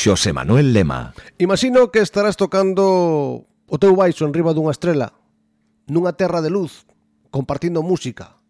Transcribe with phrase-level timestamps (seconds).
[0.00, 1.12] Xosé Manuel Lema.
[1.36, 5.12] Imagino que estarás tocando o teu baixo en riba dunha estrela,
[5.92, 6.88] nunha terra de luz,
[7.28, 8.40] compartindo música,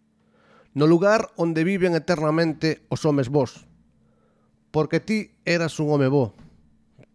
[0.78, 3.66] no lugar onde viven eternamente os homes vos.
[4.70, 6.38] Porque ti eras un home bo,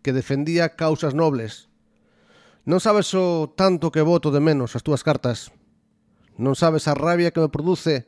[0.03, 1.71] que defendía causas nobles.
[2.67, 5.55] Non sabes o tanto que voto de menos as túas cartas.
[6.35, 8.03] Non sabes a rabia que me produce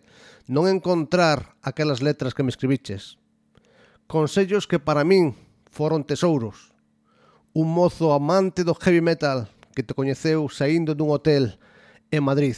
[0.52, 3.16] non encontrar aquelas letras que me escribiches.
[4.12, 5.47] Consellos que para min
[5.78, 6.74] foron Tesouros,
[7.54, 9.46] un mozo amante do heavy metal
[9.78, 11.62] que te coñeceu saindo dun hotel
[12.10, 12.58] en Madrid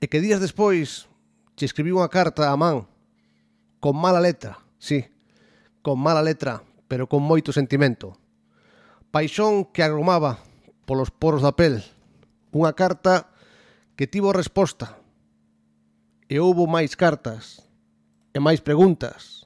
[0.00, 1.12] e que días despois
[1.60, 2.88] che escribiu unha carta a man
[3.84, 5.12] con mala letra, sí,
[5.84, 8.16] con mala letra, pero con moito sentimento.
[9.12, 10.40] Paixón que agromaba
[10.88, 11.84] polos poros da pel,
[12.56, 13.28] unha carta
[13.92, 14.96] que tivo resposta.
[16.32, 17.60] E houbo máis cartas,
[18.32, 19.44] e máis preguntas,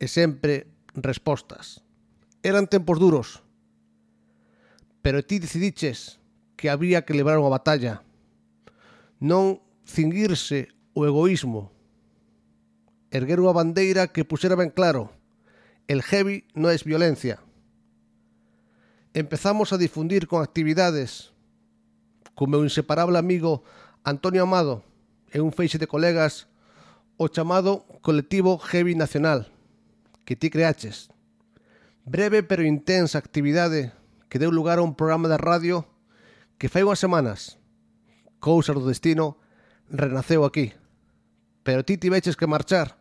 [0.00, 1.82] e sempre respostas.
[2.42, 3.42] Eran tempos duros,
[5.02, 6.18] pero ti decidiches
[6.56, 8.06] que había que levar unha batalla.
[9.18, 11.74] Non cinguirse o egoísmo.
[13.10, 15.10] Erguer unha bandeira que puxera ben claro.
[15.90, 17.42] El heavy non é violencia.
[19.12, 21.34] Empezamos a difundir con actividades
[22.32, 23.60] co meu inseparable amigo
[24.06, 24.80] Antonio Amado
[25.28, 26.48] e un feixe de colegas
[27.20, 29.52] o chamado Colectivo Heavy Nacional
[30.24, 31.10] que ti creaches.
[32.04, 33.92] Breve pero intensa actividade
[34.28, 35.86] que deu lugar a un programa de radio
[36.58, 37.58] que fai unhas semanas,
[38.38, 39.38] cousas do destino,
[39.90, 40.72] renaceu aquí.
[41.62, 42.98] Pero ti tiveches que marchar.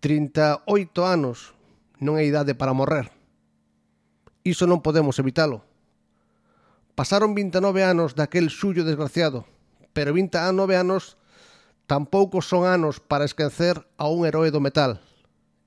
[0.00, 0.64] 38
[1.04, 1.52] anos
[2.00, 3.12] non é idade para morrer.
[4.42, 5.62] Iso non podemos evitalo.
[6.96, 9.44] Pasaron 29 anos daquel xullo desgraciado,
[9.92, 11.20] pero 29 anos
[11.84, 15.04] tampouco son anos para esquecer a un heroe do metal.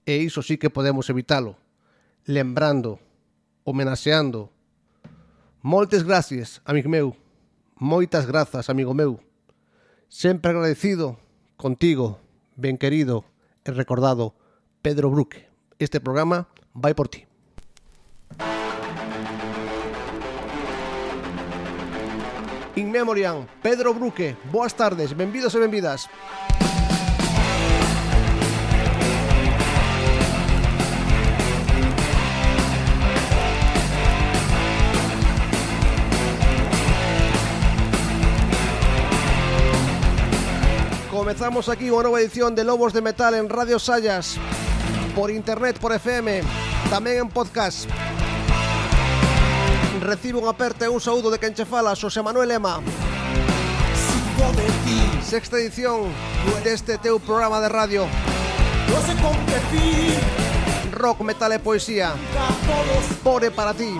[0.05, 1.55] E iso sí que podemos evitalo,
[2.25, 2.99] lembrando,
[3.63, 4.51] homenaxeando.
[5.61, 7.15] Moltes gracias, amigo meu.
[7.75, 9.19] Moitas grazas, amigo meu.
[10.09, 11.17] Sempre agradecido
[11.55, 12.19] contigo,
[12.55, 13.23] ben querido
[13.63, 14.35] e recordado
[14.83, 15.47] Pedro Bruque.
[15.79, 17.25] Este programa vai por ti.
[22.75, 24.35] In Memoriam, Pedro Bruque.
[24.51, 26.09] Boas tardes, benvidos e benvidas.
[41.23, 44.35] Comezamos aquí unha nova edición de Lobos de Metal en Radio Sayas
[45.15, 46.43] por internet, por FM,
[46.91, 47.87] tamén en podcast.
[50.03, 52.83] Recibo un aperte un saúdo de quen che fala, Xosé Manuel Lema.
[55.23, 56.11] Sexta edición
[56.59, 58.03] deste teu programa de radio.
[60.91, 62.19] Rock, metal e poesía.
[63.23, 63.95] Pore para ti.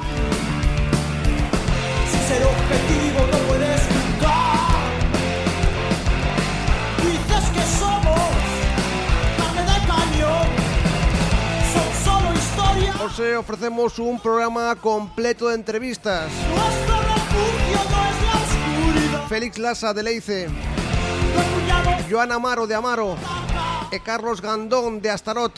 [13.04, 16.32] Os ofrecemos un programa completo de entrevistas.
[19.28, 20.48] Félix Lasa de Leice.
[22.10, 23.18] Joan Amaro de Amaro.
[23.92, 25.52] E Carlos Gandón de Astarot.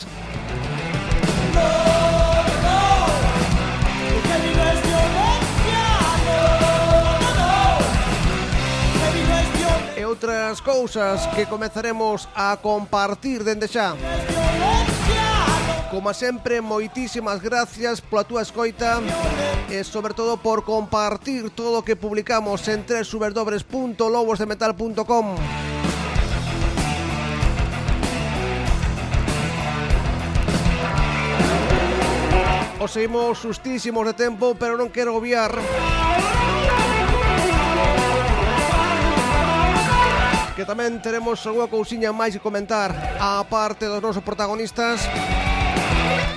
[9.94, 13.94] E outras cousas que comezaremos a compartir dende xa.
[15.90, 18.98] Como sempre, moitísimas gracias pola túa escoita
[19.70, 25.26] e sobre todo por compartir todo o que publicamos en www.lobosdemetal.com
[32.82, 35.54] Os seguimos sustísimos de tempo, pero non quero obviar
[40.56, 42.90] que tamén teremos algunha cousiña máis que comentar
[43.22, 45.04] a parte dos nosos protagonistas.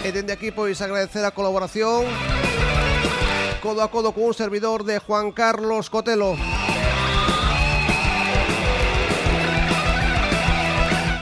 [0.03, 2.05] E dende aquí pois agradecer a colaboración.
[3.61, 6.37] Codo a codo con un servidor de Juan Carlos Cotelo.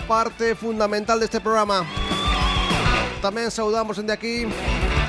[0.07, 1.83] Parte fundamental deste programa.
[3.19, 4.45] Tamén saudamos dende aquí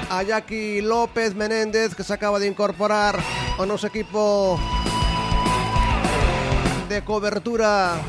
[0.08, 3.20] a Jackie López Menéndez que se acaba de incorporar
[3.60, 4.56] ao noso equipo
[6.88, 8.00] de cobertura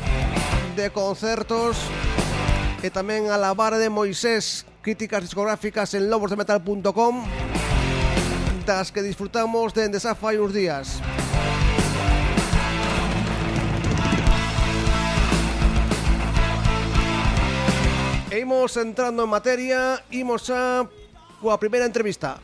[0.72, 1.76] de concertos
[2.80, 7.24] e tamén a la vara de Moisés críticas discográficas en lobosdemetal.com
[8.66, 11.00] das que disfrutamos dende xa fai uns días.
[18.30, 20.86] Imos entrando en materia, imos a
[21.42, 22.38] coa primeira entrevista.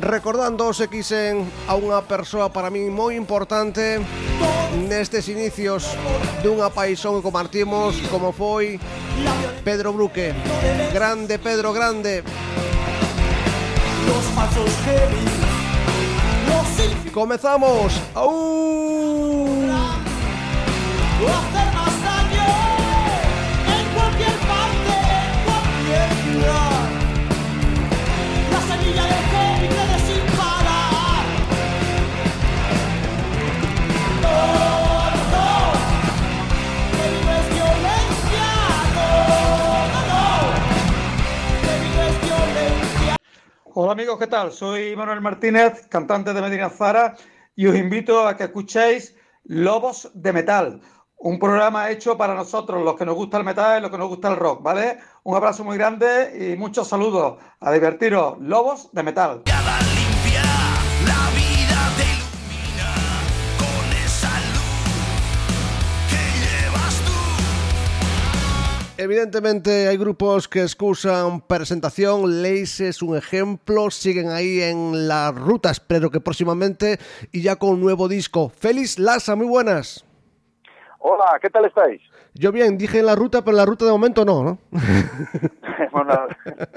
[0.00, 4.02] Recordando se quisen a unha persoa para min moi importante
[4.90, 5.86] nestes inicios
[6.42, 8.82] dunha paixón que compartimos como foi
[9.62, 10.34] Pedro Bruque.
[10.92, 12.26] Grande, Pedro, grande.
[14.06, 15.24] Los falsos heavy,
[16.50, 17.94] los Comezamos.
[18.14, 18.44] ¡Au!
[43.76, 44.52] Hola amigos, ¿qué tal?
[44.52, 47.16] Soy Manuel Martínez, cantante de Medina Zara,
[47.56, 50.80] y os invito a que escuchéis Lobos de Metal,
[51.18, 54.06] un programa hecho para nosotros, los que nos gusta el metal y los que nos
[54.06, 54.98] gusta el rock, ¿vale?
[55.24, 57.38] Un abrazo muy grande y muchos saludos.
[57.58, 59.42] A divertiros, Lobos de Metal.
[68.96, 75.80] Evidentemente hay grupos que excusan presentación, Leis es un ejemplo, siguen ahí en las rutas,
[75.80, 76.98] pero que próximamente
[77.32, 78.50] y ya con un nuevo disco.
[78.50, 80.06] Félix Lasa, muy buenas.
[81.00, 82.00] Hola, ¿qué tal estáis?
[82.34, 84.58] Yo bien, dije en la ruta, pero en la ruta de momento no, ¿no?
[85.92, 86.28] bueno,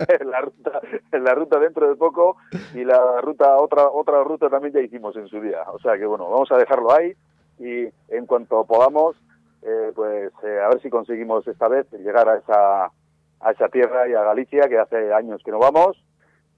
[0.08, 0.82] en la ruta,
[1.12, 2.38] en la ruta dentro de poco
[2.74, 5.62] y la ruta otra otra ruta también ya hicimos en su día.
[5.72, 7.14] O sea que bueno, vamos a dejarlo ahí
[7.60, 9.16] y en cuanto podamos,
[9.68, 12.86] eh, pues eh, a ver si conseguimos esta vez llegar a esa
[13.40, 16.02] a esa tierra y a Galicia que hace años que no vamos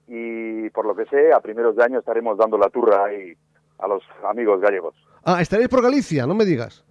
[0.06, 3.34] y por lo que sé a primeros de año estaremos dando la turra ahí
[3.78, 4.94] a los amigos gallegos.
[5.24, 6.84] Ah, estaréis por Galicia, no me digas.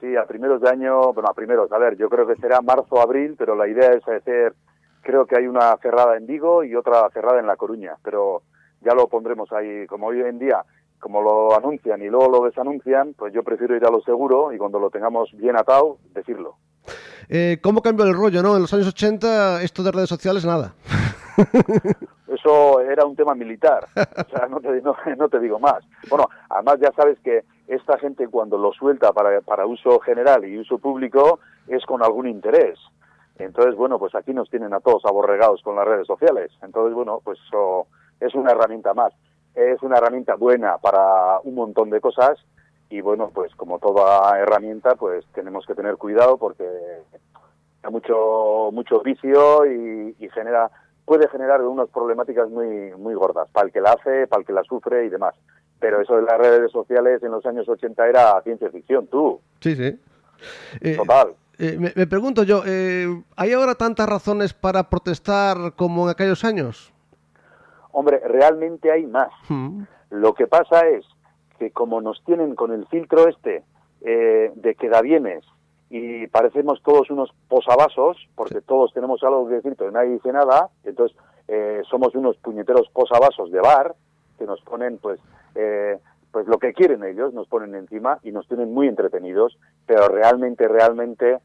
[0.00, 3.00] Sí, a primeros de año, bueno, a primeros, a ver, yo creo que será marzo,
[3.00, 4.54] abril, pero la idea es hacer,
[5.02, 8.42] creo que hay una cerrada en Vigo y otra cerrada en La Coruña, pero
[8.82, 10.64] ya lo pondremos ahí, como hoy en día,
[11.00, 14.58] como lo anuncian y luego lo desanuncian, pues yo prefiero ir a lo seguro y
[14.58, 16.56] cuando lo tengamos bien atado, decirlo.
[17.28, 18.54] Eh, ¿Cómo cambió el rollo, no?
[18.56, 20.74] En los años 80 esto de redes sociales, nada.
[22.28, 25.84] Eso era un tema militar, o sea, no te, no, no te digo más.
[26.08, 30.58] Bueno, además ya sabes que esta gente cuando lo suelta para, para uso general y
[30.58, 32.78] uso público es con algún interés.
[33.38, 36.50] Entonces, bueno, pues aquí nos tienen a todos aborregados con las redes sociales.
[36.62, 37.86] Entonces, bueno, pues eso
[38.20, 39.12] es una herramienta más.
[39.56, 42.38] Es una herramienta buena para un montón de cosas
[42.88, 46.64] y bueno, pues como toda herramienta, pues tenemos que tener cuidado porque
[47.82, 50.70] hay mucho mucho vicio y, y genera
[51.04, 54.52] puede generar unas problemáticas muy muy gordas para el que la hace, para el que
[54.52, 55.34] la sufre y demás.
[55.80, 59.40] Pero eso de las redes sociales en los años 80 era ciencia ficción, tú.
[59.60, 59.98] Sí, sí.
[60.80, 61.34] Eh, Total.
[61.58, 66.44] eh, me, me pregunto yo, eh, ¿hay ahora tantas razones para protestar como en aquellos
[66.44, 66.92] años?
[67.98, 69.32] Hombre, realmente hay más.
[69.48, 69.84] Hmm.
[70.10, 71.06] Lo que pasa es
[71.58, 73.64] que como nos tienen con el filtro este
[74.02, 75.42] eh, de quedavienes
[75.88, 80.68] y parecemos todos unos posavasos, porque todos tenemos algo que decir, pero nadie dice nada,
[80.84, 81.16] entonces
[81.48, 83.94] eh, somos unos puñeteros posavasos de bar
[84.36, 85.18] que nos ponen, pues,
[85.54, 85.98] eh,
[86.32, 90.68] pues lo que quieren ellos, nos ponen encima y nos tienen muy entretenidos, pero realmente,
[90.68, 91.38] realmente,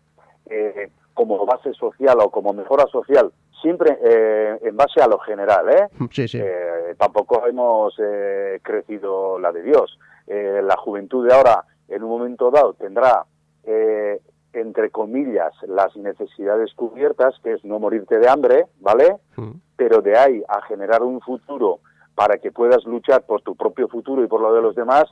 [0.48, 3.32] eh, como base social o como mejora social,
[3.62, 5.88] siempre eh, en base a lo general, ¿eh?
[6.12, 6.40] Sí, sí.
[6.42, 9.98] Eh, tampoco hemos eh, crecido la de Dios.
[10.28, 13.26] Eh, la juventud de ahora, en un momento dado, tendrá,
[13.64, 14.22] eh,
[14.54, 19.18] entre comillas, las necesidades cubiertas, que es no morirte de hambre, ¿vale?
[19.36, 19.54] Hmm.
[19.76, 21.80] Pero de ahí a generar un futuro
[22.16, 25.06] para que puedas luchar por tu propio futuro y por lo de los demás,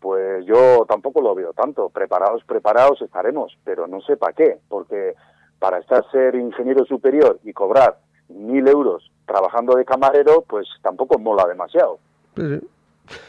[0.00, 1.88] pues yo tampoco lo veo tanto.
[1.88, 5.14] Preparados, preparados estaremos, pero no sé para qué, porque
[5.62, 11.46] para estar ser ingeniero superior y cobrar mil euros trabajando de camarero, pues tampoco mola
[11.46, 12.00] demasiado.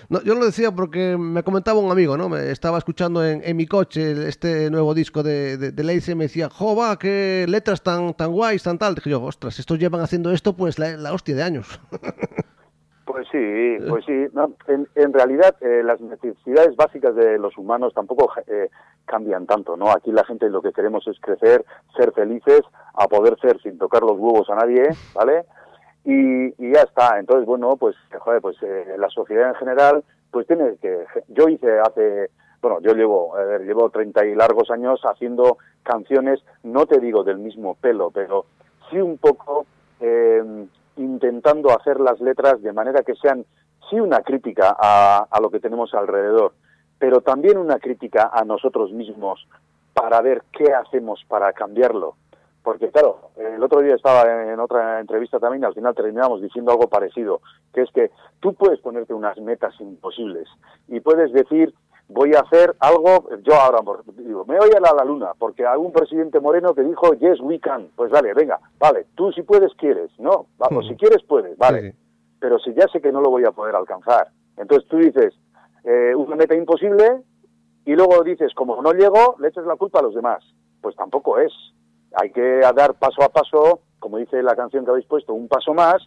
[0.09, 2.29] No, yo lo decía porque me comentaba un amigo, ¿no?
[2.29, 6.49] Me estaba escuchando en, mi coche este nuevo disco de, de, de y me decía,
[6.49, 8.95] jo, va, qué letras tan, tan guays, tan tal.
[8.95, 11.79] Dije yo, ostras, estos llevan haciendo esto pues la, la hostia de años.
[13.13, 14.25] Pues sí, pues sí.
[14.33, 18.71] No, en, en realidad, eh, las necesidades básicas de los humanos tampoco eh,
[19.05, 19.91] cambian tanto, ¿no?
[19.91, 21.63] Aquí la gente lo que queremos es crecer,
[21.95, 22.61] ser felices,
[22.95, 25.45] a poder ser sin tocar los huevos a nadie, ¿vale?
[26.03, 27.19] Y, y ya está.
[27.19, 31.05] Entonces, bueno, pues, joder, pues eh, la sociedad en general, pues tiene que...
[31.27, 32.31] Yo hice hace...
[32.63, 37.23] Bueno, yo llevo, a ver, llevo 30 y largos años haciendo canciones, no te digo
[37.23, 38.45] del mismo pelo, pero
[38.89, 39.67] sí un poco
[39.99, 40.65] eh,
[40.97, 43.45] intentando hacer las letras de manera que sean
[43.89, 46.53] sí una crítica a, a, lo que tenemos alrededor,
[46.99, 49.47] pero también una crítica a nosotros mismos
[49.93, 52.15] para ver qué hacemos para cambiarlo.
[52.63, 56.71] Porque claro, el otro día estaba en otra entrevista también y al final terminamos diciendo
[56.71, 57.41] algo parecido,
[57.73, 58.09] que es que
[58.39, 60.47] tú puedes ponerte unas metas imposibles
[60.87, 61.73] y puedes decir,
[62.07, 63.79] voy a hacer algo, yo ahora
[64.17, 67.59] digo, me voy a la, la luna, porque un presidente moreno que dijo, yes, we
[67.59, 67.89] can.
[67.95, 70.47] Pues vale, venga, vale, tú si puedes, quieres, ¿no?
[70.57, 71.91] Vamos, si quieres, puedes, vale.
[71.91, 71.97] Sí.
[72.39, 74.27] Pero si ya sé que no lo voy a poder alcanzar.
[74.57, 75.33] Entonces tú dices,
[75.83, 77.23] eh, una meta imposible
[77.85, 80.43] y luego dices, como no llego, le echas la culpa a los demás.
[80.81, 81.51] Pues tampoco es.
[82.15, 85.73] Hay que dar paso a paso, como dice la canción que habéis puesto, un paso
[85.73, 85.97] más,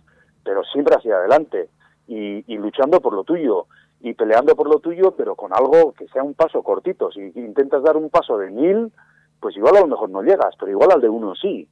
[0.44, 1.68] pero siempre hacia adelante
[2.06, 3.66] y, y luchando por lo tuyo
[4.00, 7.10] y peleando por lo tuyo, pero con algo que sea un paso cortito.
[7.10, 8.92] Si intentas dar un paso de mil,
[9.40, 11.68] pues igual a lo mejor no llegas, pero igual al de uno sí.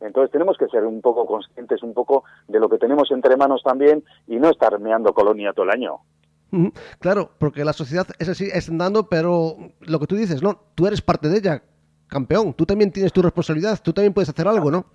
[0.00, 3.62] Entonces tenemos que ser un poco conscientes un poco de lo que tenemos entre manos
[3.64, 6.00] también y no estar meando colonia todo el año.
[7.00, 10.60] Claro, porque la sociedad es así, es andando, pero lo que tú dices, ¿no?
[10.74, 11.62] Tú eres parte de ella,
[12.06, 12.54] campeón.
[12.54, 14.86] Tú también tienes tu responsabilidad, tú también puedes hacer algo, ¿no?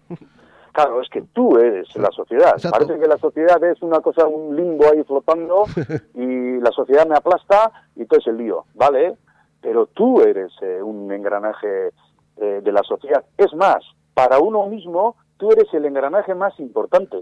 [0.74, 2.54] Claro, es que tú eres la sociedad.
[2.54, 2.80] Exacto.
[2.80, 5.66] Parece que la sociedad es una cosa, un limbo ahí flotando
[6.14, 9.18] y la sociedad me aplasta y todo es el lío, ¿vale?
[9.62, 11.92] Pero tú eres eh, un engranaje
[12.38, 13.24] eh, de la sociedad.
[13.38, 13.84] Es más,
[14.14, 17.18] para uno mismo, tú eres el engranaje más importante.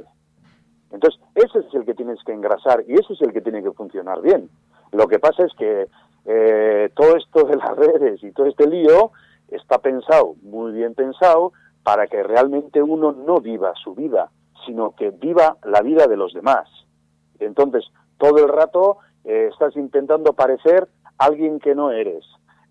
[0.91, 3.71] Entonces, ese es el que tienes que engrasar y ese es el que tiene que
[3.71, 4.49] funcionar bien.
[4.91, 5.87] Lo que pasa es que
[6.25, 9.11] eh, todo esto de las redes y todo este lío
[9.49, 11.53] está pensado, muy bien pensado,
[11.87, 14.29] para que realmente uno no viva su vida,
[14.65, 16.67] sino que viva la vida de los demás.
[17.39, 17.85] Entonces,
[18.17, 22.25] todo el rato eh, estás intentando parecer alguien que no eres.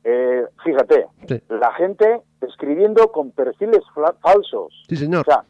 [0.05, 1.41] Eh, fíjate, Sí.
[1.49, 3.81] la gente escribiendo con perfiles
[4.21, 4.85] falsos.
[4.87, 5.23] Sí, señor.
[5.23, 5.45] O sea,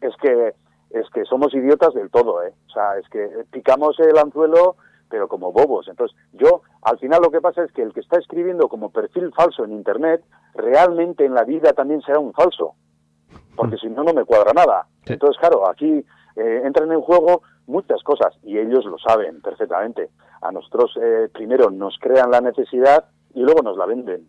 [0.00, 0.54] es que
[0.90, 2.52] es que somos idiotas del todo, ¿eh?
[2.66, 3.20] O sea, es que
[3.52, 4.74] picamos el anzuelo,
[5.08, 5.86] pero como bobos.
[5.86, 9.32] Entonces, yo, al final lo que pasa es que el que está escribiendo como perfil
[9.32, 10.24] falso en Internet,
[10.54, 12.74] realmente en la vida también será un falso.
[13.56, 14.86] Porque si no, no me cuadra nada.
[15.06, 15.14] Sí.
[15.14, 16.04] Entonces, claro, aquí
[16.36, 20.10] eh, entran en juego muchas cosas y ellos lo saben perfectamente.
[20.40, 23.04] A nosotros, eh, primero, nos crean la necesidad
[23.34, 24.28] y luego nos la venden.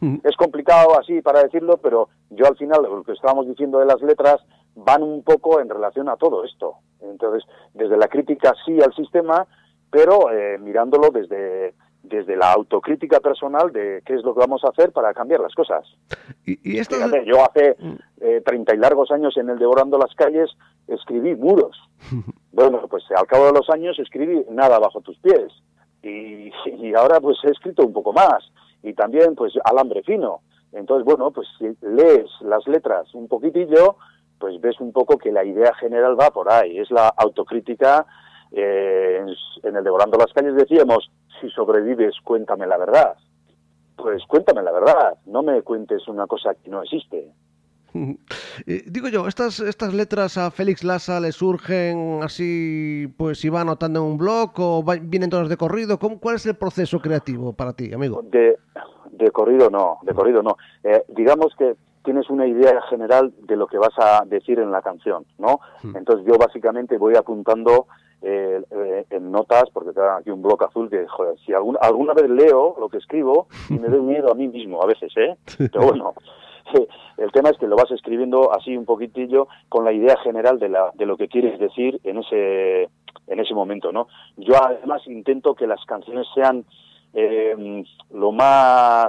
[0.00, 0.20] Ujú.
[0.24, 4.00] Es complicado así para decirlo, pero yo al final lo que estábamos diciendo de las
[4.00, 4.40] letras
[4.74, 6.76] van un poco en relación a todo esto.
[7.00, 9.46] Entonces, desde la crítica sí al sistema,
[9.90, 14.68] pero eh, mirándolo desde, desde la autocrítica personal de qué es lo que vamos a
[14.70, 15.84] hacer para cambiar las cosas.
[16.44, 17.76] Y, y estas- Fíjate, yo hace
[18.20, 20.50] eh, 30 y largos años en el Devorando las Calles
[20.88, 21.76] escribí muros.
[22.52, 25.52] Bueno, pues al cabo de los años escribí Nada bajo tus pies.
[26.02, 28.42] Y, y ahora pues he escrito un poco más.
[28.82, 30.40] Y también pues Alambre fino.
[30.72, 33.96] Entonces, bueno, pues si lees las letras un poquitillo,
[34.38, 36.76] pues ves un poco que la idea general va por ahí.
[36.78, 38.04] Es la autocrítica.
[38.52, 43.14] Eh, en- en el Devorando las Calles decíamos, si sobrevives, cuéntame la verdad.
[43.96, 47.30] Pues cuéntame la verdad, no me cuentes una cosa que no existe.
[48.66, 53.62] Eh, digo yo, estas, estas letras a Félix Lassa le surgen así, pues si va
[53.62, 55.98] anotando en un blog o va- vienen todas de corrido.
[55.98, 58.22] ¿Cómo, ¿Cuál es el proceso creativo para ti, amigo?
[58.30, 58.58] De,
[59.12, 60.56] de corrido no, de corrido no.
[60.84, 64.82] Eh, digamos que tienes una idea general de lo que vas a decir en la
[64.82, 65.60] canción, ¿no?
[65.94, 67.86] Entonces yo básicamente voy apuntando
[68.22, 72.12] eh, eh, en notas, porque tengo aquí un bloque azul que, joder, si alguna, alguna
[72.12, 75.36] vez leo lo que escribo y me doy miedo a mí mismo a veces, ¿eh?
[75.56, 76.14] Pero bueno,
[77.16, 80.68] el tema es que lo vas escribiendo así un poquitillo con la idea general de,
[80.68, 82.90] la, de lo que quieres decir en ese,
[83.26, 84.08] en ese momento, ¿no?
[84.36, 86.64] Yo además intento que las canciones sean
[87.14, 89.08] eh, lo más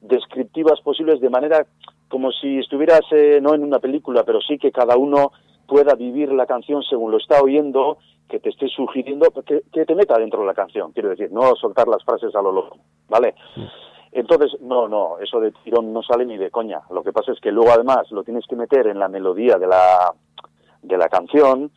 [0.00, 1.66] descriptivas posibles de manera
[2.08, 5.32] como si estuvieras eh, no en una película, pero sí que cada uno
[5.66, 7.98] pueda vivir la canción según lo está oyendo,
[8.30, 11.54] que te esté sugiriendo, que, que te meta dentro de la canción, quiero decir, no
[11.56, 13.34] soltar las frases a lo loco, ¿vale?
[14.12, 16.80] Entonces, no, no, eso de tirón no sale ni de coña.
[16.90, 19.68] Lo que pasa es que luego además lo tienes que meter en la melodía de
[19.68, 20.14] la,
[20.82, 21.70] de la canción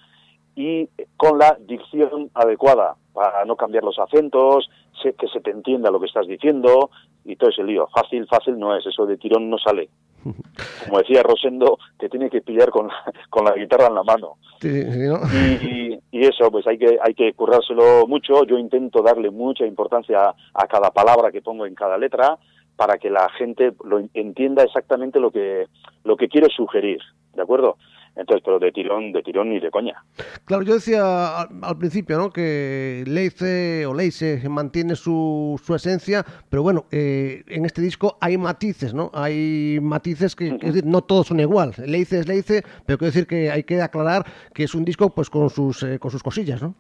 [0.55, 4.69] y con la dicción adecuada para no cambiar los acentos,
[5.01, 6.89] que se te entienda lo que estás diciendo
[7.25, 7.88] y todo ese lío.
[7.93, 9.89] Fácil, fácil no es, eso de tirón no sale.
[10.23, 12.93] Como decía Rosendo, te tiene que pillar con la,
[13.29, 14.37] con la guitarra en la mano.
[14.59, 15.19] Sí, sí, ¿no?
[15.33, 18.45] Y, y eso, pues hay que, hay que currárselo mucho.
[18.45, 22.37] Yo intento darle mucha importancia a, a cada palabra que pongo en cada letra
[22.75, 25.67] para que la gente lo entienda exactamente lo que,
[26.03, 26.99] lo que quiero sugerir,
[27.33, 27.77] ¿de acuerdo?
[28.15, 30.03] Entonces, pero de tirón, de tirón ni de coña.
[30.46, 32.29] Claro, yo decía al, al principio, ¿no?
[32.32, 38.38] Que Leice o Leice mantiene su, su esencia, pero bueno, eh, en este disco hay
[38.38, 39.10] matices, ¿no?
[39.13, 41.74] Hay matices que, es decir, no todos son igual.
[41.86, 45.29] Leice es Leice, pero quiero decir que hay que aclarar que es un disco, pues,
[45.29, 46.75] con sus, eh, con sus cosillas, ¿no?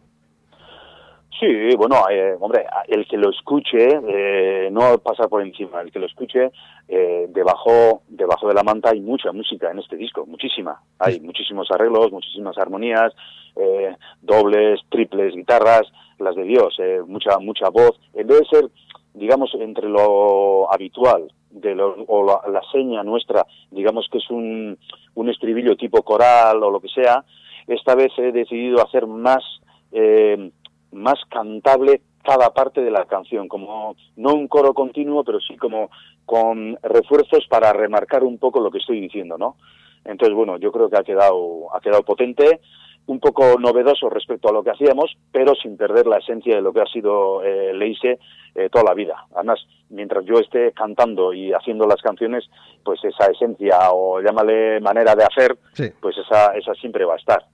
[1.43, 5.99] Sí, bueno, eh, hombre, el que lo escuche, eh, no pasa por encima, el que
[5.99, 6.51] lo escuche,
[6.87, 10.81] eh, debajo, debajo de la manta hay mucha música en este disco, muchísima.
[10.99, 13.11] Hay muchísimos arreglos, muchísimas armonías,
[13.57, 15.81] eh, dobles, triples, guitarras,
[16.17, 17.99] las de Dios, eh, mucha, mucha voz.
[18.13, 18.69] En vez de ser,
[19.13, 24.79] digamos, entre lo habitual de lo, o la, la seña nuestra, digamos que es un,
[25.15, 27.25] un estribillo tipo coral o lo que sea,
[27.67, 29.43] esta vez he decidido hacer más...
[29.91, 30.49] Eh,
[30.93, 35.89] más cantable cada parte de la canción, como no un coro continuo, pero sí como
[36.25, 39.57] con refuerzos para remarcar un poco lo que estoy diciendo, ¿no?
[40.05, 42.61] Entonces, bueno, yo creo que ha quedado, ha quedado potente,
[43.05, 46.71] un poco novedoso respecto a lo que hacíamos, pero sin perder la esencia de lo
[46.71, 48.17] que ha sido eh, Leise
[48.55, 49.25] eh, toda la vida.
[49.35, 49.59] Además,
[49.89, 52.45] mientras yo esté cantando y haciendo las canciones,
[52.85, 55.89] pues esa esencia o llámale manera de hacer, Sí.
[56.01, 57.45] pues esa, esa siempre va a estar.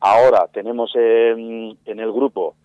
[0.00, 2.56] Ahora tenemos en, en el grupo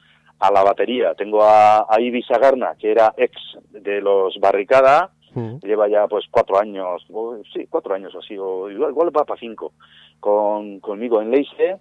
[0.47, 3.33] a la batería, tengo a, a Ibi Sagarna, que era ex
[3.71, 5.57] de los Barricada, Mm.
[5.63, 9.39] lleva ya pues cuatro años, o, sí, cuatro años así, o igual, igual va para
[9.39, 9.73] cinco,
[10.19, 11.79] con, conmigo en Leise,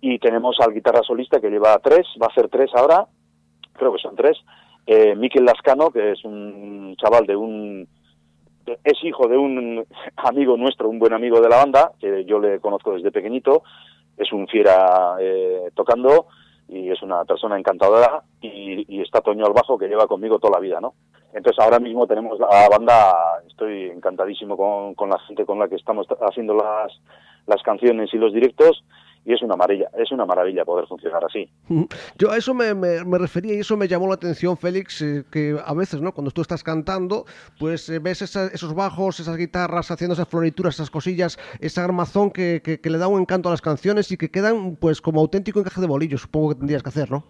[0.00, 3.06] y tenemos al guitarra solista que lleva tres, va a hacer tres ahora,
[3.72, 4.38] creo que son tres,
[4.86, 7.88] eh, Miquel Lascano, que es un chaval de un,
[8.84, 9.84] es hijo de un
[10.16, 13.64] amigo nuestro, un buen amigo de la banda, que yo le conozco desde pequeñito,
[14.16, 16.28] es un fiera eh, tocando
[16.68, 20.60] y es una persona encantadora y, está Toño al bajo que lleva conmigo toda la
[20.60, 20.94] vida, ¿no?
[21.32, 23.14] Entonces ahora mismo tenemos la banda,
[23.46, 26.92] estoy encantadísimo con, con la gente con la que estamos haciendo las,
[27.46, 28.84] las canciones y los directos
[29.26, 31.48] y es una maravilla, es una maravilla poder funcionar así.
[32.18, 35.24] Yo a eso me, me- me refería y eso me llamó la atención, Félix, eh,
[35.30, 36.12] que a veces, ¿no?
[36.12, 37.24] Cuando tú estás cantando,
[37.58, 42.30] pues eh, ves esa- esos bajos, esas guitarras haciendo esas florituras, esas cosillas, esa armazón
[42.30, 45.20] que, que- que le da un encanto a las canciones y que quedan, pues, como
[45.20, 47.24] auténtico encaje de bolillo, supongo que tendrías que hacer, ¿no?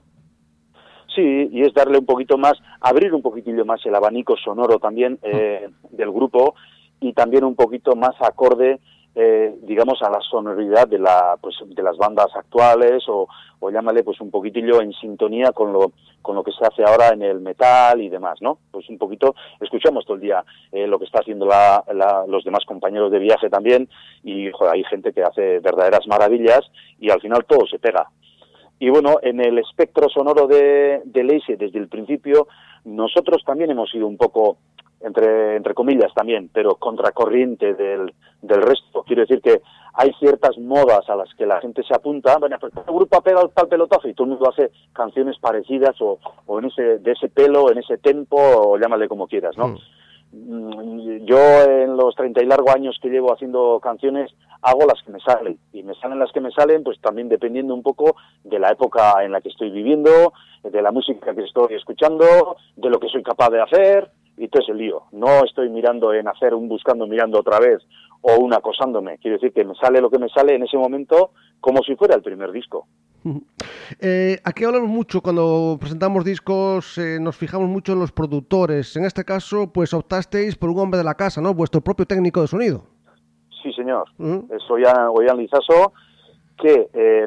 [1.15, 5.19] Sí, y es darle un poquito más, abrir un poquitillo más el abanico sonoro también
[5.23, 6.57] eh, del grupo
[7.01, 8.81] y también un poquito más acorde,
[9.15, 13.29] eh, digamos, a la sonoridad de, la, pues, de las bandas actuales o,
[13.61, 17.09] o llámale pues un poquitillo en sintonía con lo, con lo que se hace ahora
[17.11, 18.59] en el metal y demás, ¿no?
[18.71, 22.45] Pues un poquito, escuchamos todo el día eh, lo que está haciendo la, la- los
[22.45, 23.89] demás compañeros de viaje también
[24.23, 26.61] y joder, hay gente que hace verdaderas maravillas
[26.99, 28.09] y al final todo se pega.
[28.81, 32.49] Y bueno, en el espectro sonoro de, de Leise desde el principio,
[32.85, 34.57] nosotros también hemos sido un poco,
[35.05, 38.13] entre, entre comillas también, pero contracorriente del,
[38.43, 39.05] del resto.
[39.07, 39.61] Quiero decir que
[39.93, 43.21] hay ciertas modas a las que la gente se apunta, bueno, pues el grupo ha
[43.21, 47.13] pegado tal pelotazo y todo el mundo hace canciones parecidas o, o en ese, de
[47.13, 49.69] ese pelo, en ese tempo, o llámale como quieras, ¿no?
[49.69, 49.79] Mm.
[50.33, 55.13] Mm, Yo en los treinta y largo años que llevo haciendo canciones hago las que
[55.13, 58.59] me salen y me salen las que me salen pues también dependiendo un poco de
[58.59, 60.33] la época en la que estoy viviendo,
[60.65, 64.63] de la música que estoy escuchando, de lo que soy capaz de hacer y todo
[64.63, 65.03] ese lío.
[65.13, 67.83] No estoy mirando en hacer un buscando mirando otra vez
[68.23, 69.19] o un acosándome.
[69.19, 72.15] Quiero decir que me sale lo que me sale en ese momento como si fuera
[72.15, 72.87] el primer disco.
[74.01, 78.97] Eh, aquí hablamos mucho cuando presentamos discos, eh, nos fijamos mucho en los productores.
[78.97, 81.55] En este caso, pues optasteis por un hombre de la casa, ¿no?
[81.55, 82.85] Vuestro propio técnico de sonido.
[83.63, 84.05] Sí, señor.
[84.19, 84.53] Mm.
[84.53, 85.95] Es Ollán, Ollán Lizaso,
[86.59, 87.27] que, eh,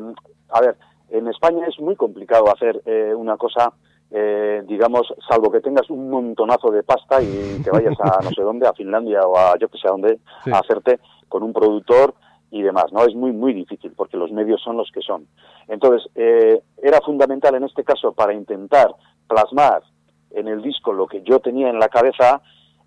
[0.50, 0.78] a ver,
[1.10, 3.74] en España es muy complicado hacer eh, una cosa,
[4.12, 8.42] eh, digamos, salvo que tengas un montonazo de pasta y te vayas a no sé
[8.42, 10.52] dónde, a Finlandia o a yo que sé a dónde, Sí.
[10.52, 12.14] a hacerte con un productor
[12.50, 13.04] y demás, ¿no?
[13.04, 15.28] Es muy, muy difícil porque los medios son los que son.
[15.68, 18.88] Entonces, eh, era fundamental en este caso para intentar
[19.28, 19.84] plasmar
[20.32, 22.42] en el disco lo que yo tenía en la cabeza,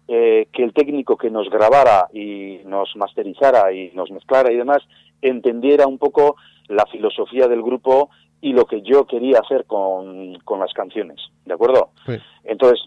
[0.09, 4.79] eh, que el técnico que nos grabara y nos masterizara y nos mezclara y demás
[5.23, 6.37] entendiera un poco
[6.69, 8.09] la filosofía del grupo
[8.41, 11.91] y lo que yo quería hacer con, con las canciones, ¿de acuerdo?
[12.07, 12.13] Sí.
[12.45, 12.81] Entonces,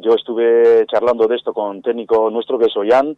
[0.00, 3.16] yo estuve charlando de esto con un técnico nuestro que es Ollán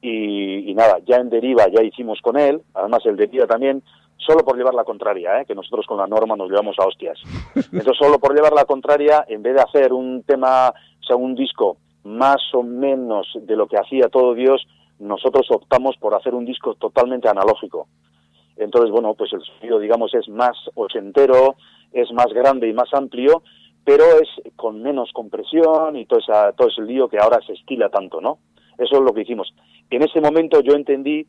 [0.00, 3.82] y, y nada, ya en Deriva ya hicimos con él, además el Deriva también,
[4.18, 5.44] solo por llevar la contraria, ¿eh?
[5.46, 7.18] que nosotros con la norma nos llevamos a hostias.
[7.54, 11.34] Entonces, solo por llevar la contraria, en vez de hacer un tema, o sea, un
[11.34, 14.66] disco más o menos de lo que hacía todo Dios,
[14.98, 17.86] nosotros optamos por hacer un disco totalmente analógico.
[18.58, 21.56] Entonces, bueno, pues el sonido, digamos, es más ochentero,
[21.92, 23.42] es más grande y más amplio,
[23.84, 27.88] pero es con menos compresión y todo, esa, todo ese lío que ahora se estila
[27.88, 28.38] tanto, ¿no?
[28.76, 29.54] Eso es lo que hicimos.
[29.90, 31.26] En ese momento yo entendí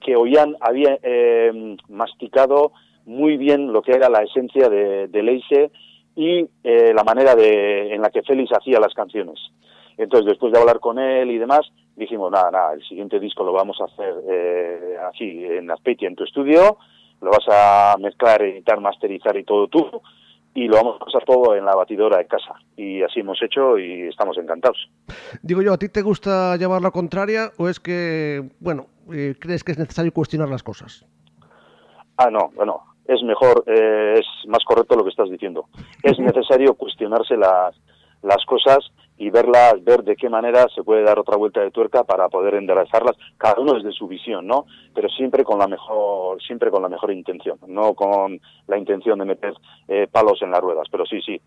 [0.00, 2.72] que Ollán había eh, masticado
[3.06, 5.70] muy bien lo que era la esencia de, de Leise
[6.14, 9.38] y eh, la manera de, en la que Félix hacía las canciones.
[9.96, 11.60] Entonces, después de hablar con él y demás,
[11.96, 16.16] dijimos, nada, nada, el siguiente disco lo vamos a hacer eh, así, en Azpeitia, en
[16.16, 16.78] tu estudio,
[17.20, 20.02] lo vas a mezclar, editar, masterizar y todo tú,
[20.54, 22.54] y lo vamos a pasar todo en la batidora de casa.
[22.76, 24.88] Y así hemos hecho y estamos encantados.
[25.42, 29.64] Digo yo, ¿a ti te gusta llevar la contraria o es que, bueno, eh, crees
[29.64, 31.04] que es necesario cuestionar las cosas?
[32.16, 35.66] Ah, no, bueno, es mejor, eh, es más correcto lo que estás diciendo.
[36.02, 37.74] Es necesario cuestionarse las,
[38.22, 38.78] las cosas
[39.16, 42.54] y verlas, ver de qué manera se puede dar otra vuelta de tuerca para poder
[42.54, 44.66] enderezarlas, cada uno desde su visión, ¿no?
[44.94, 49.24] Pero siempre con la mejor, siempre con la mejor intención, no con la intención de
[49.24, 49.54] meter
[49.88, 51.40] eh, palos en las ruedas, pero sí, sí.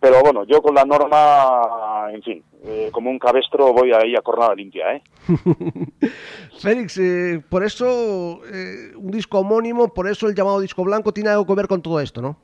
[0.00, 4.22] Pero bueno, yo con la norma, en fin, eh, como un cabestro voy ahí a
[4.24, 5.02] jornada limpia, ¿eh?
[6.58, 11.28] Félix, eh, por eso eh, un disco homónimo, por eso el llamado disco blanco tiene
[11.28, 12.38] algo que ver con todo esto, ¿no?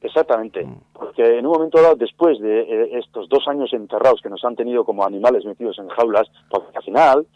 [0.00, 4.44] Exactamente, porque en un momento dado, después de eh, estos dos años enterrados que nos
[4.44, 7.26] han tenido como animales metidos en jaulas, porque al final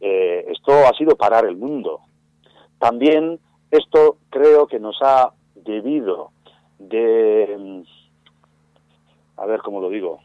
[0.00, 2.00] eh, esto ha sido parar el mundo.
[2.78, 6.32] También esto creo que nos ha debido
[6.78, 7.82] de, mm,
[9.38, 10.20] a ver cómo lo digo,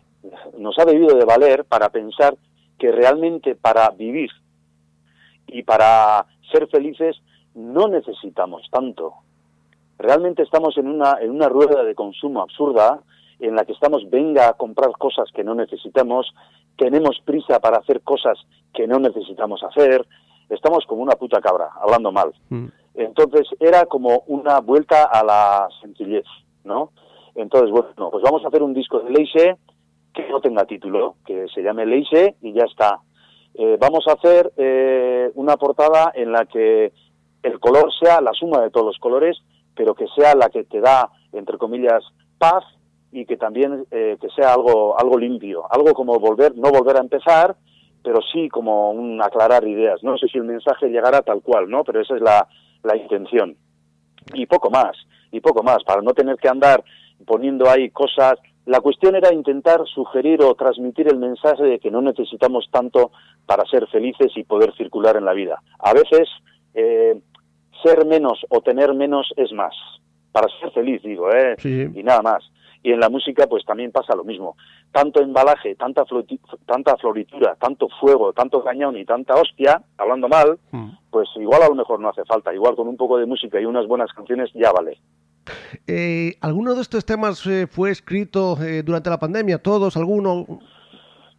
[0.57, 2.35] nos ha debido de valer para pensar
[2.77, 4.31] que realmente para vivir
[5.47, 7.15] y para ser felices
[7.53, 9.13] no necesitamos tanto
[9.97, 12.99] realmente estamos en una, en una rueda de consumo absurda
[13.39, 16.33] en la que estamos, venga a comprar cosas que no necesitamos,
[16.77, 18.37] tenemos prisa para hacer cosas
[18.73, 20.05] que no necesitamos hacer,
[20.49, 22.33] estamos como una puta cabra, hablando mal.
[22.49, 22.67] Mm.
[22.95, 26.25] Entonces era como una vuelta a la sencillez,
[26.63, 26.91] ¿no?
[27.35, 29.57] Entonces, bueno, pues vamos a hacer un disco de Leise
[30.13, 32.99] que no tenga título, que se llame Leise y ya está.
[33.53, 36.93] Eh, vamos a hacer eh, una portada en la que
[37.43, 39.37] el color sea la suma de todos los colores
[39.75, 42.03] pero que sea la que te da, entre comillas,
[42.37, 42.63] paz
[43.11, 47.01] y que también eh, que sea algo, algo limpio, algo como volver, no volver a
[47.01, 47.55] empezar,
[48.03, 50.03] pero sí como un aclarar ideas.
[50.03, 51.83] No sé si el mensaje llegará tal cual, ¿no?
[51.83, 52.47] Pero esa es la,
[52.83, 53.55] la intención.
[54.33, 54.95] Y poco más,
[55.31, 56.83] y poco más, para no tener que andar
[57.25, 58.35] poniendo ahí cosas.
[58.65, 63.11] La cuestión era intentar sugerir o transmitir el mensaje de que no necesitamos tanto
[63.45, 65.61] para ser felices y poder circular en la vida.
[65.79, 66.27] A veces
[66.73, 67.21] eh,
[67.83, 69.73] ser menos o tener menos es más.
[70.31, 71.55] Para ser feliz, digo, ¿eh?
[71.59, 71.87] Sí.
[71.93, 72.43] Y nada más.
[72.83, 74.55] Y en la música, pues también pasa lo mismo.
[74.91, 76.03] Tanto embalaje, tanta,
[76.67, 80.89] tanta floritura, tanto fuego, tanto cañón y tanta hostia, hablando mal, Mm.
[81.09, 82.53] pues igual a lo mejor no hace falta.
[82.53, 84.99] Igual con un poco de música y unas buenas canciones ya vale.
[85.87, 89.57] Eh, ¿Alguno de estos temas eh, fue escrito eh, durante la pandemia?
[89.61, 89.95] ¿Todos?
[89.97, 90.45] ¿Alguno?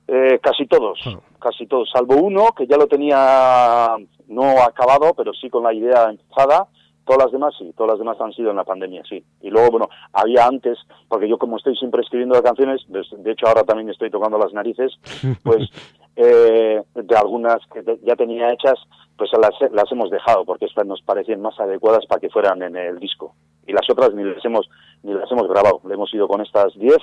[0.08, 1.18] Eh, casi todos, Ah.
[1.40, 3.96] casi todos, salvo uno que ya lo tenía
[4.28, 6.66] no acabado, pero sí con la idea empezada.
[7.04, 9.22] Todas las demás sí, todas las demás han sido en la pandemia, sí.
[9.40, 10.76] Y luego, bueno, había antes,
[11.08, 14.52] porque yo como estoy siempre escribiendo canciones, des- de hecho ahora también estoy tocando las
[14.52, 14.92] narices,
[15.44, 15.70] pues
[16.16, 18.74] eh, de algunas que ya tenía hechas,
[19.16, 22.74] pues las, las hemos dejado, porque estas nos parecían más adecuadas para que fueran en
[22.76, 23.34] el disco.
[23.68, 24.68] Y las otras ni las hemos,
[25.04, 25.80] ni las hemos grabado.
[25.86, 26.96] Le hemos ido con estas 10,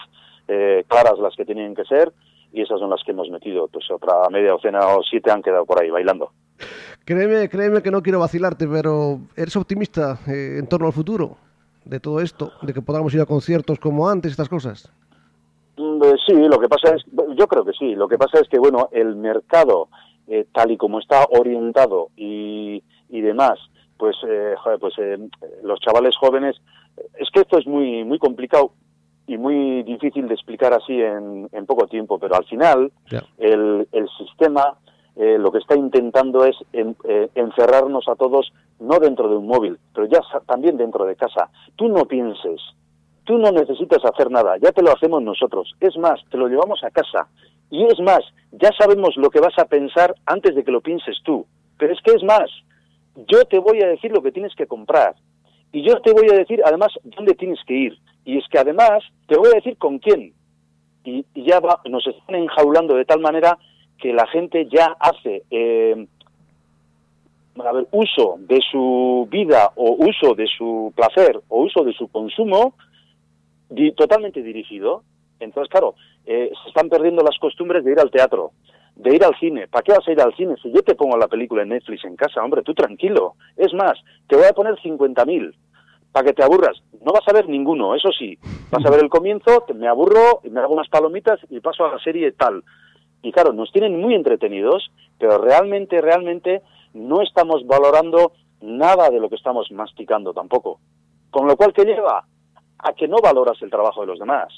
[0.50, 2.12] eh, claras las que tenían que ser,
[2.54, 3.68] y esas son las que hemos metido.
[3.68, 6.32] Pues otra media docena o siete han quedado por ahí bailando.
[7.04, 11.38] Créeme, créeme que no quiero vacilarte, pero ¿eres optimista eh, en torno al futuro
[11.84, 12.52] de todo esto?
[12.62, 14.94] ¿De que podamos ir a conciertos como antes, estas cosas?
[15.76, 17.04] Mm, eh, Sí, lo que pasa es,
[17.36, 19.90] yo creo que sí, lo que pasa es que, bueno, el mercado,
[20.28, 23.60] eh, tal y como está orientado y, y demás,
[23.98, 25.18] pues, eh, pues eh,
[25.64, 26.56] los chavales jóvenes,
[27.18, 28.74] es que esto es muy, muy complicado
[29.28, 32.92] y muy difícil de explicar así en, en poco tiempo, pero al final
[33.38, 34.78] el, el sistema
[35.16, 39.48] eh, lo que está intentando es en- eh, encerrarnos a todos, no dentro de un
[39.48, 41.50] móvil, pero ya también dentro de casa.
[41.76, 42.60] Tú no pienses,
[43.24, 45.74] tú no necesitas hacer nada, ya te lo hacemos nosotros.
[45.80, 47.28] Es más, te lo llevamos a casa.
[47.70, 51.18] Y es más, ya sabemos lo que vas a pensar antes de que lo pienses
[51.24, 51.46] tú.
[51.78, 52.50] Pero es que es más,
[53.28, 55.16] yo te voy a decir lo que tienes que comprar.
[55.72, 57.98] Y yo te voy a decir además dónde tienes que ir.
[58.26, 60.34] Y es que además te voy a decir con quién.
[61.06, 63.58] Y, ya va- nos están enjaulando de tal manera
[63.98, 66.08] que la gente ya hace eh,
[67.64, 72.08] a ver, uso de su vida o uso de su placer o uso de su
[72.08, 72.74] consumo
[73.96, 75.04] totalmente dirigido.
[75.40, 78.52] Entonces, claro, eh, se están perdiendo las costumbres de ir al teatro,
[78.96, 79.68] de ir al cine.
[79.68, 82.06] ¿Para qué vas a ir al cine si yo te pongo la película en Netflix
[82.06, 82.44] en casa?
[82.44, 83.34] Hombre, tú tranquilo.
[83.58, 83.94] Es más,
[84.28, 85.54] te voy a poner 50.000
[86.14, 86.82] para que te aburras.
[87.02, 88.38] No vas a ver ninguno, eso sí.
[88.72, 92.00] Vas a ver el comienzo, me aburro, me hago unas palomitas y paso a la
[92.00, 92.64] serie tal.
[93.24, 96.62] Y claro, nos tienen muy entretenidos, pero realmente, realmente
[96.94, 100.80] no estamos valorando nada de lo que estamos masticando tampoco.
[101.32, 102.26] Con lo cual, ¿qué lleva?
[102.78, 104.54] A que no valoras el trabajo de los demás.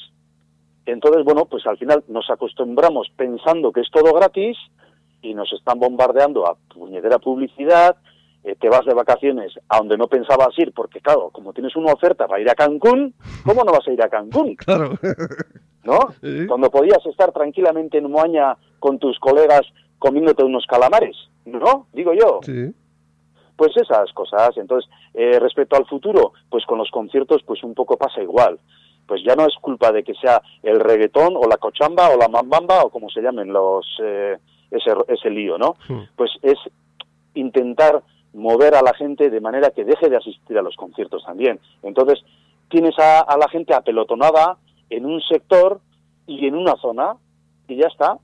[0.85, 4.57] Entonces, bueno, pues al final nos acostumbramos pensando que es todo gratis
[5.21, 7.95] y nos están bombardeando a puñetera publicidad
[8.45, 11.91] eh, te vas de vacaciones a donde no pensabas ir, porque claro, como tienes una
[11.91, 14.55] oferta para ir a Cancún, ¿cómo no vas a ir a Cancún?
[14.65, 14.91] Claro.
[15.83, 15.99] ¿No?
[16.21, 16.47] Sí.
[16.47, 19.61] Cuando podías estar tranquilamente en Moaña con tus colegas
[19.99, 21.87] comiéndote unos calamares, ¿no?
[21.93, 22.39] Digo yo.
[22.43, 22.73] Sí.
[23.55, 24.57] Pues esas cosas.
[24.57, 28.59] Entonces, eh, respecto al futuro, pues con los conciertos, pues un poco pasa igual.
[29.07, 32.27] Pues ya no es culpa de que sea el reggaetón o la cochamba o la
[32.27, 34.37] mambamba o como se llamen los eh,
[34.71, 35.75] ese, ese lío, ¿no?
[35.87, 36.03] Hmm.
[36.15, 36.57] Pues es
[37.35, 38.01] intentar
[38.35, 41.59] mover a la gente de manera que deje de asistir a los conciertos también.
[41.83, 42.23] Entonces,
[42.69, 44.57] tienes a, a la gente apelotonada
[44.89, 45.79] en un sector
[46.27, 47.15] y en una zona
[47.67, 48.17] y ya está.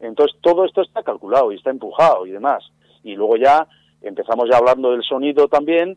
[0.00, 2.64] Entonces, todo esto está calculado y está empujado y demás.
[3.02, 3.66] Y luego ya
[4.02, 5.96] empezamos ya hablando del sonido también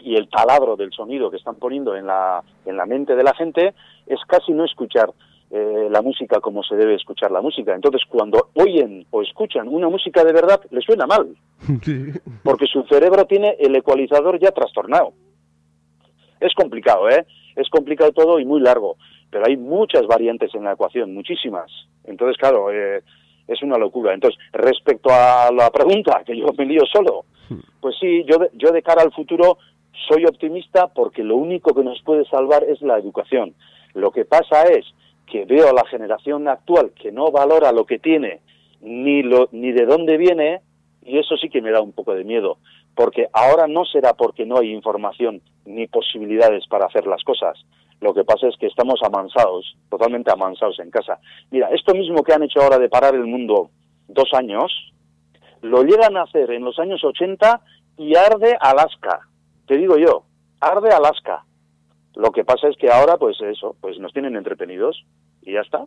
[0.00, 3.34] y el taladro del sonido que están poniendo en la, en la mente de la
[3.34, 3.74] gente
[4.06, 5.12] es casi no escuchar
[5.50, 7.74] eh, la música como se debe escuchar la música.
[7.74, 11.34] Entonces, cuando oyen o escuchan una música de verdad, les suena mal,
[11.82, 12.12] Sí.
[12.44, 15.12] porque su cerebro tiene el ecualizador ya trastornado.
[16.40, 17.26] Es complicado, ¿eh?
[17.56, 18.96] Es complicado todo y muy largo,
[19.30, 21.70] pero hay muchas variantes en la ecuación, muchísimas.
[22.04, 23.02] Entonces, claro, eh,
[23.48, 24.14] es una locura.
[24.14, 27.24] Entonces, respecto a la pregunta, que yo me lío solo,
[27.80, 29.58] pues sí, yo de, yo de cara al futuro
[30.08, 33.54] soy optimista porque lo único que nos puede salvar es la educación.
[33.94, 34.84] Lo que pasa es
[35.30, 38.40] que veo a la generación actual que no valora lo que tiene
[38.80, 40.60] ni lo ni de dónde viene
[41.02, 42.58] y eso sí que me da un poco de miedo,
[42.94, 47.58] porque ahora no será porque no hay información ni posibilidades para hacer las cosas.
[48.00, 51.18] Lo que pasa es que estamos amansados, totalmente amansados en casa.
[51.50, 53.70] Mira, esto mismo que han hecho ahora de parar el mundo
[54.06, 54.72] dos años,
[55.62, 57.60] lo llegan a hacer en los años 80
[57.96, 59.20] y arde Alaska.
[59.66, 60.24] Te digo yo,
[60.60, 61.44] arde Alaska.
[62.18, 65.06] Lo que pasa es que ahora, pues eso, pues nos tienen entretenidos
[65.42, 65.86] y ya está.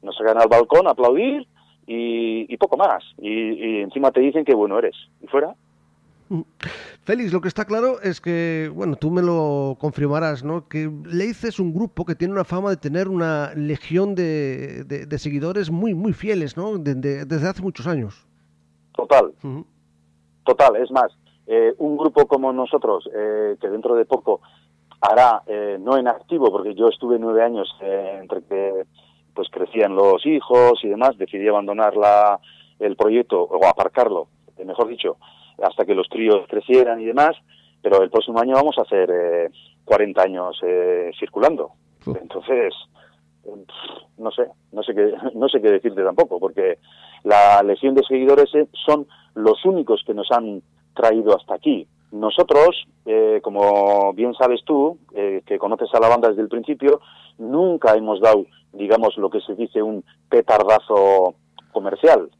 [0.00, 1.46] Nos sacan al balcón a aplaudir
[1.86, 3.02] y, y poco más.
[3.18, 4.94] Y, y encima te dicen que bueno eres.
[5.20, 5.54] ¿Y fuera?
[7.04, 10.66] Félix, lo que está claro es que, bueno, tú me lo confirmarás, ¿no?
[10.68, 15.06] Que Leice es un grupo que tiene una fama de tener una legión de, de-
[15.06, 16.78] de seguidores muy, muy fieles, ¿no?
[16.78, 18.26] De- de- desde hace muchos años.
[18.92, 19.32] Total.
[20.44, 21.12] Total, es más,
[21.46, 24.40] eh, un grupo como nosotros, eh, que dentro de poco
[25.00, 28.84] hará, eh, no en activo, porque yo estuve nueve años eh, entre que
[29.34, 32.40] pues crecían los hijos y demás, decidí abandonar la,
[32.78, 35.18] el proyecto, o aparcarlo, eh, mejor dicho,
[35.62, 37.36] hasta que los tríos crecieran y demás,
[37.82, 39.50] pero el próximo año vamos a hacer eh,
[39.84, 41.72] 40 años eh, circulando.
[42.06, 42.74] Entonces,
[44.18, 46.78] no sé, no sé qué, no sé qué decirte tampoco, porque
[47.24, 48.50] la legión de seguidores
[48.86, 50.62] son los únicos que nos han
[50.94, 51.86] traído hasta aquí.
[52.12, 57.00] Nosotros, eh, como bien sabes tú, eh, que conoces a la banda desde el principio,
[57.38, 61.34] nunca hemos dado, digamos, lo que se dice un petardazo
[61.72, 62.30] comercial.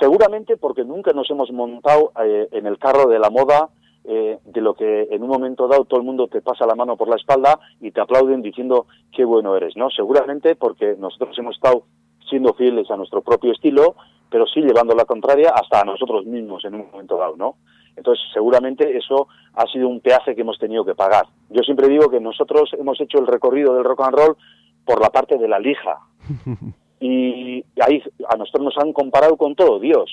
[0.00, 3.68] Seguramente porque nunca nos hemos montado eh, en el carro de la moda
[4.06, 6.94] eh, de lo que en un momento dado todo el mundo te pasa la mano
[6.96, 9.88] por la espalda y te aplauden diciendo qué bueno eres, ¿no?
[9.88, 11.84] Seguramente porque nosotros hemos estado
[12.28, 13.94] siendo fieles a nuestro propio estilo,
[14.28, 17.56] pero sí llevando la contraria hasta a nosotros mismos en un momento dado, ¿no?
[17.96, 21.26] Entonces, seguramente eso ha sido un peaje que hemos tenido que pagar.
[21.50, 24.36] Yo siempre digo que nosotros hemos hecho el recorrido del rock and roll
[24.84, 25.98] por la parte de la lija.
[27.00, 30.10] Y ahí a nosotros nos han comparado con todo Dios.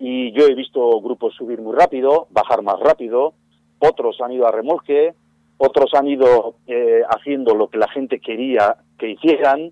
[0.00, 3.34] Y yo he visto grupos subir muy rápido, bajar más rápido,
[3.78, 5.14] otros han ido a remolque,
[5.56, 9.70] otros han ido eh, haciendo lo que la gente quería que hicieran,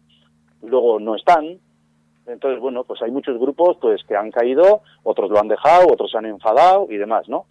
[0.63, 1.59] luego no están.
[2.27, 6.11] Entonces, bueno, pues hay muchos grupos pues que han caído, otros lo han dejado, otros
[6.11, 7.47] se han enfadado y demás, ¿no?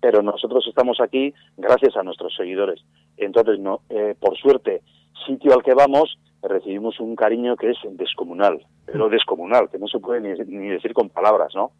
[0.00, 2.80] Pero nosotros estamos aquí gracias a nuestros seguidores.
[3.16, 4.82] Entonces, no, eh, por suerte,
[5.26, 9.98] sitio al que vamos, recibimos un cariño que es descomunal, pero descomunal, que no se
[9.98, 11.72] puede ni, ni decir con palabras, ¿no?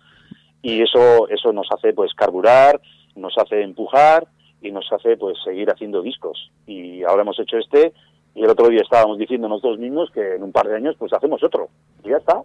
[0.62, 2.80] Y eso, eso nos hace pues carburar,
[3.14, 4.26] nos hace empujar
[4.60, 6.50] y nos hace pues seguir haciendo discos.
[6.66, 7.92] Y ahora hemos hecho este
[8.38, 11.12] y el otro día estábamos diciendo nosotros mismos que en un par de años pues
[11.12, 11.68] hacemos otro.
[12.04, 12.42] Y ya está.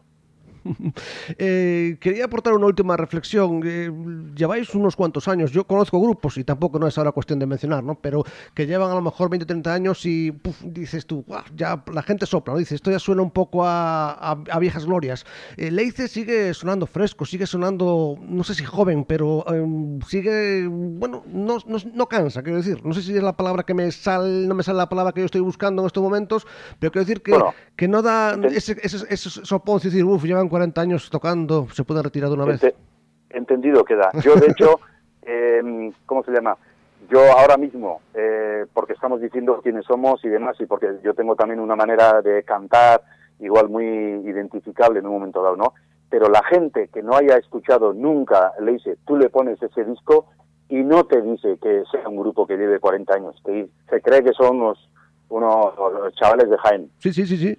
[1.38, 3.62] Eh, quería aportar una última reflexión.
[3.66, 3.92] Eh,
[4.36, 5.52] lleváis unos cuantos años.
[5.52, 7.96] Yo conozco grupos, y tampoco no es ahora cuestión de mencionar, ¿no?
[7.96, 8.24] Pero
[8.54, 11.84] que llevan a lo mejor 20 o 30 años y puf, dices tú, "Guau, ya
[11.92, 12.60] la gente sopla, ¿no?
[12.60, 15.26] Dices, esto ya suena un poco a, a- a viejas glorias.
[15.58, 21.24] Eh, Leice sigue sonando fresco, sigue sonando, no sé si joven, pero em, sigue, bueno,
[21.28, 22.84] no, no, no cansa, quiero decir.
[22.86, 25.22] No sé si es la palabra que me sale, no me sale la palabra que
[25.22, 26.46] yo estoy buscando en estos momentos,
[26.80, 30.24] pero quiero decir que, Bueno, que no da ese, ese, ese sopón, es decir, uff,
[30.24, 32.64] llevan 40 años tocando, se pueden retirar de una vez.
[32.64, 32.76] Ente-
[33.32, 34.12] entendido queda.
[34.24, 34.80] Yo, de hecho,
[35.24, 36.56] eh, ¿cómo se llama?
[37.10, 41.36] Yo ahora mismo, eh, porque estamos diciendo quiénes somos y demás, y porque yo tengo
[41.36, 43.02] también una manera de cantar
[43.40, 45.74] igual muy identificable en un momento dado, ¿no?
[46.10, 50.28] pero la gente que no haya escuchado nunca Leise, tú le pones ese disco
[50.70, 54.24] y no te dice que sea un grupo que lleve 40 años, te- se cree
[54.24, 54.78] que son unos,
[55.30, 55.74] unos
[56.14, 56.92] chavales de Jaén.
[57.00, 57.58] Sí, sí, sí, sí.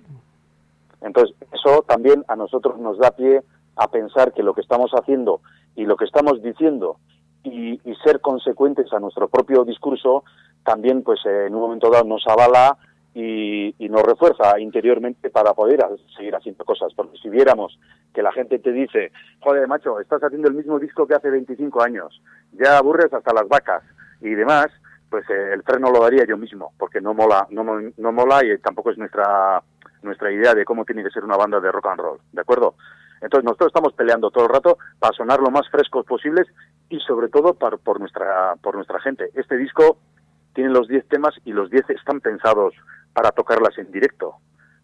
[1.01, 3.43] Entonces, eso también a nosotros nos da pie
[3.77, 5.41] a pensar que lo que estamos haciendo
[5.77, 6.99] y lo que estamos diciendo
[7.43, 10.25] y, ser consecuentes a nuestro propio discurso
[10.65, 12.77] también, pues eh, en un momento dado nos avala
[13.15, 15.85] y, nos refuerza interiormente para poder
[16.17, 16.93] seguir haciendo cosas.
[16.95, 17.79] Porque si viéramos
[18.13, 21.83] que la gente te dice, joder, macho, estás haciendo el mismo disco que hace 25
[21.83, 22.21] años,
[22.53, 23.83] ya aburres hasta las vacas
[24.21, 24.67] y demás,
[25.11, 28.45] pues eh, el freno lo daría yo mismo, porque no mola, no, mo- no mola
[28.45, 29.63] y tampoco es nuestra
[30.05, 32.75] nuestra idea de cómo tiene que ser una banda de rock and roll, ¿de acuerdo?
[33.21, 36.47] Entonces nosotros estamos peleando todo el rato para sonar lo más frescos posibles
[36.89, 39.31] y sobre todo por, por nuestra por nuestra gente.
[39.35, 39.99] Este disco
[40.55, 42.75] tiene los 10 temas y los 10 están pensados
[43.13, 44.37] para tocarlas en directo.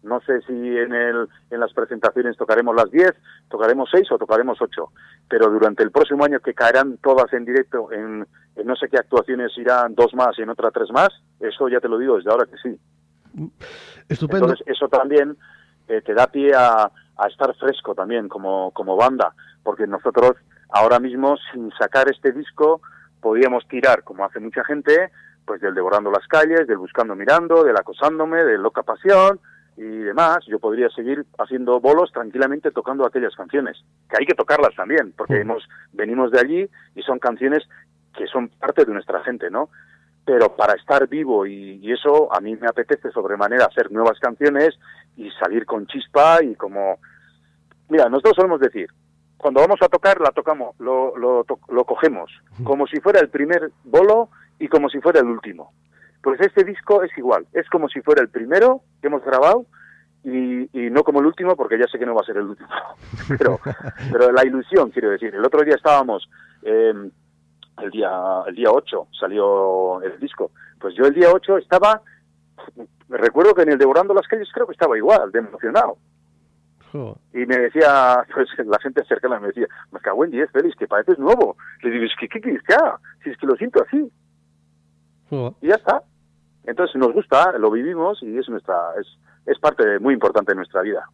[0.03, 3.13] No sé si en, el, en las presentaciones tocaremos las 10,
[3.49, 4.85] tocaremos 6 o tocaremos 8,
[5.29, 8.97] pero durante el próximo año que caerán todas en directo, en, en no sé qué
[8.97, 12.31] actuaciones irán dos más y en otra tres más, eso ya te lo digo desde
[12.31, 12.79] ahora que sí.
[14.09, 14.45] Estupendo.
[14.45, 15.37] Entonces, eso también
[15.87, 20.33] eh, te da pie a, a estar fresco también como, como banda, porque nosotros
[20.69, 22.81] ahora mismo, sin sacar este disco,
[23.21, 25.11] podíamos tirar, como hace mucha gente,
[25.45, 29.39] pues del Devorando las Calles, del Buscando Mirando, del Acosándome, del Loca Pasión
[29.77, 30.39] y demás.
[30.47, 35.41] Yo podría seguir haciendo bolos tranquilamente tocando aquellas canciones, que hay que tocarlas también, porque
[35.41, 37.67] hemos, venimos de allí y son canciones
[38.15, 39.69] que son parte de nuestra gente, ¿no?
[40.25, 44.77] Pero para estar vivo y, y eso a mí me apetece sobremanera hacer nuevas canciones
[45.17, 46.99] y salir con chispa y como
[47.89, 48.89] mira nosotros solemos decir
[49.37, 52.31] cuando vamos a tocar la tocamos lo, lo, lo cogemos
[52.63, 54.29] como si fuera el primer bolo
[54.59, 55.73] y como si fuera el último.
[56.21, 59.65] Pues este disco es igual es como si fuera el primero que hemos grabado
[60.23, 62.43] y, y no como el último porque ya sé que no va a ser el
[62.43, 62.69] último
[63.39, 63.59] pero
[64.11, 65.33] pero la ilusión quiero decir.
[65.33, 66.29] El otro día estábamos
[66.61, 66.93] eh,
[67.79, 68.09] el día
[68.47, 70.51] el día 8 salió el disco.
[70.79, 72.01] Pues yo el día 8 estaba
[73.07, 75.97] me recuerdo que en el Devorando las calles creo que estaba igual, de emocionado.
[77.33, 80.87] Y me decía, pues la gente cercana me decía, me cago en 10, Félix, que
[80.87, 81.55] pareces nuevo.
[81.81, 82.99] Le digo, es que, ¿qué quieres que haga?
[83.23, 84.11] Si es que lo siento así.
[85.61, 86.03] Y ya está.
[86.65, 89.07] Entonces nos gusta, lo vivimos y es nuestra es,
[89.45, 91.09] es parte muy importante de nuestra vida.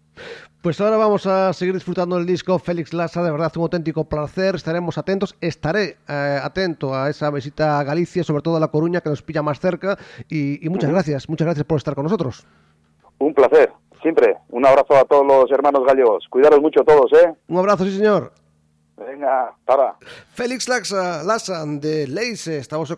[0.62, 4.56] Pues ahora vamos a seguir disfrutando del disco Félix Lassa, de verdad un auténtico placer,
[4.56, 9.02] estaremos atentos, estaré eh, atento a esa visita a Galicia, sobre todo a La Coruña,
[9.02, 12.46] que nos pilla más cerca, y, y muchas gracias, muchas gracias por estar con nosotros.
[13.20, 14.38] Un placer, siempre.
[14.50, 16.26] Un abrazo a todos los hermanos gallegos.
[16.30, 17.34] Cuidaros mucho todos, ¿eh?
[17.48, 18.32] Un abrazo, sí señor.
[18.98, 19.96] Venga, para.
[20.34, 22.96] Félix Laxa, Lassa, de Leise, esta voz se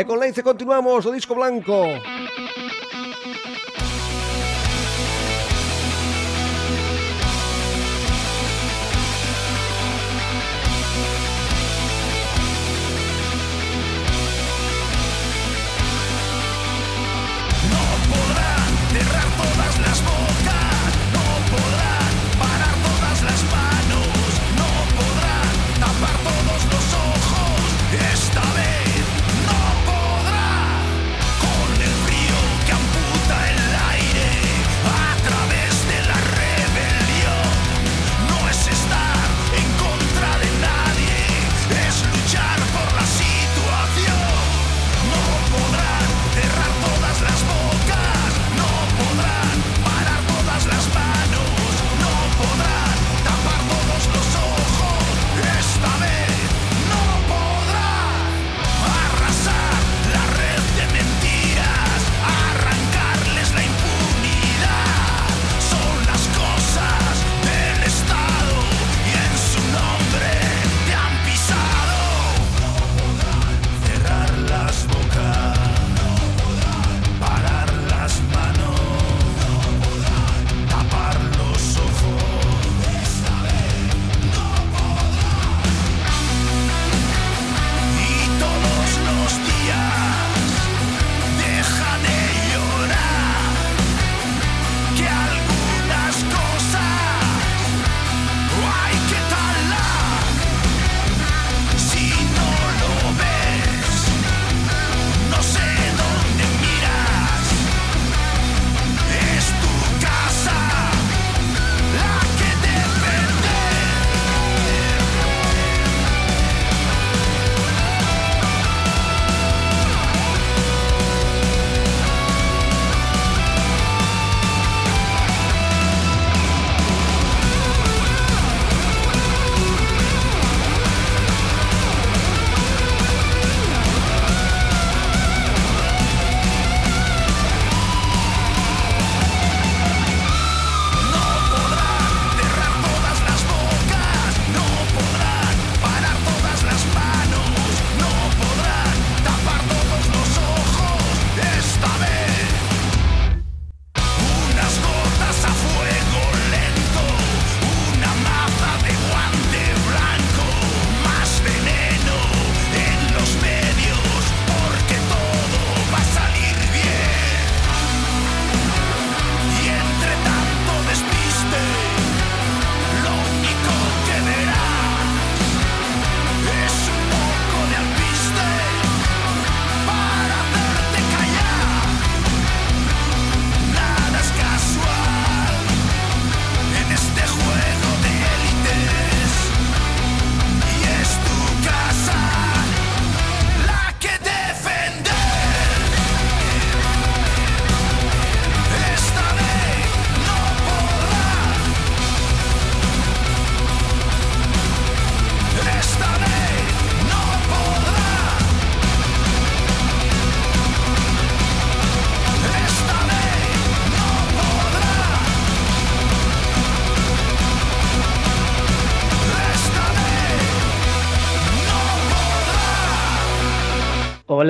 [0.00, 0.02] conozco.
[0.02, 1.84] E con Leice continuamos o disco blanco.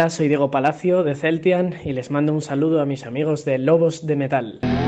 [0.01, 3.59] Hola, soy Diego Palacio de Celtian y les mando un saludo a mis amigos de
[3.59, 4.80] Lobos de Metal.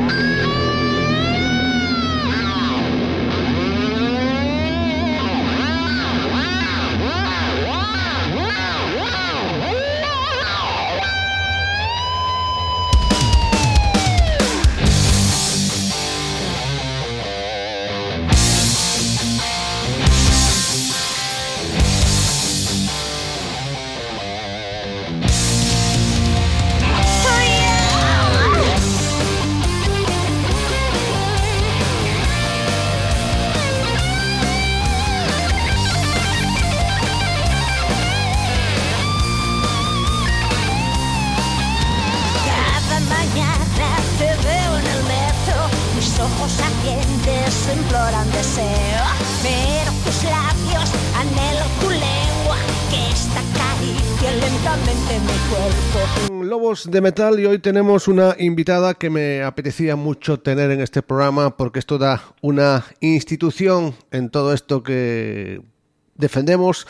[47.70, 49.04] Imploran deseo,
[50.04, 52.56] tus labios anhelo tu lengua,
[52.90, 56.44] que esta acaricie lentamente mi cuerpo.
[56.44, 61.02] Lobos de Metal y hoy tenemos una invitada que me apetecía mucho tener en este
[61.02, 65.62] programa porque esto da una institución en todo esto que
[66.16, 66.86] defendemos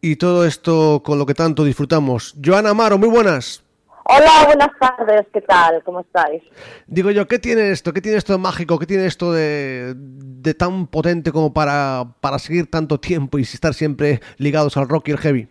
[0.00, 2.34] y todo esto con lo que tanto disfrutamos.
[2.44, 3.62] Joana Amaro, muy buenas.
[4.04, 5.82] Hola, buenas tardes, ¿qué tal?
[5.84, 6.42] ¿Cómo estáis?
[6.86, 7.92] Digo yo, ¿qué tiene esto?
[7.92, 8.78] ¿Qué tiene esto de mágico?
[8.78, 13.74] ¿Qué tiene esto de, de tan potente como para, para seguir tanto tiempo y estar
[13.74, 15.48] siempre ligados al rock y el heavy?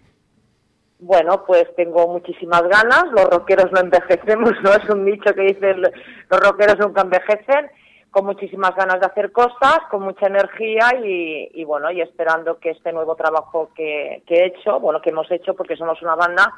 [0.99, 4.71] Bueno, pues tengo muchísimas ganas, los rockeros no envejecemos, ¿no?
[4.83, 5.81] Es un dicho que dice el-
[6.29, 7.71] los rockeros nunca envejecen,
[8.11, 12.71] con muchísimas ganas de hacer cosas, con mucha energía y, y bueno, y esperando que
[12.71, 16.53] este nuevo trabajo que, que he hecho, bueno, que hemos hecho porque somos una banda,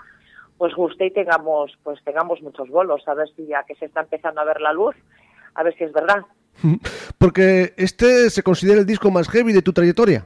[0.58, 4.02] pues guste y tengamos, pues tengamos muchos bolos, a ver si ya que se está
[4.02, 4.96] empezando a ver la luz,
[5.56, 6.24] a ver si es verdad.
[7.18, 10.26] Porque este se considera el disco más heavy de tu trayectoria.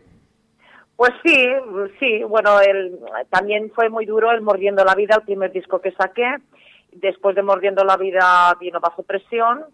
[0.96, 1.46] Pues sí,
[2.00, 3.00] sí, bueno, el,
[3.30, 6.38] también fue muy duro el Mordiendo la Vida, el primer disco que saqué.
[6.92, 9.66] Después de Mordiendo la Vida vino Bajo Presión,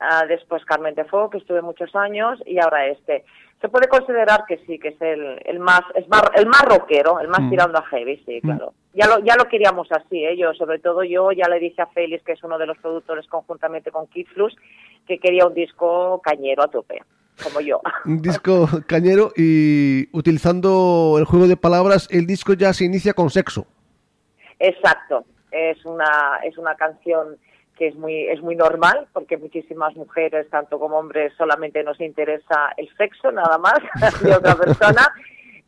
[0.00, 3.24] ah, después Carmen de Fuego, que estuve muchos años, y ahora este.
[3.60, 7.18] Se puede considerar que sí, que es el, el más es más, el más rockero,
[7.20, 7.50] el más Mm.
[7.50, 8.74] tirando a heavy, sí, claro.
[8.92, 10.36] Ya lo, ya lo queríamos así, ¿eh?
[10.36, 13.26] yo, sobre todo yo, ya le dije a Félix, que es uno de los productores
[13.26, 14.54] conjuntamente con Kid Flux,
[15.06, 17.02] que quería un disco cañero a tope,
[17.42, 17.80] como yo.
[18.04, 23.30] Un disco cañero y utilizando el juego de palabras, el disco ya se inicia con
[23.30, 23.66] sexo.
[24.58, 27.36] Exacto, es una es una canción
[27.76, 32.72] que es muy es muy normal porque muchísimas mujeres tanto como hombres solamente nos interesa
[32.76, 33.78] el sexo nada más
[34.22, 35.12] de otra persona.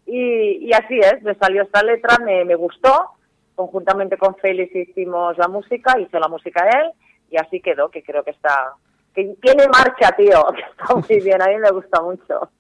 [0.07, 3.11] Y, y así es, me salió esta letra, me, me gustó,
[3.57, 6.93] conjuntamente con Félix hicimos la música, hizo la música él
[7.31, 8.75] y así quedó, que creo que está
[9.17, 12.51] que tiene marcha, tío, que está muy bien, a mí me gusta mucho.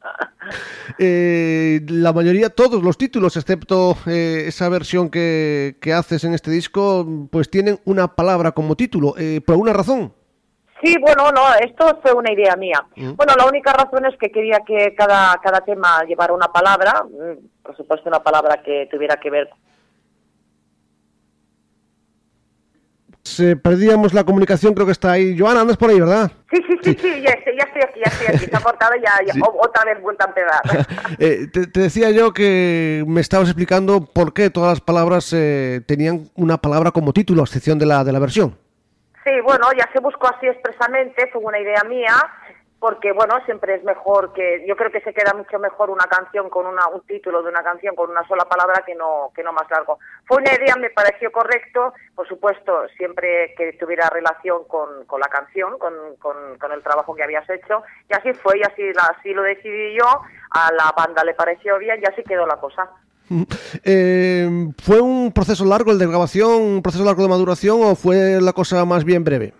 [0.98, 6.50] Eh, la mayoría, todos los títulos, excepto eh, esa versión que, que haces en este
[6.50, 9.14] disco, pues tienen una palabra como título.
[9.18, 10.12] Eh, ¿Por alguna razón?
[10.82, 12.84] Sí, bueno, no, esto fue una idea mía.
[12.96, 17.62] Bueno, la única razón es que quería que cada, cada tema llevara una palabra, mm,
[17.62, 19.50] por supuesto una palabra que tuviera que ver.
[23.26, 25.36] Se perdíamos la comunicación, creo que está ahí.
[25.36, 26.30] Joana, andas por ahí, ¿verdad?
[26.48, 28.92] Sí, sí, sí, sí, ya, estoy, ya estoy aquí, ya estoy aquí, se ha cortado
[28.94, 29.40] y ya, ya Sí.
[29.42, 30.86] otra vez vuelta a empezar.
[31.18, 35.80] Eh, te, te decía yo que me estabas explicando por qué todas las palabras eh,
[35.86, 38.56] tenían una palabra como título, a excepción de la, de la versión.
[39.24, 42.14] Sí, bueno, ya se buscó así expresamente, fue una idea mía,
[42.78, 46.50] porque bueno, siempre es mejor que, yo creo que se queda mucho mejor una canción
[46.50, 49.52] con una, un título de una canción con una sola palabra que no, que no
[49.52, 49.98] más largo.
[50.26, 55.28] Fue una idea, me pareció correcto, por supuesto, siempre que tuviera relación con, con la
[55.28, 58.82] canción, con, con, con el trabajo que habías hecho, y así fue, y así,
[59.16, 62.90] así lo decidí yo, a la banda le pareció bien, y así quedó la cosa.
[63.82, 64.48] Eh,
[64.78, 68.52] ¿Fue un proceso largo el de grabación, un proceso largo de maduración o fue la
[68.52, 69.52] cosa más bien breve?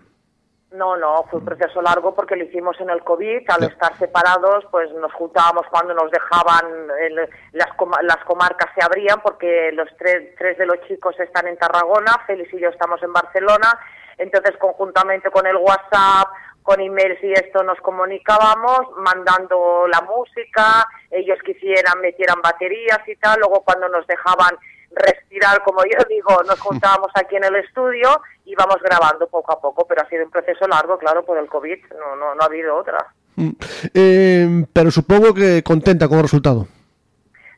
[0.77, 3.49] No, no, fue un proceso largo porque lo hicimos en el COVID.
[3.49, 6.65] Al estar separados, pues nos juntábamos cuando nos dejaban,
[6.99, 11.47] el- las, coma- las comarcas se abrían porque los tres, tres de los chicos están
[11.47, 13.79] en Tarragona, Félix y yo estamos en Barcelona.
[14.19, 16.27] Entonces, conjuntamente con el WhatsApp,
[16.61, 23.39] con emails y esto nos comunicábamos, mandando la música, ellos quisieran, metieran baterías y tal.
[23.39, 24.55] Luego, cuando nos dejaban
[24.91, 29.59] respirar, como yo digo, nos juntábamos aquí en el estudio y vamos grabando poco a
[29.59, 32.45] poco, pero ha sido un proceso largo, claro, por el COVID, no, no, no ha
[32.45, 32.97] habido otra.
[33.35, 33.51] Mm.
[33.93, 36.67] Eh, pero supongo que contenta con el resultado.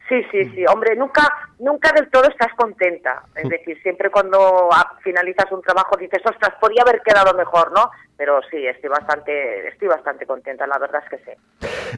[0.09, 1.21] Sí, sí, sí, hombre, nunca,
[1.59, 3.21] nunca del todo estás contenta.
[3.35, 4.67] Es decir, siempre cuando
[5.03, 7.91] finalizas un trabajo dices, ostras, podría haber quedado mejor, ¿no?
[8.17, 11.37] Pero sí, estoy bastante, estoy bastante contenta, la verdad es que sí.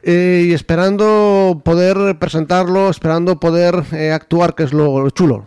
[0.02, 5.46] Eh, y esperando poder presentarlo, esperando poder eh, actuar, que es lo, lo chulo.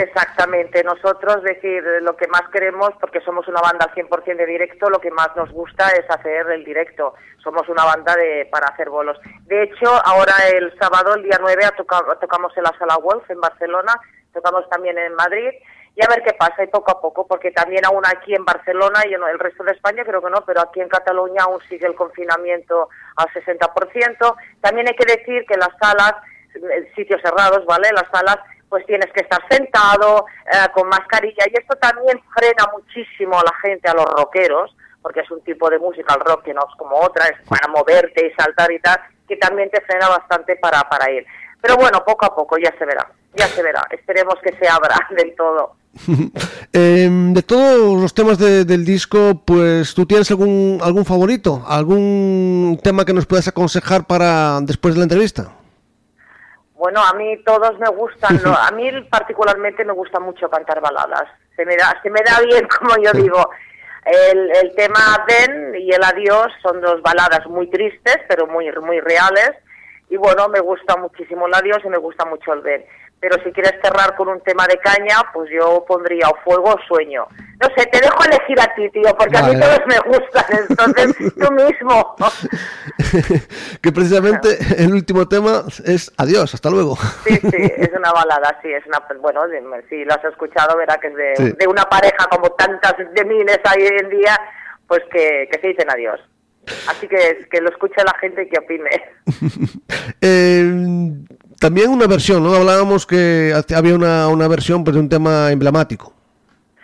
[0.00, 4.88] Exactamente, nosotros, decir, lo que más queremos, porque somos una banda al 100% de directo,
[4.88, 7.14] lo que más nos gusta es hacer el directo.
[7.42, 9.18] Somos una banda de para hacer bolos.
[9.46, 13.40] De hecho, ahora el sábado, el día 9, toca- tocamos en la Sala Wolf en
[13.40, 13.92] Barcelona,
[14.32, 15.50] tocamos también en Madrid,
[15.96, 19.00] y a ver qué pasa, y poco a poco, porque también aún aquí en Barcelona
[19.08, 21.86] y en el resto de España creo que no, pero aquí en Cataluña aún sigue
[21.88, 24.36] el confinamiento al 60%.
[24.60, 26.12] También hay que decir que las salas,
[26.54, 27.88] eh, sitios cerrados, ¿vale?
[27.92, 28.36] Las salas
[28.68, 33.52] pues tienes que estar sentado, eh, con mascarilla, y esto también frena muchísimo a la
[33.62, 36.74] gente, a los rockeros, porque es un tipo de música, el rock, que no es
[36.76, 40.80] como otra, es para moverte y saltar y tal, que también te frena bastante para,
[40.88, 41.24] para ir.
[41.60, 43.86] Pero bueno, poco a poco ya se verá, ya se verá.
[43.90, 45.74] Esperemos que se abra del todo.
[46.74, 52.78] Eh, de todos los temas de- del disco, pues tú tienes algún algún favorito, algún
[52.84, 55.50] tema que nos puedas aconsejar para después de la entrevista.
[56.78, 58.54] Bueno, a mí todos me gustan, ¿no?
[58.56, 61.24] a mí particularmente me gusta mucho cantar baladas.
[61.56, 63.50] Se me da, se me da bien, como yo digo.
[64.04, 69.00] El, el tema Den y el Adiós son dos baladas muy tristes, pero muy, muy
[69.00, 69.52] reales.
[70.08, 72.84] Y bueno, me gusta muchísimo el Adiós y me gusta mucho el Den.
[73.20, 76.78] Pero si quieres cerrar con un tema de caña, pues yo pondría o Fuego o
[76.86, 77.26] Sueño.
[77.60, 80.44] No sé, te dejo elegir a ti, tío, porque a mí todos me gustan.
[80.68, 82.14] Entonces, tú mismo.
[83.82, 86.96] que precisamente el último tema es Adiós, hasta luego.
[87.24, 89.40] Sí, sí, es una balada, sí, es una, bueno,
[89.88, 91.52] si lo has escuchado verá que es de, Sí.
[91.58, 94.38] de una pareja como tantas de miles hay hoy en día,
[94.86, 96.20] pues que, que se dicen adiós.
[96.88, 98.90] Así que que lo escuche la gente y que opine.
[100.20, 100.64] Eh,
[101.58, 102.54] también una versión, ¿no?
[102.54, 106.12] Hablábamos que había una, una versión pues, de un tema emblemático.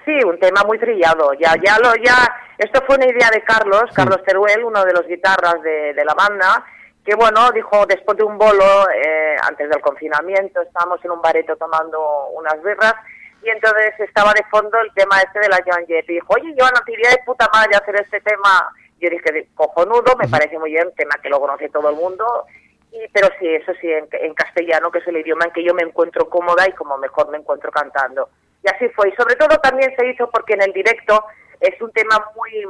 [0.04, 1.32] Sí, un tema muy trillado.
[1.34, 2.16] Ya, ya lo, ya,
[2.58, 6.14] esto fue una idea de Carlos, Carlos Teruel, uno de los guitarras de, de la
[6.14, 6.64] banda,
[7.04, 11.56] que bueno, dijo después de un bolo, eh, antes del confinamiento, estábamos en un bareto
[11.56, 12.94] tomando unas birras,
[13.42, 16.54] y entonces estaba de fondo el tema este de la Joan Jett, y dijo, oye,
[16.58, 18.70] Joan, te iría de puta madre hacer este tema.
[19.00, 22.24] Yo dije, cojonudo, me parece muy bien, tema que lo conoce todo el mundo,
[22.94, 25.82] y, pero sí, eso sí, en, castellano, que es el idioma en que yo me
[25.82, 28.28] encuentro cómoda y como mejor me encuentro cantando.
[28.62, 29.08] Y así fue.
[29.08, 31.24] Y sobre todo también se hizo porque en el directo
[31.60, 32.66] es un tema muy...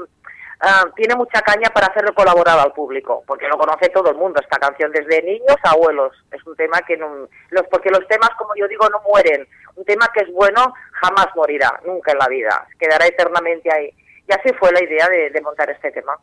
[0.61, 4.41] ah, tiene mucha caña para hacerlo colaborar al público, porque lo conoce todo el mundo,
[4.41, 6.13] esta canción, desde niños a abuelos.
[6.33, 7.29] Es un tema que no...
[7.51, 9.47] Los, porque los temas, como yo digo, no mueren.
[9.77, 12.67] Un tema que es bueno jamás morirá, nunca en la vida.
[12.79, 13.93] Quedará eternamente ahí.
[14.27, 16.17] Y así fue la idea de, de montar este tema.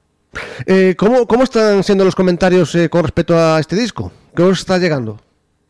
[0.65, 4.11] Eh, ¿cómo, ¿Cómo están siendo los comentarios eh, con respecto a este disco?
[4.35, 5.17] ¿Qué os está llegando?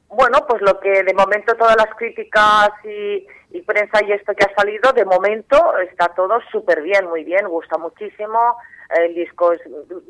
[0.09, 3.25] Bueno, pues lo que de momento todas las críticas y,
[3.57, 5.55] y prensa y esto que ha salido, de momento
[5.89, 8.37] está todo súper bien, muy bien, gusta muchísimo.
[9.03, 9.61] El disco es,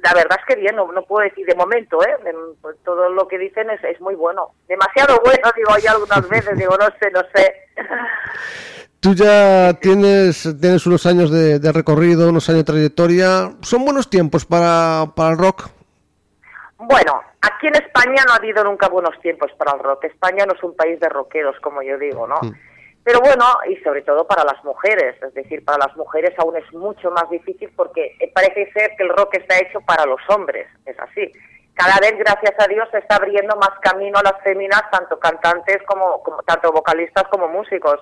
[0.03, 2.17] la verdad es que bien, no, no puedo decir de momento, ¿eh?
[2.23, 4.49] De- pues todo lo que dicen es, es muy bueno.
[4.67, 7.53] Demasiado bueno, digo yo algunas veces, digo, no sé, no sé.
[9.01, 13.51] Tú ya tienes, tienes unos años de, de recorrido, unos años de trayectoria.
[13.61, 15.69] ¿Son buenos tiempos para, para el rock?
[16.77, 20.03] Bueno, aquí en España no ha habido nunca buenos tiempos para el rock.
[20.03, 22.39] España no es un país de rockeros, como yo digo, ¿no?
[23.03, 26.71] Pero bueno, y sobre todo para las mujeres, es decir, para las mujeres aún es
[26.71, 30.99] mucho más difícil porque parece ser que el rock está hecho para los hombres, es
[30.99, 31.31] así.
[31.73, 35.79] Cada vez, gracias a Dios, se está abriendo más camino a las féminas, tanto cantantes
[35.87, 37.99] como, como tanto vocalistas como músicos.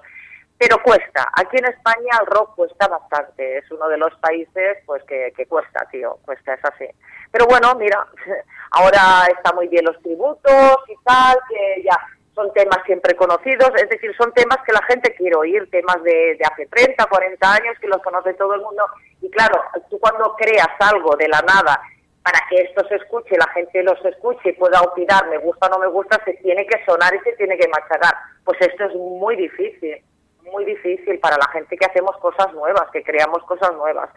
[0.60, 1.26] Pero cuesta.
[1.38, 3.60] Aquí en España el rock cuesta bastante.
[3.60, 6.20] Es uno de los países pues que, que cuesta, tío.
[6.26, 6.86] Cuesta, es así.
[7.32, 8.05] Pero bueno, mira,
[8.72, 11.97] ahora está muy bien los tributos y tal, que ya
[12.36, 13.72] son temas siempre conocidos.
[13.78, 17.53] Es decir, son temas que la gente quiere oír, temas de, de hace 30, 40
[17.53, 18.84] años que los conoce todo el mundo.
[19.22, 21.80] Y claro, tú cuando creas algo de la nada
[22.22, 25.70] para que esto se escuche, la gente los escuche y pueda opinar, me gusta o
[25.70, 28.14] no me gusta, se tiene que sonar y se tiene que machacar.
[28.43, 30.03] Pues esto es muy difícil
[30.52, 34.10] muy difícil para la gente que hacemos cosas nuevas, que creamos cosas nuevas.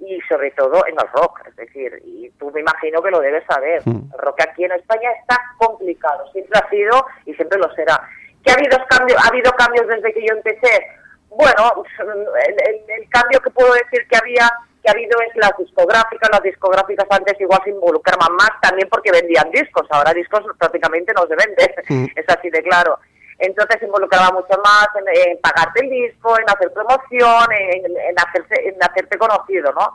[0.00, 3.44] Y sobre todo en el rock, es decir, y tú me imagino que lo debes
[3.46, 3.82] saber.
[4.12, 8.00] El rock aquí en España está complicado, siempre ha sido y siempre lo será.
[8.44, 10.86] ¿Que ha habido cambios, ha habido cambios desde que yo empecé?
[11.30, 14.48] Bueno, el, el- el cambio que puedo decir que había
[14.80, 19.10] que ha habido es las discográficas, las discográficas antes igual se involucraban más también porque
[19.10, 22.96] vendían discos, ahora discos prácticamente no se venden, es así de claro.
[23.38, 28.68] Entonces se involucraba mucho más en, pagarte el disco, en hacer promoción, en, en hacerse,
[28.68, 29.92] en hacerte conocido, ¿no?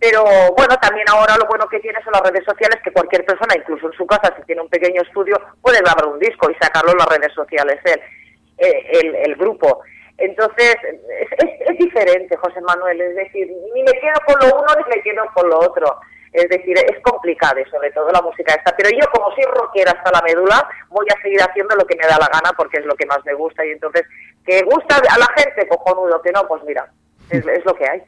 [0.00, 0.24] Pero
[0.56, 3.86] bueno, también ahora lo bueno que tiene son las redes sociales, que cualquier persona, incluso
[3.86, 6.98] en su casa, si tiene un pequeño estudio, puede grabar un disco y sacarlo en
[6.98, 9.82] las redes sociales, eh, el, el grupo.
[10.16, 14.66] Entonces, es, es- es diferente, José Manuel, es decir, ni me quedo con lo uno
[14.78, 16.00] ni me quedo con lo otro.
[16.32, 18.74] Es decir, es complicada y sobre todo la música esta.
[18.76, 22.06] Pero yo, como soy rockera hasta la médula, voy a seguir haciendo lo que me
[22.06, 23.64] da la gana porque es lo que más me gusta.
[23.66, 24.02] Y entonces,
[24.46, 26.88] que gusta a la gente, cojonudo, que no, pues mira,
[27.30, 28.02] es, es lo que hay.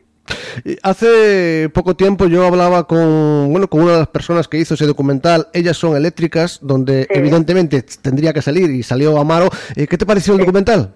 [0.82, 4.86] Hace poco tiempo yo hablaba con, bueno, con una de las personas que hizo ese
[4.86, 7.18] documental, Ellas son eléctricas, donde Sí.
[7.18, 9.48] evidentemente tendría que salir y salió Amaro.
[9.76, 10.94] Eh, ¿Qué te pareció el documental?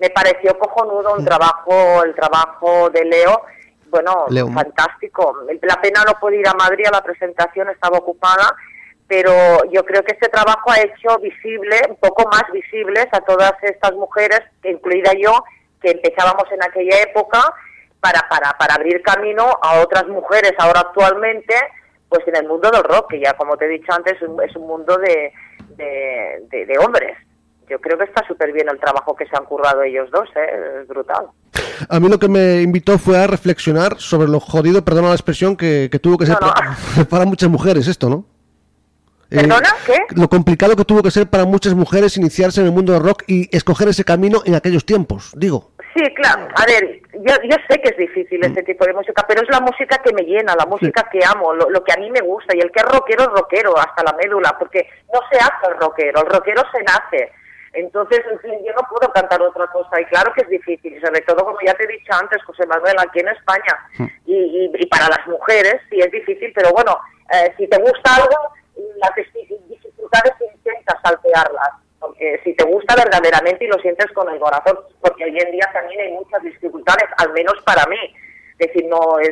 [0.00, 3.42] me pareció cojonudo un trabajo, el trabajo de Leo,
[3.90, 4.48] bueno, Leo.
[4.52, 5.36] fantástico.
[5.62, 8.54] La pena no pude ir a Madrid a la presentación, estaba ocupada,
[9.06, 9.32] pero
[9.70, 13.92] yo creo que este trabajo ha hecho visible, un poco más visibles a todas estas
[13.94, 15.42] mujeres, incluida yo,
[15.80, 17.40] que empezábamos en aquella época,
[18.00, 21.54] para, para, para abrir camino a otras mujeres ahora actualmente,
[22.08, 24.42] pues en el mundo del rock, que ya como te he dicho antes, es un,
[24.42, 25.32] es un mundo de,
[25.76, 27.16] de, de- de hombres.
[27.68, 30.80] Yo creo que está súper bien el trabajo que se han currado ellos dos, ¿eh?
[30.82, 31.26] es brutal.
[31.88, 35.56] A mí lo que me invitó fue a reflexionar sobre lo jodido, perdona la expresión,
[35.56, 36.54] que, que tuvo que ser No, no.
[36.54, 38.24] Para, para muchas mujeres esto, ¿no?
[39.30, 39.68] Eh, ¿Perdona?
[39.84, 39.98] ¿Qué?
[40.16, 43.24] Lo complicado que tuvo que ser para muchas mujeres iniciarse en el mundo del rock
[43.26, 45.72] y escoger ese camino en aquellos tiempos, digo.
[45.94, 46.48] Sí, claro.
[46.54, 49.60] A ver, yo, yo sé que es difícil este tipo de música, pero es la
[49.60, 52.56] música que me llena, la música que amo, lo, lo que a mí me gusta.
[52.56, 55.78] Y el que es rockero es rockero hasta la médula, porque no se hace el
[55.78, 57.32] rockero, el rockero se nace.
[57.72, 60.00] Entonces, en fin, yo no puedo cantar otra cosa.
[60.00, 62.66] Y claro que es difícil, y sobre todo, como ya te he dicho antes, José
[62.66, 63.74] Manuel, aquí en España.
[64.26, 66.98] Y, y- y para las mujeres sí es difícil, pero bueno,
[67.32, 68.36] eh, si te gusta algo,
[68.96, 71.70] las dificultades intentas saltearlas.
[72.44, 76.00] Si te gusta verdaderamente y lo sientes con el corazón, porque hoy en día también
[76.00, 77.98] hay muchas dificultades, al menos para mí.
[78.58, 79.28] Es decir, no, es,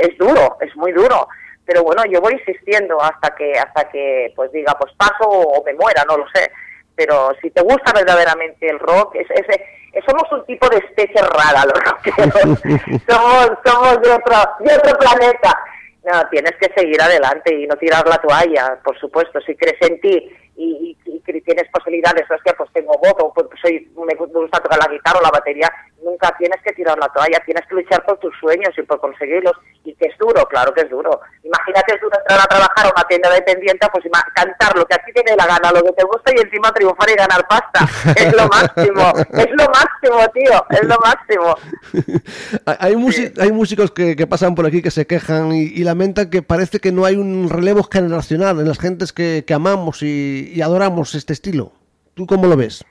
[0.00, 1.28] es duro, es muy duro.
[1.66, 5.72] Pero bueno, yo voy insistiendo hasta que, hasta que pues diga, pues paso o me
[5.74, 6.50] muera, no lo sé.
[6.96, 11.64] Pero si te gusta verdaderamente el rock, es, es- somos un tipo de especie rara
[11.64, 12.60] los rockeros.
[13.08, 15.58] somos, somos de otro, de otro planeta.
[16.04, 19.40] No, tienes que seguir adelante y no tirar la toalla, por supuesto.
[19.42, 23.46] Si crees en ti y, y- y tienes posibilidades, hostia, pues tengo voz o pues
[23.62, 25.70] soy, me gusta tocar la guitarra o la batería,
[26.04, 29.52] nunca tienes que tirar la toalla, tienes que luchar por tus sueños y por conseguirlos.
[29.84, 31.20] Y que es duro, claro que es duro.
[31.42, 35.12] Imagínate tú entrar a trabajar a una tienda dependiente, pues cantar lo que a ti
[35.12, 37.86] te dé la gana, lo que te gusta y encima triunfar y ganar pasta.
[38.14, 41.54] Es lo máximo, es lo máximo, tío, es lo máximo.
[42.66, 42.94] Hay-
[43.38, 46.78] hay, músicos que, que pasan por aquí que se quejan y, y lamentan que parece
[46.78, 51.14] que no hay un relevo generacional en las gentes que, que amamos y, y adoramos
[51.14, 51.72] este estilo.
[52.14, 52.84] ¿Tú cómo lo ves?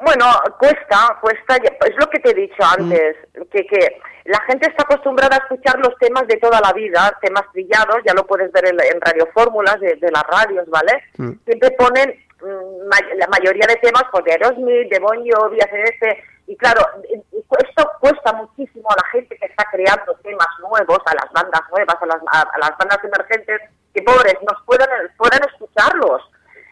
[0.00, 0.26] Bueno,
[0.58, 3.16] cuesta, cuesta, es lo que te he dicho antes,
[3.50, 7.44] que, que la gente está acostumbrada a escuchar los temas de toda la vida, temas
[7.52, 11.02] trillados, ya lo puedes ver en, en radiofórmulas de, de las radios, ¿vale?
[11.44, 16.56] Siempre ponen mm, la mayoría de temas pues, de Aerosmith, de Bon Jovi, ACDC, y
[16.56, 21.62] claro, esto cuesta muchísimo a la gente que está creando temas nuevos, a las bandas
[21.70, 23.60] nuevas, a las, a, a las bandas emergentes,
[23.92, 26.22] que pobres, nos puedan, puedan escucharlos.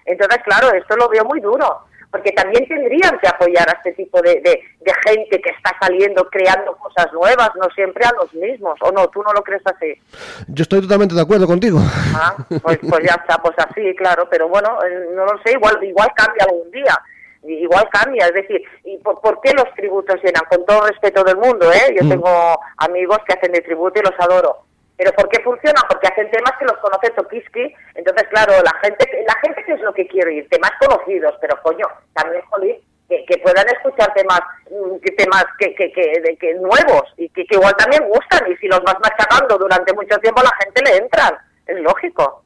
[0.05, 1.83] Entonces, claro, esto lo veo muy duro,
[2.17, 6.27] porque también tendrían que apoyar a este tipo de, de, de gente que está saliendo,
[6.31, 8.79] creando cosas nuevas, no siempre a los mismos.
[8.81, 9.07] ¿O no?
[9.09, 9.95] ¿Tú no lo crees así?
[10.49, 11.79] Yo estoy totalmente de acuerdo contigo.
[12.15, 15.83] Ah, pues, pues ya está, pues así, claro, pero bueno, eh, no lo sé, igual,
[15.85, 16.99] igual cambia algún día.
[17.49, 20.43] Igual cambia, es decir, ¿y por, por qué los tributos llenan?
[20.49, 21.95] Con todo respeto del mundo, ¿eh?
[21.97, 22.09] Yo Mm.
[22.09, 24.65] tengo amigos que hacen de tributo y los adoro.
[24.97, 25.85] ¿Pero por qué funcionan?
[25.89, 27.75] Porque hacen temas que los conoce Tokiski.
[27.95, 31.61] Entonces, claro, la gente, la gente que es lo que quiere oír, temas conocidos, pero
[31.63, 34.41] coño, también, joder, que, que puedan escuchar temas
[34.71, 38.51] mm, temas que, que, que, que nuevos y que, que igual también gustan.
[38.51, 41.37] Y si los vas machacando durante mucho tiempo, la gente le entran.
[41.67, 42.46] Es lógico.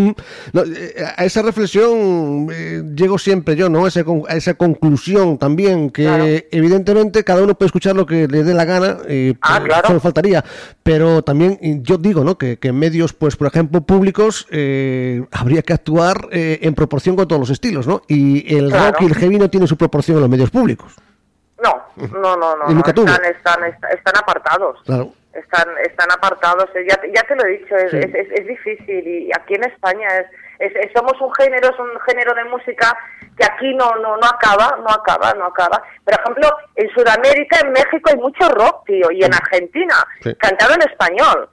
[0.00, 0.10] Mm,
[0.52, 3.84] no, eh, a esa reflexión eh, llego siempre yo, ¿no?
[3.84, 6.24] A esa, a esa conclusión también, que Claro.
[6.50, 9.88] evidentemente cada uno puede escuchar lo que le dé la gana, eh, Ah, claro.
[9.88, 10.44] solo faltaría,
[10.82, 12.38] pero también yo digo, ¿no?
[12.38, 17.16] Que, que en medios, pues por ejemplo, públicos, eh, habría que actuar eh, en proporción
[17.16, 18.02] con todos los estilos, ¿no?
[18.08, 18.92] Y el Claro.
[18.92, 20.94] rock y el heavy no tienen su proporción en los medios públicos.
[21.62, 21.74] No,
[22.18, 22.78] no, no, no.
[22.80, 24.78] Están, están, están apartados.
[24.86, 25.12] Claro.
[25.32, 26.68] Están, están apartados.
[26.88, 27.98] Ya, te- ya te lo he dicho, es, Sí.
[27.98, 29.06] es, es- es difícil.
[29.06, 30.26] Y aquí en España es,
[30.58, 32.96] es- es- somos un género, es un género de música
[33.38, 35.82] que aquí no, no, no acaba, no acaba, no acaba.
[36.04, 40.34] Por ejemplo, en Sudamérica, en México hay mucho rock, tío, y en Argentina, Sí.
[40.34, 41.48] cantado en español.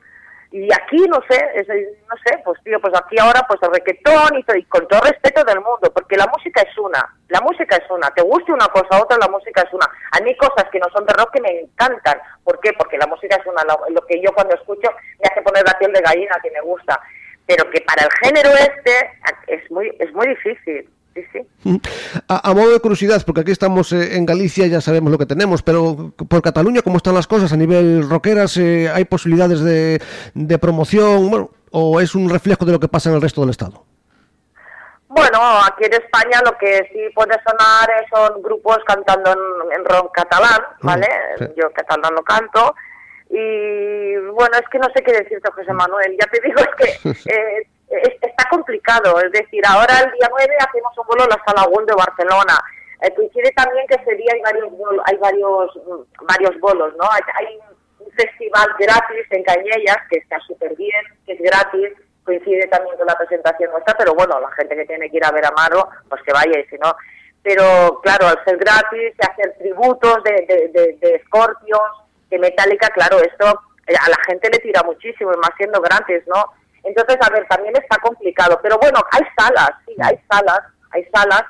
[0.52, 4.38] Y aquí, no sé, es- no sé, pues tío, pues aquí ahora pues el requetón
[4.38, 7.76] y, todo, y con todo respeto del mundo, porque la música es una, la música
[7.76, 9.86] es una, te guste una cosa otra, la música es una.
[10.14, 12.72] A mí cosas que no son de rock que me encantan, ¿por qué?
[12.74, 14.90] Porque la música es una, lo, lo que yo cuando escucho
[15.20, 16.98] me hace poner la piel de gallina, que me gusta,
[17.46, 19.12] pero que para el género este
[19.48, 20.90] es muy, es muy difícil,
[21.22, 21.82] sí, sí.
[22.28, 25.26] A, a modo de curiosidad, porque aquí estamos eh, en Galicia, ya sabemos lo que
[25.26, 28.58] tenemos, pero por Cataluña, ¿cómo están las cosas a nivel rockeras?
[28.58, 30.02] Eh, ¿Hay posibilidades de,
[30.34, 31.30] de promoción?
[31.30, 33.84] Bueno, ¿O es un reflejo de lo que pasa en el resto del Estado?
[35.10, 40.14] Bueno, aquí en España lo que sí puede sonar son grupos cantando en, en rock
[40.14, 41.08] catalán, ¿vale?
[41.40, 41.46] sí.
[41.56, 42.76] Yo catalán no canto.
[43.30, 46.16] Y bueno, es que no sé qué decirte, José Manuel.
[46.20, 49.20] Ya te digo, es que eh, es- está complicado.
[49.22, 52.58] Es decir, ahora el día 9 hacemos un vuelo a la Sala World de Barcelona.
[53.02, 54.72] Eh, coincide también que ese día hay varios,
[55.06, 57.06] hay varios, mm, varios bolos, ¿no?
[57.12, 57.60] Hay, hay
[58.00, 61.90] un festival gratis en Cañellas, que está súper bien, que es gratis,
[62.26, 65.32] coincide también con la presentación nuestra, pero bueno, la gente que tiene que ir a
[65.32, 66.96] ver a Maro, pues que vaya, y si no...
[67.44, 72.90] Pero claro, al ser gratis, se hacen tributos de, de, de, de Scorpions, de Metallica,
[72.90, 76.44] claro, esto eh, a la gente le tira muchísimo, y más siendo gratis, ¿no?
[76.88, 80.62] Entonces, a ver, también está complicado, pero bueno, hay salas, sí, hay salas,
[80.92, 81.44] hay salas,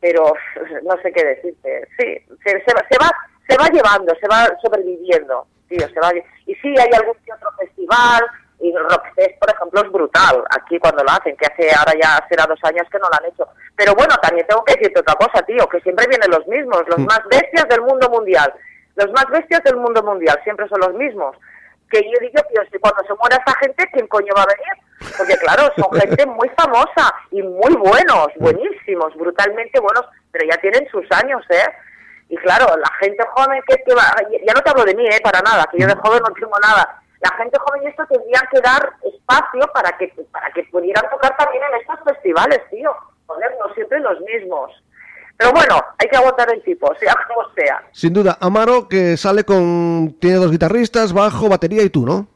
[0.00, 0.32] pero
[0.82, 1.88] no sé qué decirte.
[1.98, 3.10] Sí, se, se, va, se va
[3.50, 6.12] se va llevando, se va sobreviviendo, tío, se va
[6.46, 8.22] y sí hay algún que otro festival
[8.60, 12.44] y Rockfest, por ejemplo, es brutal aquí cuando lo hacen, que hace ahora ya será
[12.46, 13.48] dos años que no lo han hecho.
[13.74, 16.98] Pero bueno, también tengo que decirte otra cosa, tío, que siempre vienen los mismos, los
[16.98, 18.52] más bestias del mundo mundial.
[18.96, 21.34] Los más bestias del mundo mundial siempre son los mismos.
[21.90, 25.14] Que yo digo, tío, si cuando se muera esta gente, ¿quién coño va a venir?
[25.16, 30.88] Porque claro, son gente muy famosa y muy buenos, buenísimos, brutalmente buenos, pero ya tienen
[30.90, 31.68] sus años, ¿eh?
[32.28, 34.14] Y claro, la gente joven que, que va,
[34.46, 35.20] ya no te hablo de mí, ¿eh?
[35.22, 37.02] Para nada, que yo de joven no tengo nada.
[37.20, 41.36] La gente joven y esto tendrían que dar espacio para que para que pudieran tocar
[41.36, 42.94] también en estos festivales, tío.
[43.26, 44.72] Joder, no siempre los mismos.
[45.40, 47.82] Pero bueno, hay que aguantar el tipo, sea como sea.
[47.92, 50.16] Sin duda, Amaro, que sale con...
[50.20, 52.26] Tiene dos guitarristas, bajo, batería y tú, ¿no?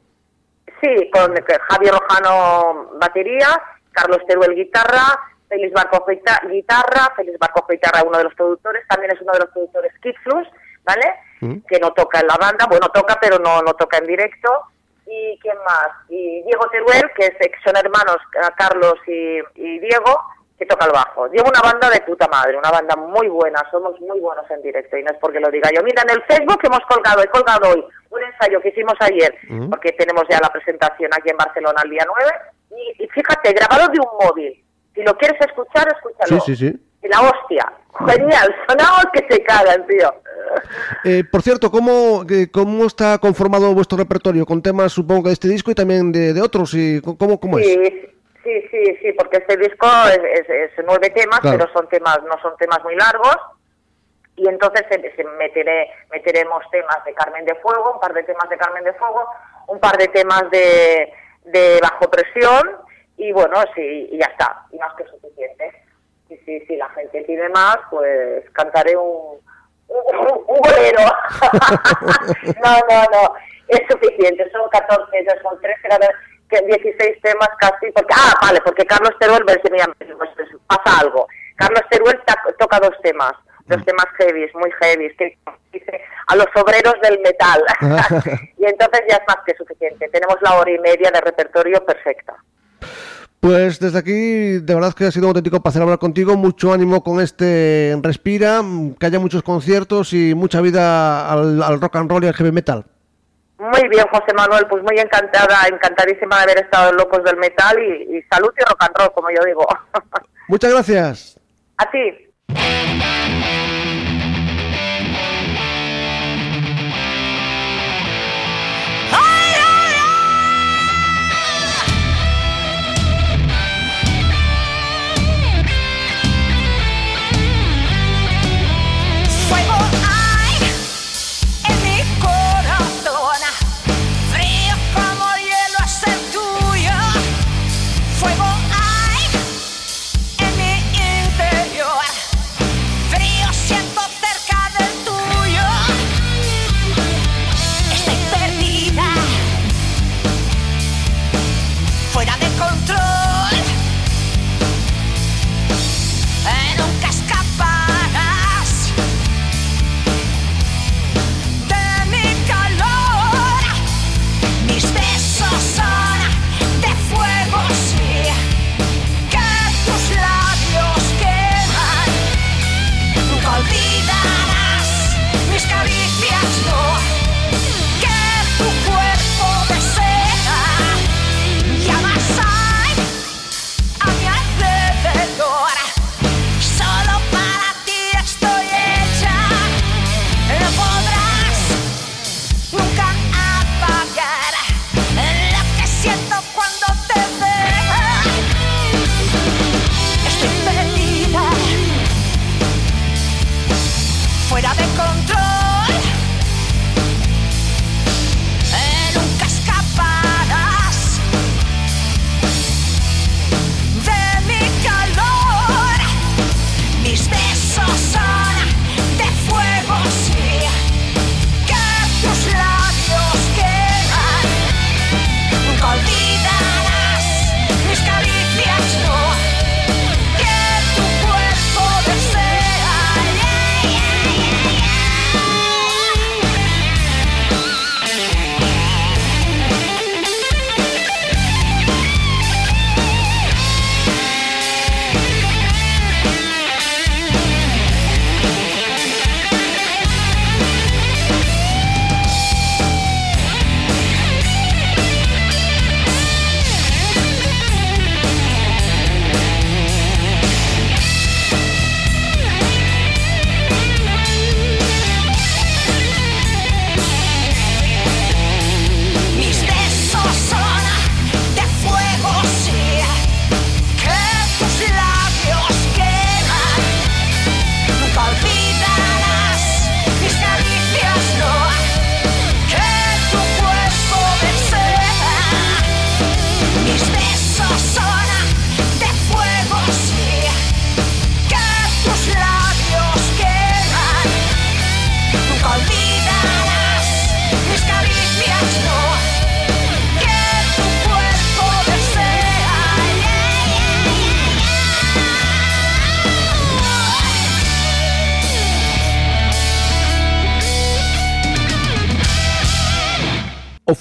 [0.80, 1.34] Sí, con
[1.68, 3.48] Javier Rojano batería,
[3.92, 9.20] Carlos Teruel guitarra, Félix guita- guitarra, Félix Barcojo guitarra uno de los productores, también es
[9.20, 10.48] uno de los productores Kidflux,
[10.84, 11.14] ¿vale?
[11.40, 11.57] Mm.
[11.68, 14.50] Que no toca en la banda, bueno, toca pero no, no toca en directo.
[15.07, 15.88] ¿Y quién más?
[16.09, 20.22] Y Diego Teruel, que es, son hermanos eh, Carlos y, y Diego,
[20.59, 21.26] que toca el bajo.
[21.28, 24.96] Llevo una banda de puta madre, una banda muy buena, somos muy buenos en directo
[24.96, 25.82] y no es porque lo diga yo.
[25.82, 29.70] Mira, en el Facebook hemos colgado, he colgado hoy un ensayo que hicimos ayer, Mm.
[29.70, 32.32] porque tenemos ya la presentación aquí en Barcelona el día 9,
[32.70, 34.64] y, y fíjate, grabado de un móvil.
[34.94, 36.40] Si lo quieres escuchar, escúchalo.
[36.42, 36.80] Sí, sí, sí.
[37.02, 37.72] Y la hostia,
[38.07, 40.14] genial, sonamos que se cagan, tío.
[41.05, 44.46] Eh, por cierto, ¿cómo, que- ¿cómo está conformado vuestro repertorio?
[44.46, 46.72] Con temas, supongo, que de este disco y también de, de otros.
[46.74, 47.66] Y, ¿Cómo, cómo es?
[47.66, 48.07] Sí,
[48.45, 51.59] sí, sí, sí, porque este disco es, es- es nueve temas, Claro.
[51.59, 53.36] pero son temas, no son temas muy largos.
[54.36, 58.49] Y entonces se, se meteré, meteremos temas de Carmen de Fuego, un par de temas
[58.49, 59.28] de Carmen de Fuego,
[59.68, 61.12] un par de temas de,
[61.45, 62.78] de Bajo Presión,
[63.16, 65.70] y bueno, sí, y ya está, y más que suficiente.
[66.30, 69.38] Y si, si la gente pide más, pues cantaré un,
[69.86, 70.16] un,
[70.49, 70.99] un bolero.
[72.64, 73.34] no, no, no,
[73.68, 75.88] es suficiente, son 14, ya son 13,
[76.49, 80.30] que 16 temas casi, porque, ah, vale, porque Carlos Teruel, ver si me llama, pues,
[80.36, 81.26] pues, pasa algo.
[81.57, 82.20] Carlos Teruel
[82.59, 83.32] toca dos temas,
[83.66, 85.36] dos temas heavies, muy heavies, que
[85.72, 87.62] dice a los obreros del metal.
[88.59, 90.09] y entonces ya es más que suficiente.
[90.09, 92.34] Tenemos la hora y media de repertorio perfecta.
[93.40, 96.34] Pues desde aquí, de verdad que ha sido un auténtico placer hablar contigo.
[96.34, 101.78] Mucho ánimo con este Respira, mm, que haya muchos conciertos y mucha vida al, al
[101.78, 102.86] rock and roll y al heavy metal.
[103.59, 107.78] Muy bien, José Manuel, pues muy encantada, encantadísima de haber estado en Locos del Metal
[107.78, 109.66] y, y salud y rock and roll, como yo digo.
[110.48, 111.40] Muchas gracias.
[111.78, 113.14] a ti.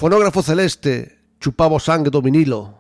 [0.03, 2.75] fonógrafo celeste chupaba o sangue do vinilo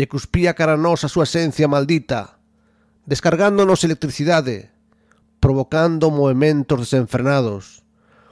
[0.00, 2.40] e cuspía cara a nós a súa esencia maldita,
[3.04, 4.72] descargándonos electricidade,
[5.44, 7.84] provocando movimentos desenfrenados,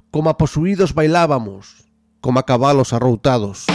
[0.09, 1.85] como a posuídos bailábamos,
[2.25, 3.69] como a cabalos arroutados.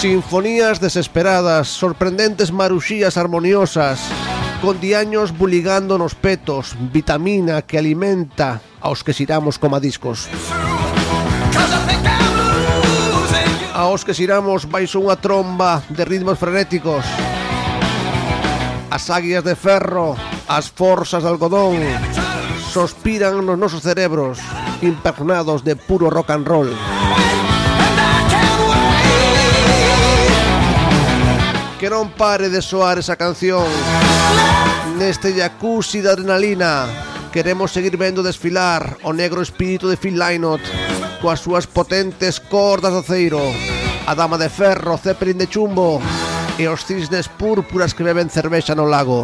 [0.00, 4.00] Sinfonías desesperadas, sorprendentes maruxías armoniosas,
[4.62, 10.28] Con diaños buligando nos petos Vitamina que alimenta aos que xiramos como a discos.
[13.74, 17.04] Aos que xiramos baixo unha tromba de ritmos frenéticos.
[18.88, 20.16] As águias de ferro,
[20.48, 21.76] as forzas de algodón
[22.76, 24.36] Sospiran nos nosos cerebros
[24.82, 26.68] impregnados de puro rock and roll.
[31.86, 33.62] que non pare de soar esa canción.
[34.98, 36.90] Neste jacuzzi de adrenalina
[37.30, 40.58] Queremos seguir vendo desfilar o negro espírito de Phil Lynott
[41.22, 43.38] Coas súas potentes cordas de ceiro
[44.02, 46.02] A dama de ferro, Zeppelin de chumbo
[46.58, 49.22] E os cisnes púrpuras que beben cervexa no lago.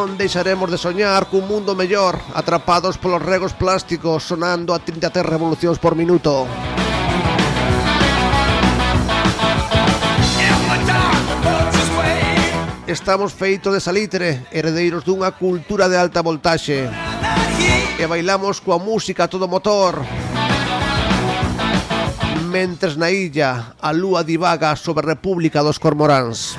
[0.00, 5.76] non deixaremos de soñar cun mundo mellor, atrapados polos regos plásticos sonando a 33 revolucións
[5.76, 6.48] por minuto.
[12.88, 16.88] Estamos feitos de salitre, heredeiros dunha cultura de alta voltaxe.
[18.00, 20.00] E bailamos coa música a todo motor.
[22.48, 26.56] Mentres na illa, a lúa divaga sobre a República dos Cormoráns.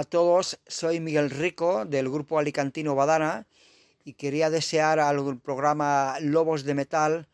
[0.00, 3.46] A todos, soy Miguel Rico del grupo alicantino Badana
[4.02, 7.28] y quería desear al programa Lobos de Metal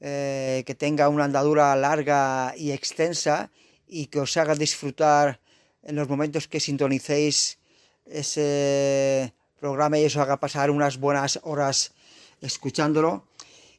[0.00, 3.50] eh, que tenga una andadura larga y extensa
[3.86, 5.40] y que os haga disfrutar
[5.82, 7.58] en los momentos que sintonicéis
[8.06, 11.92] ese programa y os haga pasar unas buenas horas
[12.40, 13.26] escuchándolo.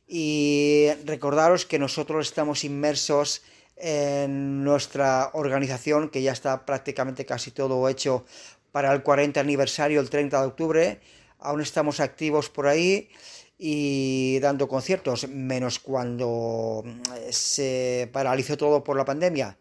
[0.08, 3.42] Y recordaros que nosotros estamos inmersos
[3.80, 8.26] en nuestra organización, que ya está prácticamente casi todo hecho
[8.72, 11.00] para el 40 aniversario, el 30 de octubre.
[11.40, 13.10] Aún estamos activos por ahí
[13.58, 16.84] y dando conciertos, menos cuando
[17.30, 19.58] se paralizó todo por la pandemia.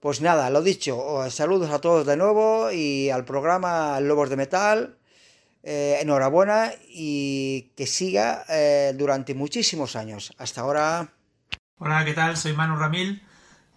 [0.00, 4.98] Pues nada, lo dicho, saludos a todos de nuevo y al programa Lobos de Metal.
[5.66, 10.34] Eh, enhorabuena y que siga eh, durante muchísimos años.
[10.36, 11.13] Hasta ahora.
[11.78, 12.36] Hola, ¿qué tal?
[12.36, 13.22] Soy Manu Ramil.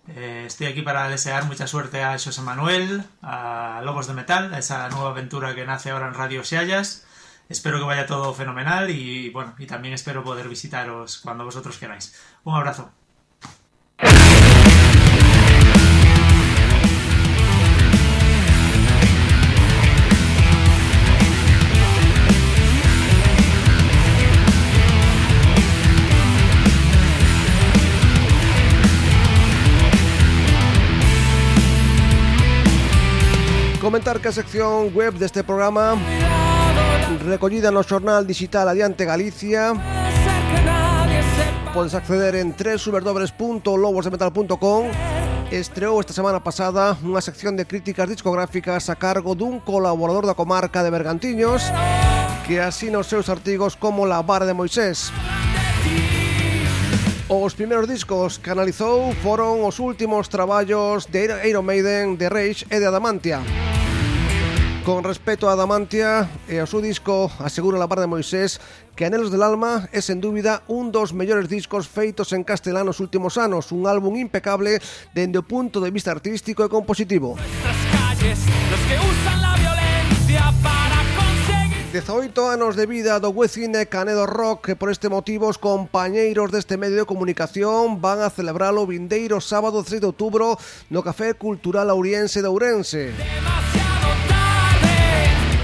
[0.07, 4.59] Eh, estoy aquí para desear mucha suerte a José Manuel, a Lobos de Metal, a
[4.59, 7.05] esa nueva aventura que nace ahora en Radio Siayas.
[7.49, 12.15] Espero que vaya todo fenomenal y bueno, y también espero poder visitaros cuando vosotros queráis.
[12.43, 12.91] Un abrazo.
[33.88, 35.95] Comentar que a sección web deste programa
[37.23, 39.71] Recollida no xornal digital Adiante Galicia
[41.71, 44.91] Podes acceder en www.lobosdemetal.com
[45.55, 50.83] Estreou esta semana pasada unha sección de críticas discográficas a cargo dun colaborador da comarca
[50.83, 51.63] de Bergantiños
[52.43, 55.15] que asina os seus artigos como La Vara de Moisés.
[57.31, 62.83] Os primeiros discos que analizou foron os últimos traballos de Iron Maiden, de Rage e
[62.83, 63.39] de Adamantia.
[64.88, 68.63] Con respecto a Adamantia eh, e ao seu disco Asegura la par de Moisés
[68.95, 73.03] que Anelos del Alma é sen dúbida un dos mellores discos feitos en castelán nos
[73.03, 74.79] últimos anos un álbum impecable
[75.11, 80.97] dende o punto de vista artístico e compositivo calles, los que usan la violencia para
[81.91, 86.79] 18 anos de vida do Wecine Canedo Rock que por este motivo os compañeiros deste
[86.79, 90.55] medio de comunicación van a celebrar o vindeiro sábado 3 de outubro
[90.88, 93.11] no Café Cultural Auriense de Ourense.
[93.11, 93.66] Demasiado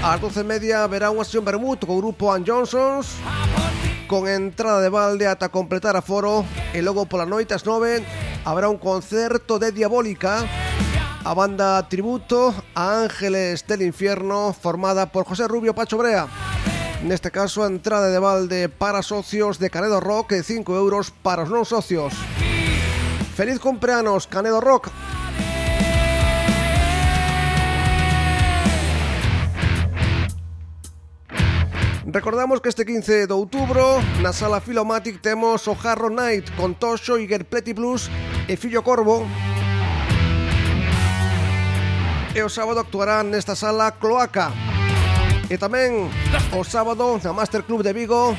[0.04, 3.16] Ás 12 media verá unha sesión vermut co grupo Ann Johnsons
[4.04, 6.44] con entrada de balde ata completar a foro
[6.76, 8.04] e logo pola noite ás 9
[8.44, 10.44] habrá un concerto de Diabólica
[11.24, 16.28] a banda tributo a Ángeles del Infierno formada por José Rubio Pacho Brea.
[17.00, 21.48] Neste caso, a entrada de balde para socios de Canedo Rock e 5 euros para
[21.48, 22.12] os non socios.
[23.32, 24.92] Feliz cumpleanos, Canedo Rock!
[32.14, 37.18] Recordamos que este 15 de outubro na sala Filomatic temos o Jarro Night con Toxo,
[37.18, 38.06] Igerpleti Plus
[38.46, 39.26] e Fillo Corvo.
[42.30, 44.54] E o sábado actuarán nesta sala Cloaca.
[45.50, 46.06] E tamén
[46.54, 48.38] o sábado na Master Club de Vigo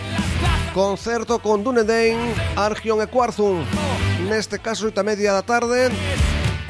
[0.72, 2.16] concerto con Dunedain,
[2.56, 3.60] Argion e Quarzum
[4.24, 5.92] neste caso oita media da tarde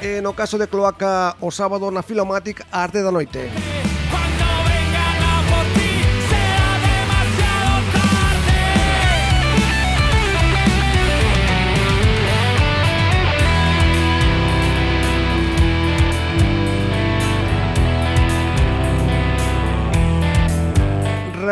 [0.01, 3.53] e no caso de Cloaca o sábado na Filomatic a arte da noite.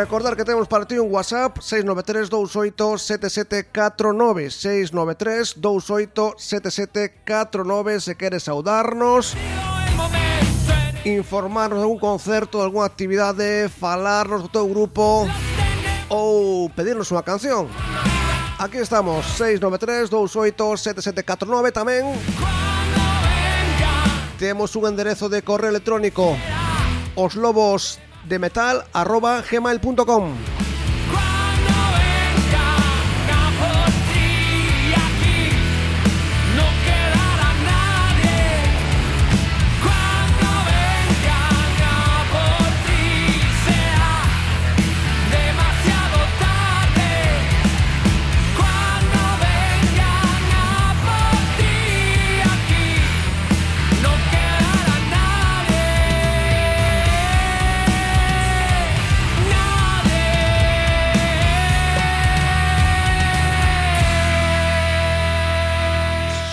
[0.04, 4.51] recordar que temos para ti un WhatsApp 693-287749
[5.56, 9.34] 693-287749 se queres saudarnos
[11.06, 15.26] informarnos de algún concerto, de algunha actividade falarnos do teu grupo
[16.12, 17.72] ou pedirnos unha canción.
[18.60, 22.12] Aquí estamos, 693-287749 tamén
[24.36, 26.36] Temos un enderezo de correo electrónico
[27.16, 30.34] Os lobos de metal arroba gmail.com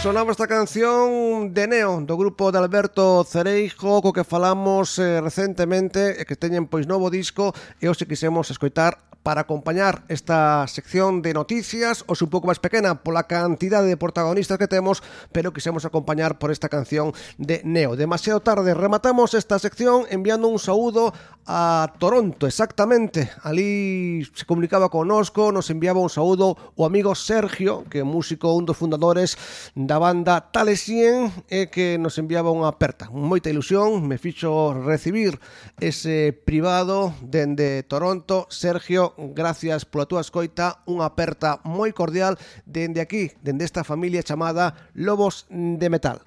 [0.02, 6.16] Sonaba esta canción de Neo do grupo de Alberto Cereijo co que falamos eh, recentemente
[6.16, 11.34] e que teñen pois novo disco e hoxe quisemos escoitar para acompañar esta sección de
[11.34, 16.40] noticias, os un pouco máis pequena pola cantidade de protagonistas que temos, pero quisemos acompañar
[16.40, 17.96] por esta canción de Neo.
[17.96, 21.12] Demasiado tarde rematamos esta sección enviando un saúdo
[21.44, 23.30] a Toronto, exactamente.
[23.42, 28.64] Ali se comunicaba conosco, nos enviaba un saúdo o amigo Sergio, que é músico un
[28.64, 29.36] dos fundadores
[29.74, 33.10] da banda Talesien, e que nos enviaba unha aperta.
[33.12, 35.36] Moita ilusión, me fixo recibir
[35.82, 43.32] ese privado dende Toronto, Sergio Gracias pola túa escoita, unha aperta moi cordial dende aquí,
[43.42, 46.22] dende esta familia chamada Lobos de Metal.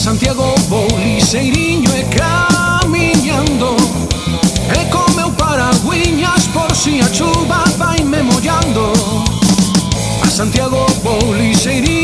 [0.00, 3.76] Santiago vou liseiriño e camiñando
[4.72, 8.92] E co meu paragüiñas por si a chuva vai me mollando
[10.24, 11.99] A Santiago vou liseiriño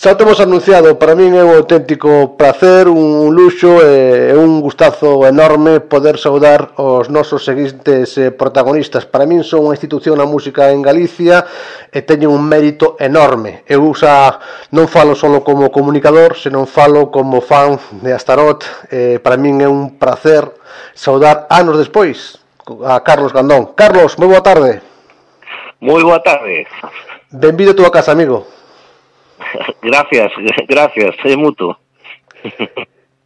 [0.00, 5.84] Xa temos anunciado, para min é un auténtico placer, un luxo e un gustazo enorme
[5.84, 9.04] poder saudar os nosos seguintes eh, protagonistas.
[9.04, 11.44] Para min son unha institución na música en Galicia
[11.92, 13.60] e teñen un mérito enorme.
[13.68, 14.40] Eu xa
[14.72, 18.64] non falo solo como comunicador, senón falo como fan de Astarot.
[18.88, 20.48] Eh, para min é un placer
[20.96, 22.40] saudar anos despois
[22.88, 23.76] a Carlos Gandón.
[23.76, 24.80] Carlos, moi boa tarde.
[25.76, 26.64] Moi boa tarde.
[27.28, 28.59] Benvido a túa casa, amigo.
[29.82, 30.32] gracias,
[30.68, 31.76] gracias, é mutuo.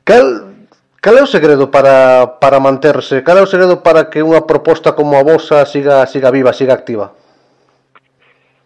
[0.05, 0.53] Cal,
[1.01, 3.23] cal é o segredo para, para manterse?
[3.23, 6.75] Cal é o segredo para que unha proposta como a vosa siga, siga viva, siga
[6.75, 7.15] activa?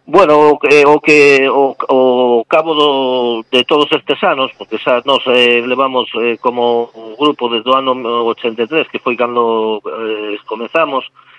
[0.09, 5.05] Bueno, o que o, que, o, o cabo do, de todos estes anos, porque xa
[5.05, 7.93] nos eh, levamos eh, como grupo desde o ano
[8.33, 11.29] 83, que foi cando eh, comenzamos, eh,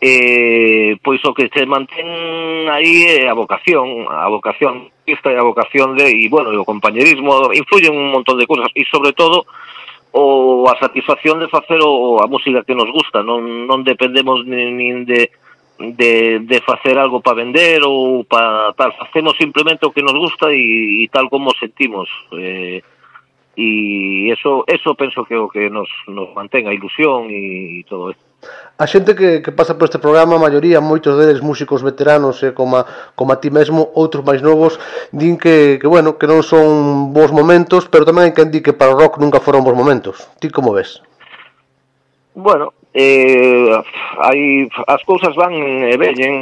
[0.00, 2.06] eh, pois o que se mantén
[2.70, 7.52] aí é a vocación, a vocación esta é a vocación de, e bueno, o compañerismo
[7.52, 9.46] influye un montón de cousas e sobre todo
[10.14, 14.78] o a satisfacción de facer o, a música que nos gusta, non, non dependemos nin,
[14.78, 15.30] nin de,
[15.78, 20.54] de, de facer algo para vender ou para tal, facemos simplemente o que nos gusta
[20.54, 22.06] e, e tal como sentimos.
[22.30, 22.82] Eh,
[23.56, 27.86] e eso, eso penso que é o que nos, nos mantén a ilusión e, e
[27.86, 28.33] todo isto.
[28.76, 32.50] A xente que, que pasa por este programa, a maioría, moitos deles músicos veteranos, e
[32.50, 32.82] eh, como,
[33.14, 34.82] como a ti mesmo, outros máis novos,
[35.14, 38.74] din que, que, bueno, que non son bons momentos, pero tamén hai quen di que
[38.74, 40.26] para o rock nunca foron bons momentos.
[40.42, 40.98] Ti como ves?
[42.34, 43.70] Bueno, eh,
[44.18, 46.34] hai as cousas van e vellen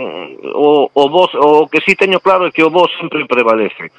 [0.57, 3.93] o, o, vos, o que si sí teño claro é que o vos sempre prevalece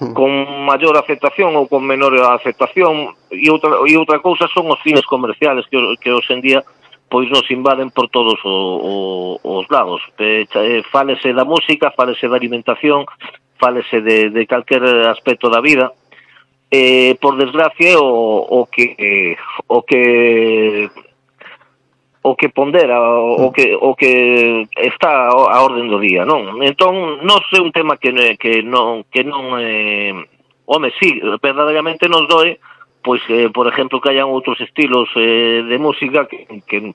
[0.00, 0.12] hmm.
[0.12, 0.28] con
[0.68, 5.64] maior aceptación ou con menor aceptación e outra, e outra cousa son os fines comerciales
[5.72, 6.60] que, que hoxe en día
[7.08, 10.00] pois nos invaden por todos o, o, os lados.
[10.18, 10.46] Eh,
[10.90, 13.06] fálese da música, fálese da alimentación,
[13.56, 15.92] fálese de, de calquer aspecto da vida.
[16.70, 19.36] Eh, por desgracia, o, o que
[19.66, 20.90] o que
[22.22, 26.60] o que pondera, o que, o que está a orden do día, non?
[26.60, 30.12] Entón, non é un tema que, que non, que non eh,
[30.68, 32.60] home, sí, verdadeiramente nos doe
[33.02, 36.92] pois eh, por exemplo que hayan outros estilos eh, de música que, que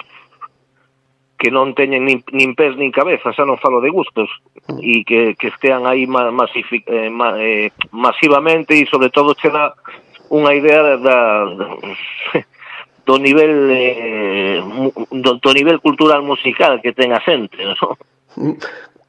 [1.43, 4.31] que non teñen nin, nin pés nin cabeza, xa non falo de gustos,
[4.71, 4.79] mm.
[4.79, 9.51] e que, que estean aí ma, masifi, eh, ma, eh, masivamente e sobre todo che
[9.51, 9.75] dá
[10.31, 11.67] unha idea da, da
[13.07, 14.63] do nivel eh,
[15.11, 17.99] do, do nivel cultural musical que ten a xente, non?
[18.39, 18.55] Mm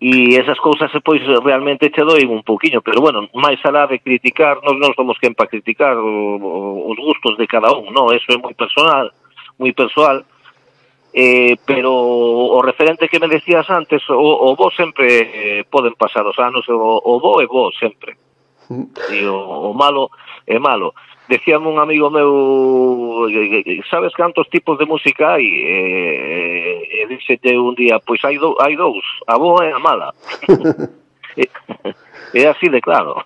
[0.05, 4.61] e esas cousas pois realmente che doen un poquinho, pero bueno, máis alá de criticar,
[4.61, 8.37] nós non somos quen para criticar o, os gustos de cada un, non, eso é
[8.37, 9.09] moi personal,
[9.57, 10.29] moi persoal.
[11.17, 16.29] Eh, pero o referente que me decías antes, o, o vos sempre eh, poden pasar
[16.29, 18.21] os anos, o, o bo é bo sempre.
[19.09, 19.33] E mm.
[19.33, 20.13] o, o malo
[20.45, 20.93] é malo
[21.29, 23.29] decía un amigo meu
[23.91, 25.47] sabes cantos tipos de música hai?
[25.47, 25.79] E,
[27.01, 30.13] e díxete un día pois hai, do, hai dous, a boa e a mala.
[31.35, 31.51] E,
[32.35, 33.19] é así de claro.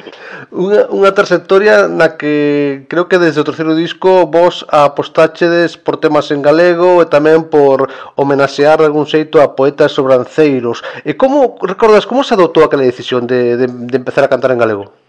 [0.52, 6.28] Unha, unha trayectoria na que creo que desde o terceiro disco vos apostáchedes por temas
[6.28, 7.88] en galego e tamén por
[8.20, 10.84] homenaxear de algún xeito a poetas sobranceiros.
[11.08, 14.60] E como, recordas, como se adotou aquela decisión de, de, de empezar a cantar en
[14.60, 15.03] galego?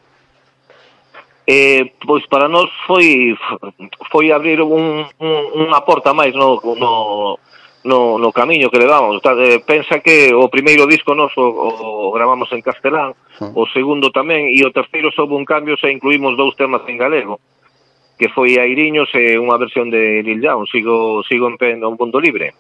[1.47, 3.38] eh, pois para nós foi
[4.11, 7.38] foi abrir un, un, unha porta máis no, no,
[7.85, 9.22] no, no camiño que levamos.
[9.65, 13.51] Pensa que o primeiro disco noso o, o gravamos en castelán, ah.
[13.53, 17.38] o segundo tamén, e o terceiro soube un cambio se incluímos dous temas en galego
[18.17, 22.15] que foi Airiños e unha versión de Lil Jon, sigo, sigo en pendo un mundo
[22.15, 22.55] libre.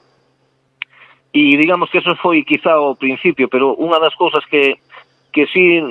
[1.31, 4.79] E digamos que eso foi quizá o principio, pero unha das cousas que
[5.31, 5.83] que sí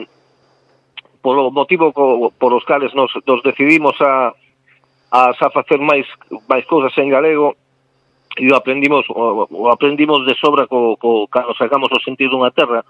[1.24, 4.36] polo motivo co, por os cales nos, nos decidimos a,
[5.08, 6.04] a, a facer máis,
[6.44, 7.56] máis cousas en galego
[8.36, 12.52] e o aprendimos, o, o aprendimos de sobra co, co, cando sacamos o sentido dunha
[12.52, 12.84] terra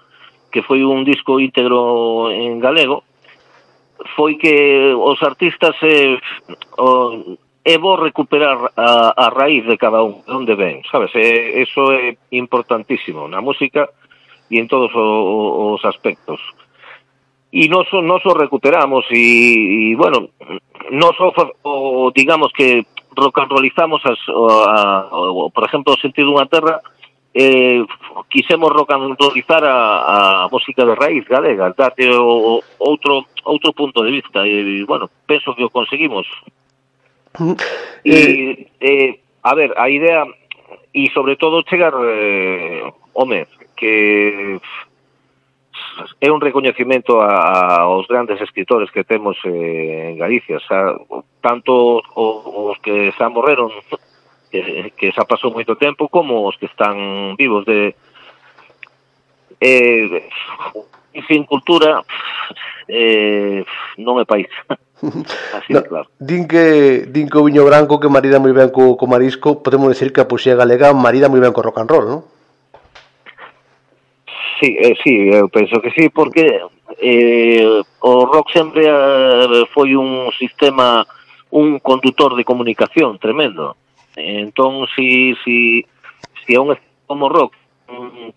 [0.50, 3.06] que foi un disco íntegro en galego
[4.18, 6.18] foi que os artistas eh,
[6.74, 11.14] o, é bo recuperar a, a raíz de cada un, onde ven, sabes?
[11.14, 13.88] E, eso é importantísimo na música
[14.50, 16.42] e en todos os, os aspectos.
[17.54, 20.34] E nos, nos o recuperamos e, e bueno,
[20.90, 21.30] nos o,
[21.62, 22.82] o digamos que
[24.34, 26.82] o, por exemplo, o sentido dunha terra
[27.30, 27.78] eh,
[28.26, 28.74] quisemos
[29.62, 34.82] a, a música de raíz galega, date o, o, outro outro punto de vista e,
[34.82, 36.26] bueno, penso que o conseguimos.
[38.02, 40.26] E, eh, a ver, a idea
[40.94, 42.82] e sobre todo chegar eh,
[43.14, 44.58] home, que
[46.20, 50.94] é un recoñecimento a, aos grandes escritores que temos eh, en Galicia, xa,
[51.40, 53.70] tanto os, os que xa morreron,
[54.50, 57.94] que, que xa pasou moito tempo, como os que están vivos de...
[59.60, 60.28] Eh,
[61.28, 62.02] sin cultura
[62.88, 63.62] eh,
[64.02, 64.50] non é país.
[65.56, 66.06] Así no, claro.
[66.18, 69.92] Din que, din que o viño branco que marida moi ben co, co marisco, podemos
[69.92, 72.20] decir que a poesía galega marida moi ben co rock and roll, non?
[74.64, 76.58] Sí, eh, sí, eu penso que sí, porque
[76.96, 81.04] eh, o rock sempre eh, foi un sistema,
[81.50, 83.76] un condutor de comunicación tremendo.
[84.16, 85.84] Entón, si, si,
[86.46, 86.72] si é un
[87.04, 87.52] como rock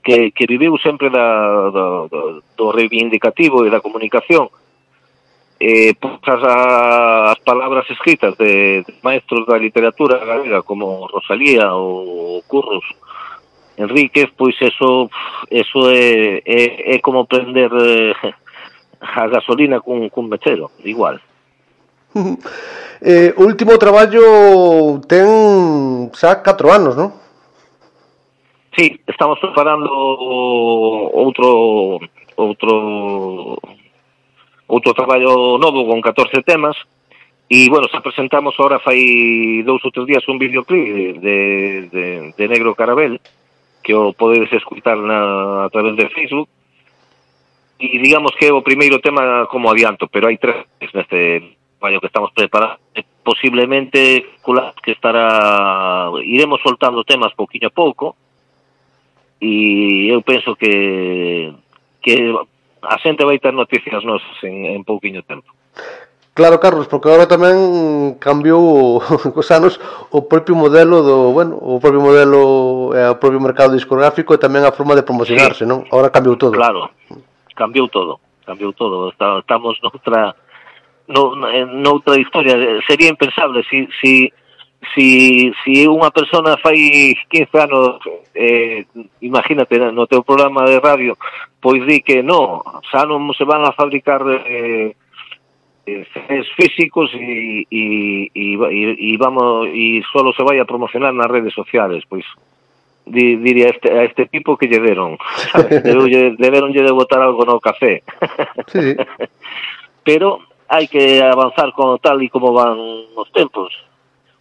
[0.03, 4.51] que, que viviu sempre da, da, do, do reivindicativo e da comunicación,
[5.63, 12.43] eh, pues, a, as palabras escritas de, de maestros da literatura galega como Rosalía ou
[12.51, 12.83] Curros,
[13.77, 15.09] Enríquez, pois eso,
[15.51, 18.13] eso é, é, é como prender eh,
[18.99, 21.21] a gasolina cun, cun mechero, igual.
[23.01, 27.13] eh, último traballo ten xa 4 anos, non?
[28.73, 29.89] Sí, estamos preparando
[31.13, 32.01] outro
[32.37, 33.57] outro
[34.69, 36.77] outro traballo novo con 14 temas
[37.49, 41.37] e, bueno, xa presentamos ahora fai dous ou tres días un videoclip de,
[41.89, 42.05] de,
[42.37, 43.17] de Negro Carabel
[43.87, 46.51] que o podedes escutar na, a través de Facebook.
[47.79, 52.11] E digamos que é o primeiro tema como adianto, pero hai tres neste traballo que
[52.11, 52.83] estamos preparando.
[53.23, 54.35] Posiblemente
[54.83, 58.19] que estará iremos soltando temas pouquiño a pouco.
[59.39, 61.47] E eu penso que
[62.03, 62.27] que
[62.83, 65.47] a xente vai ter noticias nos en, en pouquiño tempo.
[66.37, 69.01] Claro, Carlos, porque agora tamén cambiou
[69.33, 69.81] cos anos
[70.13, 74.61] o propio modelo do, bueno, o propio modelo e o propio mercado discográfico e tamén
[74.61, 75.69] a forma de promocionarse, sí.
[75.69, 75.89] non?
[75.89, 76.53] Agora cambiou todo.
[76.53, 76.93] Claro.
[77.57, 79.09] Cambiou todo, cambiou todo.
[79.09, 80.37] Estamos noutra
[81.09, 82.53] no, eh, noutra historia,
[82.85, 84.29] sería impensable se si,
[84.93, 85.07] si, si,
[85.65, 87.97] si unha persona fai 15 anos
[88.37, 88.85] eh,
[89.25, 91.17] imagínate no teu programa de radio
[91.57, 92.61] pois di que no,
[92.93, 94.93] xa non se van a fabricar eh,
[96.13, 101.53] fans físicos e, e, e, e vamos e solo se vai a promocionar nas redes
[101.53, 102.25] sociales, pois
[103.05, 105.17] di, diría a este, a este tipo que lle deron
[105.55, 108.03] deberonlle deberon de botar algo no café.
[108.67, 108.95] Sí.
[110.07, 112.75] pero hai que avanzar con tal e como van
[113.15, 113.71] os tempos.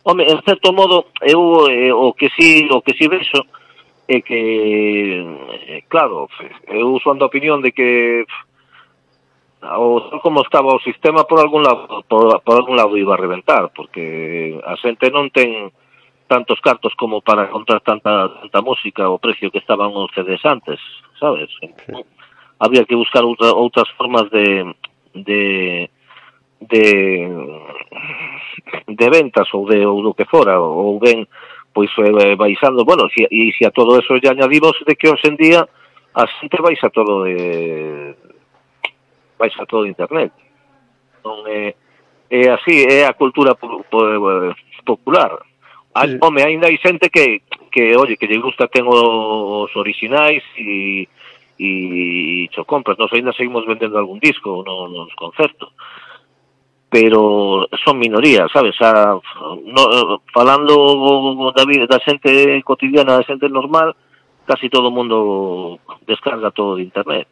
[0.03, 3.47] Home, en certo modo eu eh, o que si o que si vexo
[4.07, 5.23] é que
[5.67, 6.31] eh, claro,
[6.71, 8.56] eu son da opinión de que pff,
[9.75, 13.21] o tal como estaba o sistema por algún lado por, por algún lado iba a
[13.21, 15.75] reventar porque a xente non ten
[16.27, 20.79] tantos cartos como para comprar tanta tanta música o precio que estaban os CDs antes,
[21.19, 21.51] sabes?
[21.61, 21.71] Sí.
[21.71, 22.05] Entón,
[22.59, 24.75] había que buscar outra, outras formas de
[25.15, 25.91] de
[26.61, 26.85] de
[28.89, 31.29] de ventas ou de ou do que fora ou ben
[31.77, 35.13] pois eh, baixando, bueno, si, e se si a todo eso lle añadimos de que
[35.13, 35.61] hoxe en día
[36.17, 38.17] a xente baixa todo de
[39.39, 40.33] vai xa todo internet.
[41.25, 41.75] Non é,
[42.31, 44.01] é así, é a cultura po, po,
[44.85, 45.39] popular.
[45.97, 46.19] Hai, sí.
[46.21, 51.09] Home, ainda hai xente que, que, oye, que lle gusta ten os orixinais e
[51.59, 55.73] e cho compras, nos ainda seguimos vendendo algún disco no, nos concertos
[56.89, 58.75] pero son minorías, sabes?
[58.81, 59.19] A,
[59.65, 63.97] no, falando da, da xente cotidiana, da xente normal,
[64.47, 67.27] casi todo o mundo descarga todo de internet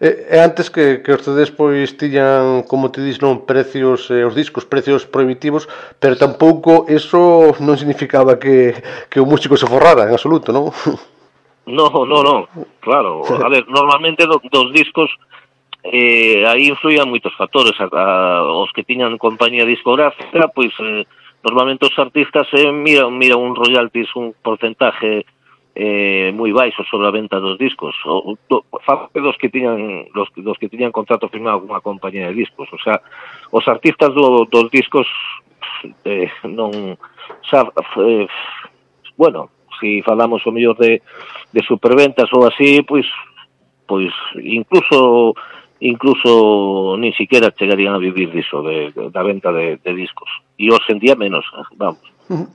[0.00, 4.62] e antes que, que orcedes pois tiñan, como te dis, non precios, eh, os discos,
[4.66, 5.66] precios prohibitivos,
[5.98, 8.78] pero tampouco eso non significaba que,
[9.10, 10.70] que o músico se forrara, en absoluto, non?
[11.66, 12.48] No, no, no,
[12.80, 13.24] claro.
[13.24, 15.08] A ver, normalmente do, dos discos
[15.84, 17.72] eh, aí influían moitos factores.
[17.80, 18.06] A, a,
[18.44, 21.08] os que tiñan compañía discográfica, pois eh,
[21.40, 25.24] normalmente os artistas eh, miran, miran un royalties, un porcentaje
[25.74, 30.30] eh, moi baixo sobre a venta dos discos o, do, falo dos que tiñan los,
[30.38, 33.02] dos que tiñan contrato firmado con unha compañía de discos o sea,
[33.50, 35.06] os artistas do, dos discos
[36.06, 36.94] eh, non
[37.42, 37.66] xa,
[38.00, 38.26] eh,
[39.18, 41.02] bueno, si falamos o mellor de,
[41.50, 43.06] de superventas ou así, pois
[43.86, 45.34] pois incluso
[45.80, 50.30] incluso nin siquiera chegarían a vivir diso de, de, da venta de, de discos.
[50.56, 51.44] E hoxe en día menos,
[51.76, 52.06] vamos.
[52.30, 52.48] Uh -huh.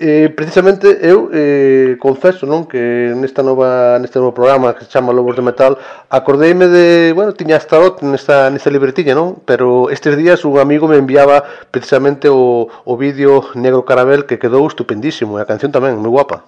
[0.00, 5.10] Eh, precisamente eu eh, confeso non que nesta nova neste novo programa que se chama
[5.10, 5.74] Lobos de Metal
[6.06, 9.42] acordeime de, bueno, tiña hasta o nesta, nesta libretiña, non?
[9.42, 11.42] Pero estes días un amigo me enviaba
[11.74, 16.46] precisamente o, o vídeo Negro Carabel que quedou estupendísimo e a canción tamén, moi guapa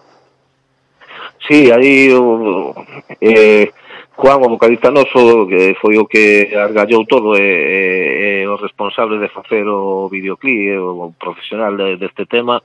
[1.43, 2.71] Sí, aí o,
[3.19, 3.75] eh,
[4.15, 9.19] Juan, o vocalista noso que foi o que argallou todo e, e, e o responsable
[9.19, 12.63] de facer o videoclip o profesional deste de, deste tema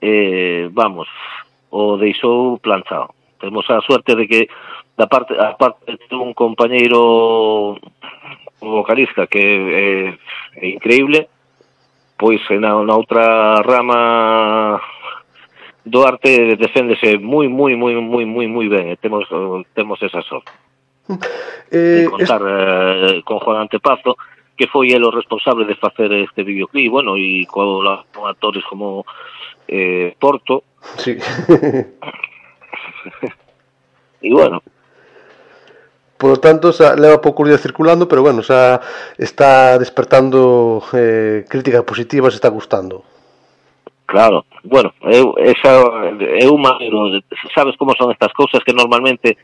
[0.00, 1.08] eh, vamos,
[1.70, 3.14] o deixou planchado.
[3.38, 4.48] Temos a suerte de que
[4.96, 7.78] da parte a parte de un compañeiro
[8.60, 10.18] vocalista que é,
[10.60, 11.28] é increíble,
[12.18, 14.80] pois na, na outra rama
[15.86, 19.24] do arte deféndese moi moi moi moi moi moi ben, e temos
[19.74, 20.52] temos esa sorte.
[21.72, 24.18] Eh, de contar eh, con Juan Antepazo,
[24.58, 29.06] que foi el o responsable de facer este videoclip, bueno, e con, con actores como
[29.70, 30.64] eh, Porto,
[30.96, 31.16] Sí.
[34.22, 34.62] e bueno,
[36.20, 38.84] Por lo tanto, xa leva pouco día circulando, pero bueno, xa
[39.16, 43.08] está despertando eh, críticas positivas, está gustando.
[44.04, 45.80] claro, bueno, eu, esa,
[46.18, 47.24] eu maneiro,
[47.56, 49.38] sabes como son estas cousas que normalmente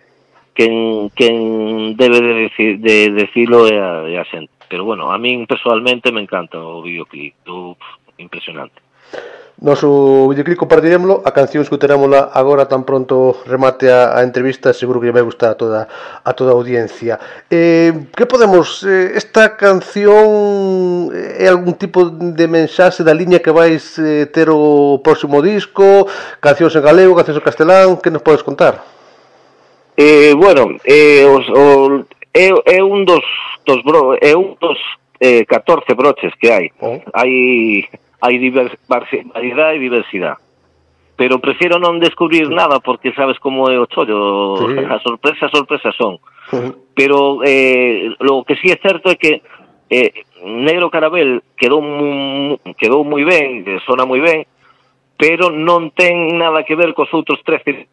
[0.53, 4.53] quen, quen debe de, decir, de decirlo é a, é a xente.
[4.69, 7.41] Pero bueno, a min personalmente me encanta o videoclip,
[8.21, 8.86] impresionante.
[9.57, 15.09] Noso videoclip compartiremoslo a canción escuterámola agora tan pronto remate a, a entrevista, seguro que
[15.09, 15.89] vai gustar a toda
[16.21, 17.17] a toda a audiencia.
[17.49, 23.41] Eh, que podemos eh, esta canción eh, é eh, algún tipo de mensaxe da liña
[23.41, 26.05] que vais eh, ter o próximo disco,
[26.37, 28.85] cancións en galego, cancións en castelán, que nos podes contar?
[29.97, 32.05] Eh, bueno, eh, os, o,
[32.37, 33.25] é, é un dos,
[33.65, 34.77] dos bro, é un dos
[35.17, 36.69] eh, 14 broches que hai.
[36.85, 37.01] Oh.
[37.17, 37.89] Hai
[38.21, 38.39] hai
[38.89, 40.41] variedade e diversidade.
[41.17, 44.85] Pero prefiro non descubrir nada porque sabes como é o chollo, sí.
[44.93, 46.21] as sorpresas, sorpresas son.
[46.53, 46.73] Uh -huh.
[46.93, 49.41] Pero eh, lo que sí é certo é que
[49.89, 50.13] eh,
[50.45, 54.45] Negro Carabel quedou mu, quedou moi ben, sona moi ben,
[55.17, 57.89] pero non ten nada que ver cos outros 13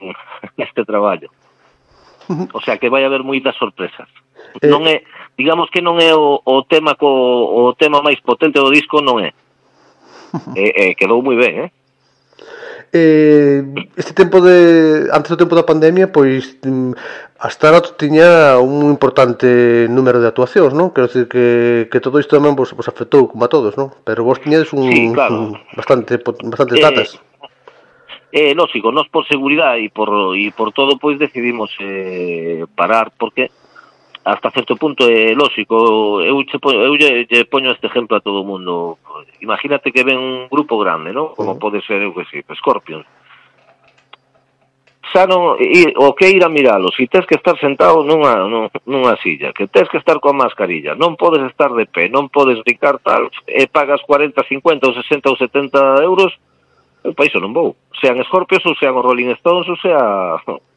[0.58, 1.28] neste traballo.
[2.56, 4.08] O sea que vai haber moitas sorpresas.
[4.64, 5.04] Eh, non é,
[5.36, 9.20] digamos que non é o, o tema co o tema máis potente do disco, non
[9.20, 9.36] é.
[10.58, 11.70] eh, eh, quedou moi ben, eh?
[12.92, 13.64] Eh,
[13.96, 16.92] este tempo de antes do tempo da pandemia, pois mm,
[17.40, 20.92] a Starot tiña un importante número de actuacións, non?
[20.92, 23.96] Quero dicir que, que todo isto tamén vos, vos afectou como a todos, non?
[24.04, 25.32] Pero vos tiñades un, sí, claro.
[25.32, 27.08] un bastante bastantes eh, datas.
[28.28, 33.48] Eh, lógico, nós por seguridade e por e por todo pois decidimos eh, parar porque
[34.24, 38.42] hasta certo punto é lógico eu, che, eu lle, lle poño este exemplo a todo
[38.42, 38.98] o mundo
[39.40, 41.34] imagínate que ven un grupo grande ¿no?
[41.34, 41.62] como uh -huh.
[41.62, 43.06] pode ser eu que sei, pues, Scorpions
[45.12, 48.48] xa non o que ir a miralo, si tes que estar sentado nunha,
[48.88, 52.64] nunha silla, que tes que estar coa mascarilla, non podes estar de pé, non podes
[52.64, 56.32] ricar tal, e pagas 40, 50 ou 60 ou 70 euros,
[57.04, 57.76] eu país non vou.
[58.00, 60.00] Sean Scorpions ou sean os Rolling Stones ou sea...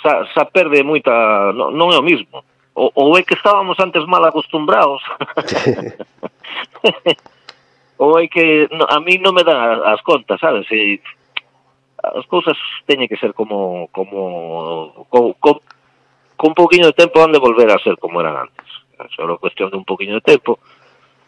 [0.00, 1.12] Xa, xa perde moita...
[1.52, 2.40] Non, non é o mismo
[2.80, 5.02] ou, ou é que estábamos antes mal acostumbrados
[8.00, 10.64] ou é que no, a mí non me dan as contas, sabes?
[10.72, 10.96] E
[12.00, 12.56] as cousas
[12.88, 15.60] teñen que ser como como co, co,
[16.40, 18.68] con un poquinho de tempo han de volver a ser como eran antes.
[18.96, 20.56] É só cuestión de un poquinho de tempo,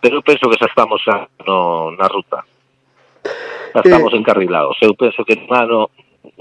[0.01, 2.41] pero eu penso que xa estamos a, no, na ruta.
[3.77, 3.85] Xa eh.
[3.85, 4.81] estamos eh, encarrilados.
[4.81, 5.79] Eu penso que no ano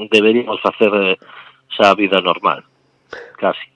[0.08, 1.20] deberíamos facer eh,
[1.76, 2.64] xa a vida normal,
[3.36, 3.68] casi.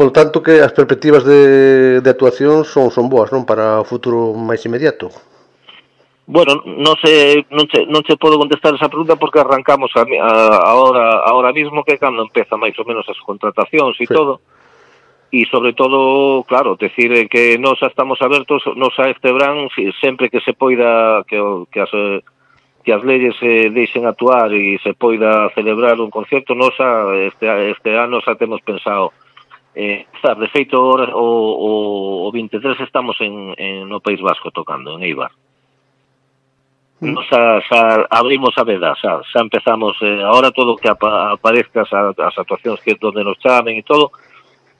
[0.00, 3.44] Polo tanto que as perspectivas de, de actuación son, son boas, non?
[3.44, 5.12] Para o futuro máis inmediato.
[6.24, 10.32] Bueno, non se non che, non che podo contestar esa pregunta porque arrancamos a, a,
[10.72, 14.16] ahora ahora mismo que cando empeza máis ou menos as contratacións e sí.
[14.16, 14.40] todo.
[15.36, 19.68] E sobre todo, claro, decir que nós estamos abertos, nos a este verán
[20.00, 21.36] sempre que se poida que
[21.68, 21.92] que as
[22.88, 27.44] que as leyes se deixen actuar e se poida celebrar un concerto, nós a, este
[27.68, 29.12] este ano xa temos pensado
[29.74, 34.96] eh, estar, de feito o, o, o 23 estamos en, en no País Vasco tocando,
[34.96, 35.30] en Eibar
[37.00, 37.12] mm.
[37.14, 41.84] nos xa, xa abrimos a veda, xa, xa empezamos eh, ahora todo que apa, aparezca
[41.84, 44.12] xa, as actuacións que donde nos chamen e todo,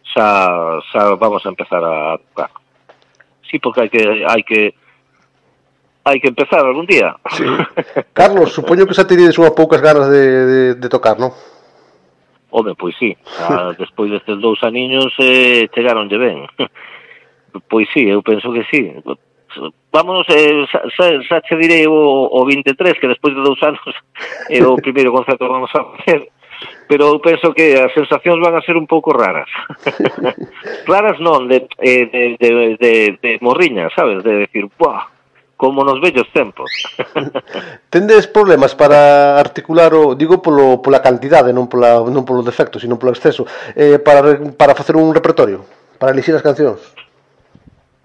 [0.05, 2.51] xa, xa vamos a empezar a tocar.
[3.49, 4.75] Sí, porque hai que hai que
[6.05, 7.17] hai que empezar algún día.
[7.35, 7.45] Sí.
[8.13, 11.33] Carlos, supoño que xa teníades unhas poucas ganas de, de, de tocar, non?
[12.51, 16.47] Home, pois sí, a, despois destes dous aniños eh, chegaronlle ben.
[17.71, 18.95] pois sí, eu penso que sí.
[19.93, 23.83] Vámonos, eh, xa, xa che direi o, o 23, que despois de dous anos
[24.49, 26.31] é o primeiro concerto que vamos a facer,
[26.87, 29.51] pero eu penso que as sensacións van a ser un pouco raras.
[30.87, 34.23] raras non, de, eh, de, de, de, de morriña, sabes?
[34.23, 35.20] De decir, buah,
[35.61, 36.73] como nos vellos tempos.
[37.91, 42.97] Tendes problemas para articular o, digo polo pola cantidade, non pola non polo defecto, sino
[42.97, 43.45] polo exceso,
[43.77, 45.61] eh para para facer un repertorio,
[46.01, 46.81] para elixir as cancións.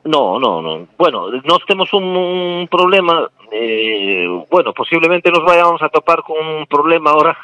[0.03, 0.83] No, no, no.
[0.99, 6.67] Bueno, nós temos un, un problema, eh, bueno, posiblemente nos vayamos a topar con un
[6.67, 7.39] problema ahora,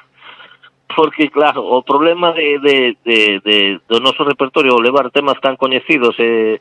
[0.92, 2.78] porque claro, o problema de, de,
[3.08, 3.58] de, de
[3.88, 6.60] do noso repertorio levar temas tan coñecidos eh,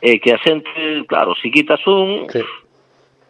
[0.00, 2.40] eh, que a xente, claro, si quitas un, sí.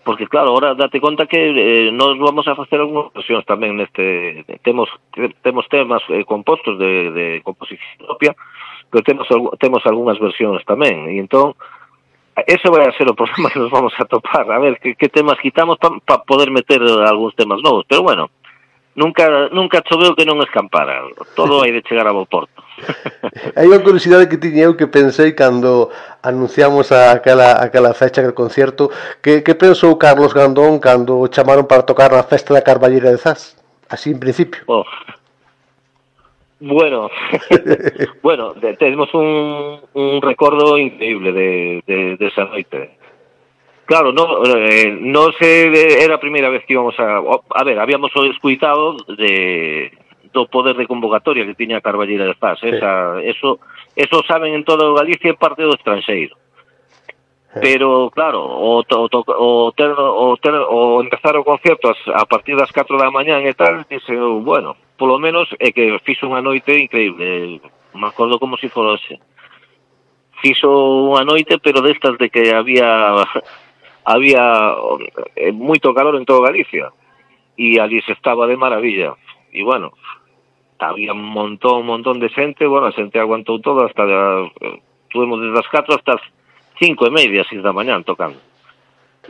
[0.04, 4.42] Porque claro, ahora date conta que eh, nos vamos a facer algunhas versións tamén neste
[4.66, 4.90] temos
[5.46, 8.34] temos temas eh, compostos de, de composición propia,
[8.90, 11.54] pero algu- temos algunhas versións tamén, e entón
[12.48, 15.08] ese vai a ser o problema que nos vamos a topar, a ver que, que
[15.08, 18.30] temas quitamos para pa poder meter algúns temas novos, pero bueno,
[18.94, 21.04] nunca nunca choveu que non escampara.
[21.34, 22.60] Todo hai de chegar a bo porto.
[23.56, 25.88] hai unha curiosidade que tiñe eu que pensei cando
[26.22, 28.90] anunciamos a aquela, aquela fecha do concierto
[29.24, 33.20] que, que pensou Carlos Gandón cando o chamaron para tocar na festa da Carballera de
[33.20, 33.56] Zas
[33.88, 34.84] así en principio oh.
[36.62, 37.10] Bueno,
[38.22, 43.01] bueno, tenemos un, un recordo increíble de, de, de esa noite.
[43.92, 47.20] Claro, no, eh, no se eh, era a primeira vez que íbamos a...
[47.20, 49.92] A ver, habíamos escuitado de,
[50.32, 52.56] do poder de convocatoria que tiña Carballera de Zas.
[52.60, 52.72] Sí.
[52.72, 53.60] Esa, eso,
[53.94, 56.40] eso saben en toda Galicia e parte do estranxeiro.
[57.60, 62.56] Pero, claro, o, o, o, ter, o, ter, o empezar o concerto as, a partir
[62.56, 66.72] das 4 da mañán e tal, dice, bueno, polo menos é que fixo unha noite
[66.80, 67.60] increíble.
[67.92, 69.20] Me acordo como se si fora hoxe
[70.42, 70.68] fixo
[71.14, 73.14] unha noite, pero destas de que había
[74.04, 74.74] había
[75.36, 76.90] eh, moito calor en todo Galicia
[77.54, 79.14] e ali se estaba de maravilla
[79.52, 79.92] e bueno
[80.82, 84.50] había un montón, un montón de xente bueno, a xente aguantou todo hasta de,
[85.14, 86.24] tuvemos desde as 4 hasta as
[86.82, 88.42] 5 e media, 6 da mañán tocando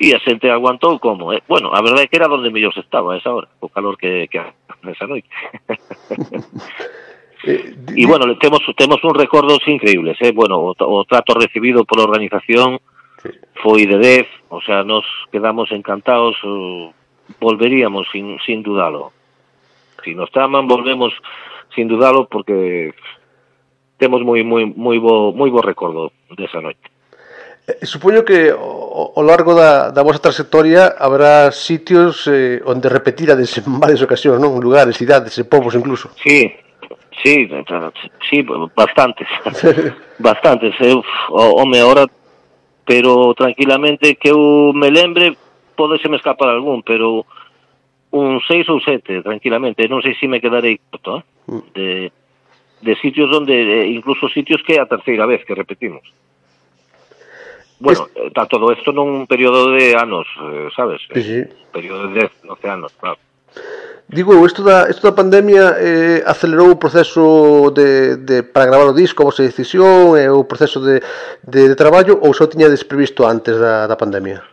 [0.00, 1.44] e a xente aguantou como eh?
[1.44, 4.00] bueno, a verdade é que era donde mellor se estaba a esa hora, o calor
[4.00, 4.40] que, que
[4.88, 5.28] esa noite
[7.44, 10.32] e eh, bueno, temos temos un recordos increíbles, eh?
[10.32, 12.80] bueno, o, o trato recibido pola organización
[13.22, 13.30] sí.
[13.62, 16.36] foi de 10, o sea, nos quedamos encantados,
[17.40, 19.12] volveríamos sin, sin dudalo.
[20.04, 21.14] Si nos chaman, volvemos
[21.74, 22.92] sin dudalo porque
[23.98, 26.90] temos moi moi moi bo moi bo recordo desa noite.
[27.70, 33.78] Eh, supoño que ao largo da, da vosa trayectoria habrá sitios eh, onde repetirades en
[33.78, 34.58] varias ocasións, non?
[34.58, 36.10] Lugares, cidades e povos incluso.
[36.18, 36.50] Sí,
[37.22, 37.46] sí,
[38.26, 38.42] sí,
[38.74, 39.30] bastantes.
[40.18, 40.74] bastantes.
[40.82, 42.10] Eh, Eu, home, ahora
[42.84, 45.36] pero tranquilamente que eu me lembre,
[45.76, 47.26] pode se me escapar algún, pero
[48.12, 51.62] un seis ou sete, tranquilamente, non sei se me quedarei corto, eh?
[51.72, 51.88] de,
[52.82, 56.04] de sitios onde, eh, incluso sitios que é a terceira vez que repetimos.
[57.82, 61.02] Bueno, está todo isto nun período de anos, eh, sabes?
[61.10, 61.40] Sí, sí.
[61.72, 63.18] Período de 10, 12 anos, claro.
[64.12, 68.92] Digo, isto da, isto da pandemia eh, acelerou o proceso de, de, para gravar o
[68.92, 71.00] disco, a vosa decisión, eh, o proceso de,
[71.40, 74.44] de, de traballo, ou só tiñades previsto antes da, da pandemia?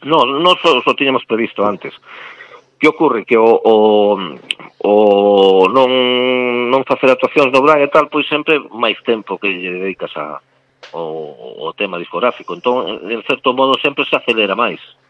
[0.00, 1.92] No, non só, só tiñamos previsto antes.
[2.80, 3.28] Que ocorre?
[3.28, 4.16] Que o, o,
[4.80, 4.92] o
[5.68, 10.16] non, non facer actuacións no Braga e tal, pois sempre máis tempo que lle dedicas
[10.16, 10.40] a,
[10.96, 12.56] o, o tema discográfico.
[12.56, 14.80] Entón, en certo modo, sempre se acelera máis.
[14.80, 15.05] Uh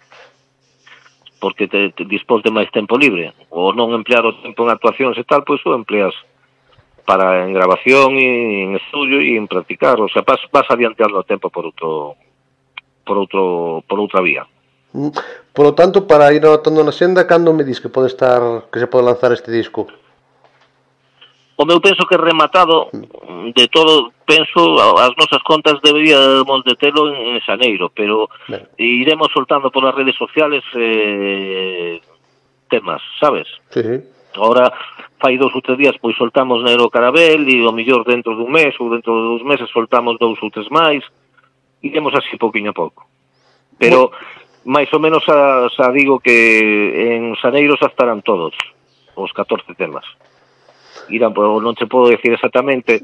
[1.40, 5.16] porque te, te dispós de máis tempo libre ou non emplear o tempo en actuacións
[5.20, 6.14] e tal, pois o empleas
[7.06, 11.28] para en grabación e en estudio e en practicar, o sea, vas, vas adiantando o
[11.28, 12.18] tempo por outro
[13.06, 13.42] por outro
[13.86, 14.42] por outra vía.
[14.92, 15.14] Mm.
[15.54, 18.82] Por lo tanto, para ir anotando na senda, cando me dis que pode estar que
[18.82, 19.86] se pode lanzar este disco?
[21.56, 27.10] O meu penso que rematado mm de todo, penso, as nosas contas deberíamos de telo
[27.14, 28.28] en Xaneiro, pero
[28.78, 32.00] iremos soltando polas redes sociales eh,
[32.68, 33.48] temas, sabes?
[33.70, 33.96] Sí, sí.
[34.36, 34.70] Ahora,
[35.18, 38.76] fai dous ou tres días, pois soltamos Nero Carabel e o millor dentro dun mes
[38.78, 41.02] ou dentro de dous meses soltamos dous ou tres máis.
[41.80, 43.08] Iremos así poquinho a pouco.
[43.80, 44.12] Pero,
[44.68, 48.52] máis ou menos, xa, xa digo que en Xaneiros xa estarán todos
[49.16, 50.04] os 14 temas
[51.08, 53.02] irán, pero non te podo decir exactamente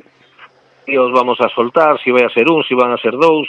[0.84, 2.98] se os vamos a soltar, se si vai a ser un, se si van a
[2.98, 3.46] ser dous,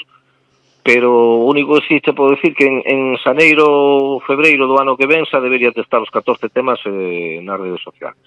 [0.83, 4.99] pero o único que sí te podo decir que en, en xaneiro, febreiro do ano
[4.99, 8.21] que ven xa deberías de estar os 14 temas eh, nas redes sociales.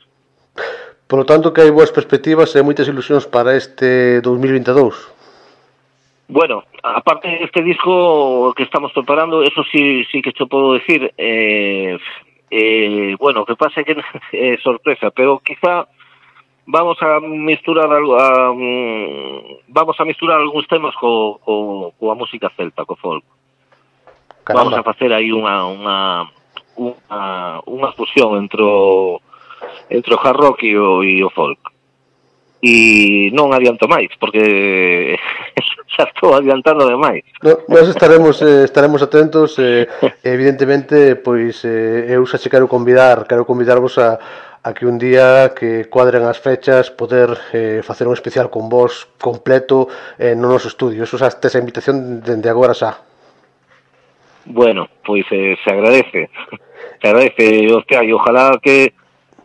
[1.07, 5.15] Por lo tanto que hai boas perspectivas e moitas ilusións para este 2022.
[6.27, 11.97] Bueno, aparte deste disco que estamos preparando, eso sí, sí que te podo decir, eh,
[12.51, 13.94] eh, bueno, que pasa que
[14.32, 15.86] eh, sorpresa, pero quizá
[16.67, 22.85] vamos a misturar a, mm, vamos a misturar algúns temas co, co, coa música celta,
[22.85, 23.25] co folk.
[24.45, 24.71] Caramba.
[24.71, 25.97] Vamos a facer aí unha unha
[26.77, 27.21] unha,
[27.65, 29.23] unha fusión entre o,
[29.89, 31.59] entre o hard rock e o, e o folk.
[32.63, 35.15] E non adianto máis, porque
[35.95, 37.23] xa estou adiantando demais.
[37.47, 39.87] No, nós estaremos eh, estaremos atentos, eh,
[40.27, 44.19] evidentemente, pois eh, eu xa che quero convidar, quero convidarvos a
[44.67, 49.07] a que un día que cuadren as fechas poder eh, facer un especial con vos
[49.15, 49.87] completo
[50.19, 51.07] eh, no noso estudio.
[51.07, 52.99] Eso xa tes a invitación dende agora xa.
[54.43, 56.31] Bueno, pois eh, se agradece.
[56.97, 58.97] Se agradece, hostia, e ojalá que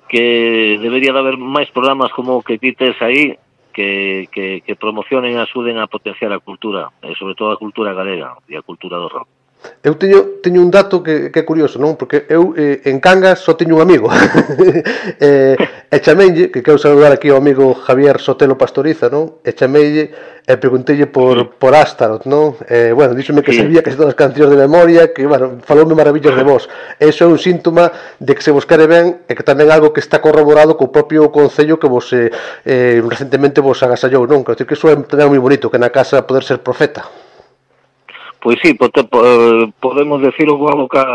[0.08, 3.36] que debería de haber máis programas como que ti tes aí
[3.76, 7.94] que, que, que promocionen e axuden a potenciar a cultura, e sobre todo a cultura
[7.94, 9.41] galega e a cultura do rock.
[9.82, 11.98] Eu teño, teño un dato que, que é curioso, non?
[11.98, 14.10] Porque eu eh, en Cangas só teño un amigo.
[15.18, 15.58] eh,
[15.90, 19.42] e chamelle, que quero saludar aquí ao amigo Javier Sotelo Pastoriza, non?
[19.42, 20.14] E chamelle
[20.46, 22.58] e preguntelle por, por Astaroth, non?
[22.70, 23.62] Eh, bueno, díxome que sí.
[23.66, 26.70] sabía que todas as cancións de memoria, que, bueno, faloume maravillas de vos.
[27.02, 27.90] Eso é un síntoma
[28.22, 31.30] de que se vos quere ben e que tamén algo que está corroborado co propio
[31.34, 32.30] Concello que vos eh,
[32.66, 34.42] eh, recentemente vos agasallou, non?
[34.46, 37.21] Que, que iso é tamén moi bonito, que na casa poder ser profeta.
[38.42, 41.06] Pois sí, pote, eh, podemos decirlo coa boca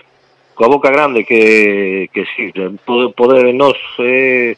[0.56, 2.48] coa boca grande que, que sí,
[2.88, 4.56] poder, poder nos eh,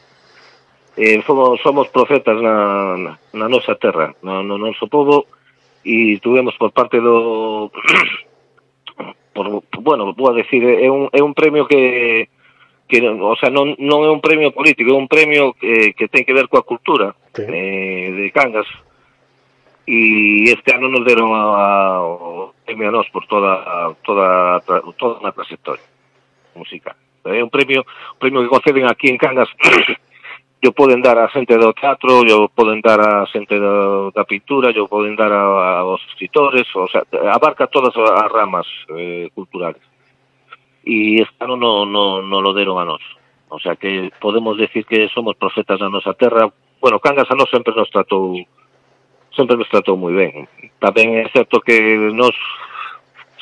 [0.95, 5.27] eh, somos, somos profetas na, na nosa terra, no, no noso povo
[5.83, 7.67] e tuvemos por parte do
[9.35, 12.31] por, bueno, vou a decir, eh, é un, é un premio que
[12.87, 16.23] que o sea, non, non é un premio político, é un premio que, que ten
[16.23, 18.69] que ver coa cultura eh, de Cangas
[19.85, 24.59] e este ano nos deron a, o premio a nos por toda, toda,
[24.97, 25.85] toda unha trayectoria
[26.57, 26.97] musical.
[27.25, 29.49] É un premio, un premio que conceden aquí en Cangas
[30.65, 34.73] yo poden dar a xente do teatro, yo poden dar a xente do, da pintura,
[34.73, 39.81] yo poden dar a, a, aos escritores, o sea, abarca todas as ramas eh, culturales.
[40.81, 43.01] E este ano non no, no lo deron a nós.
[43.53, 46.49] O sea, que podemos decir que somos profetas da nosa terra.
[46.81, 48.41] Bueno, Cangas a nós sempre nos tratou
[49.35, 50.47] sempre nos tratou moi ben.
[50.79, 51.75] Tamén é certo que
[52.15, 52.33] nos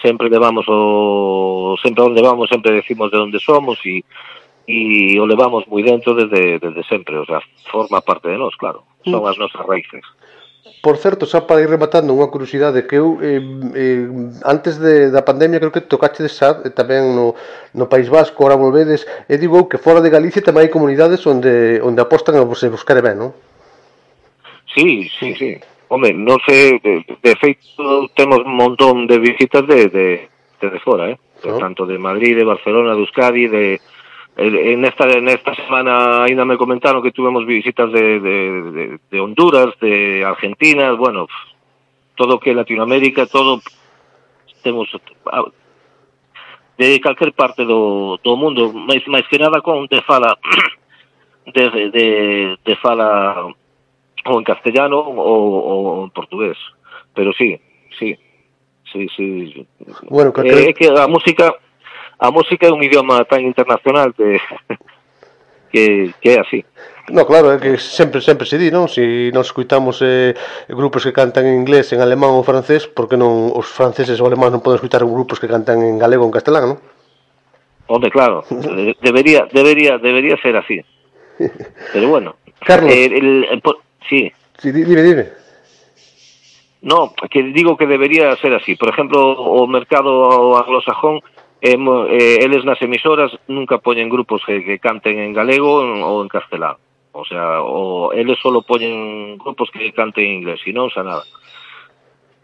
[0.01, 4.03] sempre levamos o sempre onde vamos sempre decimos de onde somos e
[4.67, 8.87] e o levamos moi dentro desde, desde sempre, o sea, forma parte de nós, claro,
[9.03, 9.27] son mm.
[9.27, 10.03] as nosas raíces.
[10.79, 13.43] Por certo, xa para ir rematando unha curiosidade que eu eh,
[13.75, 14.07] eh,
[14.47, 17.35] antes de, da pandemia creo que tocaste de xa eh, tamén no,
[17.75, 21.83] no País Vasco, ahora volvedes e digo que fora de Galicia tamén hai comunidades onde,
[21.83, 23.31] onde apostan a vos buscar ben, non?
[24.71, 25.59] Sí, sí, sí.
[25.93, 30.05] Home, non sei, de, de feito temos un montón de visitas de, de,
[30.57, 30.69] de, ¿eh?
[30.73, 31.17] de fora, eh?
[31.45, 31.59] Oh.
[31.61, 33.79] tanto de Madrid, de Barcelona, de Euskadi, de,
[34.37, 39.19] en esta, en esta semana ainda me comentaron que tuvimos visitas de, de, de, de
[39.19, 41.27] Honduras, de Argentina, bueno,
[42.15, 43.61] todo que Latinoamérica, todo
[44.63, 44.89] temos
[46.77, 50.33] de calquer parte do, do mundo, máis, máis que nada con de fala
[51.53, 53.45] de, de, de fala
[54.25, 56.57] ou en castellano ou, ou en portugués.
[57.13, 57.59] Pero sí,
[57.99, 58.17] sí,
[58.91, 59.67] sí, sí.
[60.09, 60.41] Bueno, que...
[60.41, 61.53] Eh, é que a música
[62.19, 64.39] a música é un idioma tan internacional que
[65.73, 66.63] que, que é así.
[67.09, 68.87] No, claro, é que sempre sempre se di, non?
[68.87, 70.31] Si nos escuitamos eh,
[70.69, 74.55] grupos que cantan en inglés, en alemán ou francés, porque non os franceses ou alemáns
[74.55, 76.79] non poden escutar grupos que cantan en galego ou en castelán, non?
[77.91, 78.47] Hombre, claro,
[79.03, 80.79] debería debería debería ser así.
[81.91, 82.93] Pero bueno, Carlos.
[82.93, 83.61] Eh, el, el, el,
[84.09, 84.31] sí,
[84.71, 85.25] di- dime, dime.
[86.81, 88.75] No, que digo que debería ser así.
[88.75, 91.21] Por ejemplo, o mercado anglosajón,
[91.61, 96.27] eh, eh, eles nas emisoras nunca poñen grupos que, que canten en galego ou en
[96.27, 96.75] castelán.
[97.15, 101.23] O sea, o eles solo poñen grupos que canten en inglés, e non xa nada.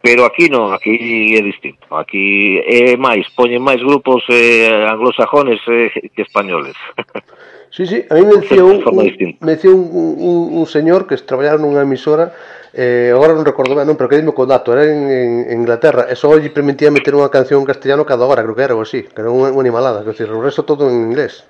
[0.01, 0.95] Pero aquí non, aquí
[1.35, 1.85] é distinto.
[1.91, 6.76] Aquí é máis, poñen máis grupos eh, anglosajones eh, que españoles.
[7.71, 11.15] Sí, sí, a mí me decía un, un, me decía un, un, un señor que
[11.21, 12.34] traballara nunha emisora
[12.73, 15.57] eh, agora non recordo ben, non, pero que dime co dato, era en, en, en
[15.65, 18.77] Inglaterra, e só lle permitía meter unha canción en castellano cada hora, creo que era
[18.77, 21.45] ou así, que era unha, unha animalada, que decir, o resto todo en inglés.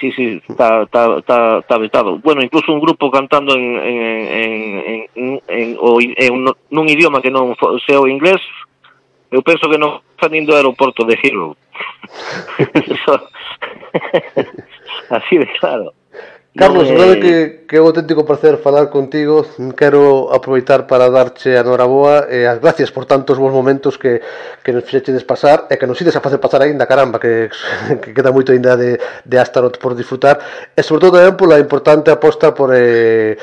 [0.00, 2.18] Sí, sí, está, está, está, está vetado.
[2.20, 7.20] Bueno, incluso un grupo cantando en, en, en, en, en en un en nun idioma
[7.20, 7.52] que non
[7.84, 8.40] sea o inglés,
[9.28, 11.52] eu penso que non está nin do aeroporto de Heathrow.
[15.12, 15.92] Así de claro.
[16.50, 17.34] Carlos, non, verdade eh, que,
[17.70, 19.46] que é un auténtico placer falar contigo.
[19.78, 24.18] Quero aproveitar para darche a noraboa E eh, as gracias por tantos bons momentos que,
[24.66, 27.54] que nos fixeches pasar E que nos ides a facer pasar aínda, caramba Que,
[28.02, 30.42] que queda moito aínda de, de Astaroth por disfrutar.
[30.74, 33.38] E sobre todo tamén pola importante aposta por, eh,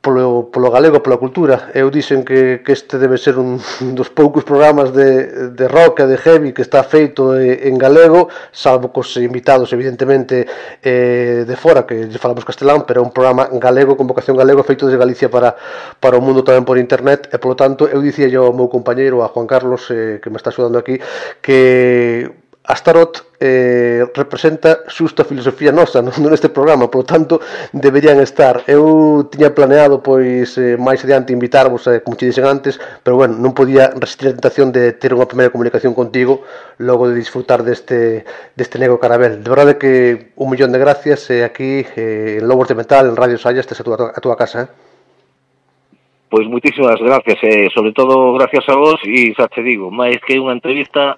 [0.00, 1.70] polo, polo galego, pola cultura.
[1.74, 3.58] Eu dixen que, que este debe ser un
[3.98, 8.94] dos poucos programas de, de rock e de heavy que está feito en galego, salvo
[8.94, 10.46] cos invitados, evidentemente,
[10.82, 14.62] eh, de fora, que lle falamos castelán, pero é un programa galego, con vocación galego,
[14.62, 15.58] feito desde Galicia para,
[15.98, 19.26] para o mundo tamén por internet, e polo tanto, eu dicía yo ao meu compañeiro,
[19.26, 21.02] a Juan Carlos, eh, que me está axudando aquí,
[21.42, 22.37] que
[22.68, 27.40] Astaroth eh, representa xusto a filosofía nosa non neste programa, polo tanto
[27.72, 28.60] deberían estar.
[28.68, 33.40] Eu tiña planeado pois eh, máis adiante invitarvos, eh, como te dixen antes, pero bueno,
[33.40, 36.44] non podía resistir a tentación de ter unha primeira comunicación contigo
[36.76, 39.40] logo de disfrutar deste deste nego carabel.
[39.40, 43.16] De verdade que un millón de gracias eh, aquí eh, en Lobos de Metal, en
[43.16, 44.68] Radio Sallas, tes a túa, a túa casa, eh?
[46.28, 50.36] Pois moitísimas gracias, eh, sobre todo gracias a vos e xa te digo, máis que
[50.36, 51.16] unha entrevista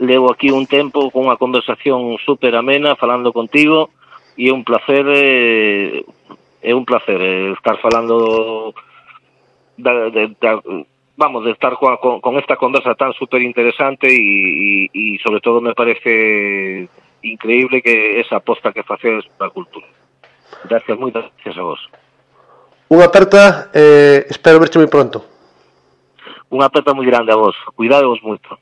[0.00, 3.92] levo aquí un tempo con unha conversación super amena falando contigo
[4.32, 6.00] e é un placer eh,
[6.64, 8.72] é un placer eh, estar falando
[9.76, 10.56] da, de, da,
[11.20, 15.60] vamos, de estar con, con esta conversa tan super interesante e, e, e sobre todo
[15.60, 16.88] me parece
[17.20, 19.86] increíble que esa aposta que facedes para a cultura.
[20.64, 21.80] Gracias, moitas gracias a vos.
[22.88, 25.20] Unha aperta, eh, espero verte moi pronto.
[26.48, 27.54] Unha aperta moi grande a vos.
[27.76, 28.56] Cuidadevos moito.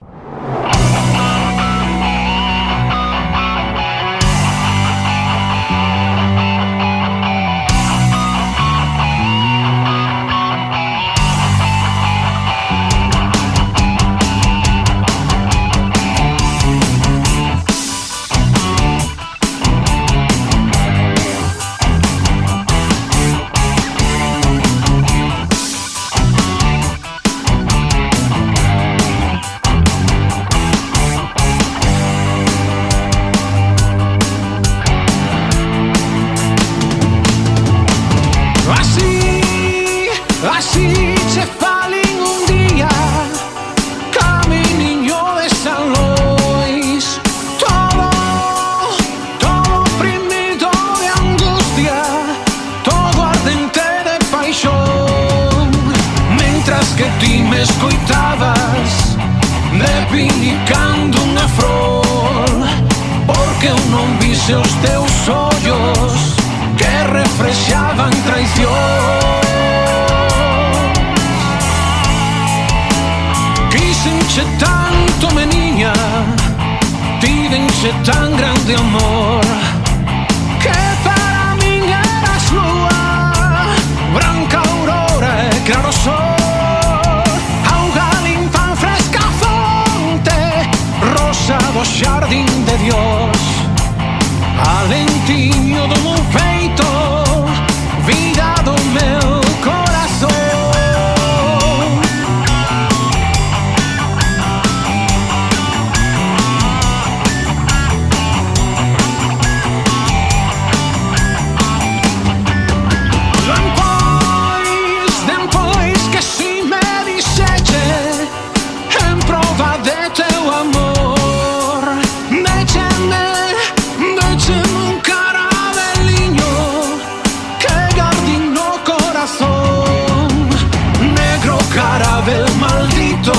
[132.29, 133.33] Carabel maldito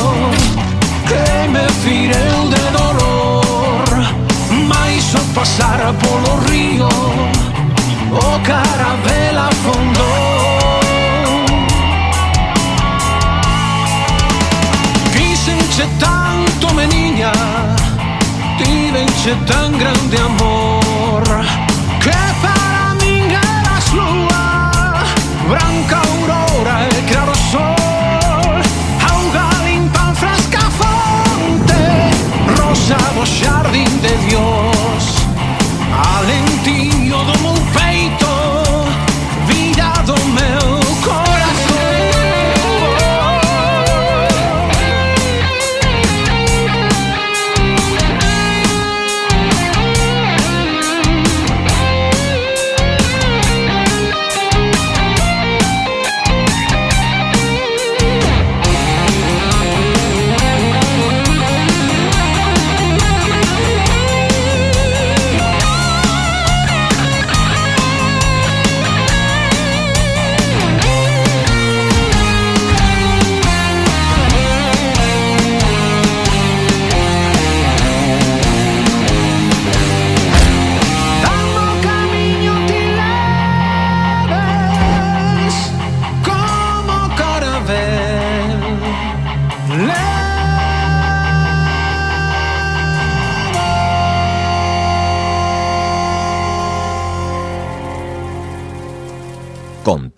[1.08, 3.86] Que me fireu de dolor.
[4.68, 6.88] Mais ao pasar polo río
[8.12, 10.80] O carabel afondou
[15.14, 17.32] Quísenche tanto, meniña
[18.58, 20.59] Tívenche tan grande amor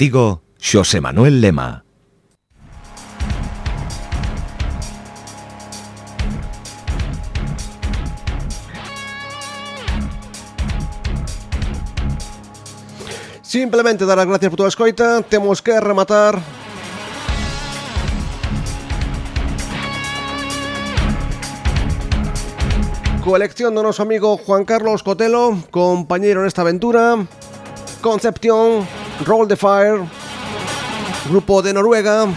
[0.01, 1.85] Contigo, Xosé Manuel Lema.
[13.43, 15.21] Simplemente dar as gracias por toda a escoita.
[15.21, 16.41] Temos que rematar.
[23.21, 27.21] Colección do noso amigo Juan Carlos Cotelo Compañeiro nesta aventura.
[28.01, 28.89] Concepción
[29.25, 29.99] Roll the Fire
[31.29, 32.27] Grupo de Noruega.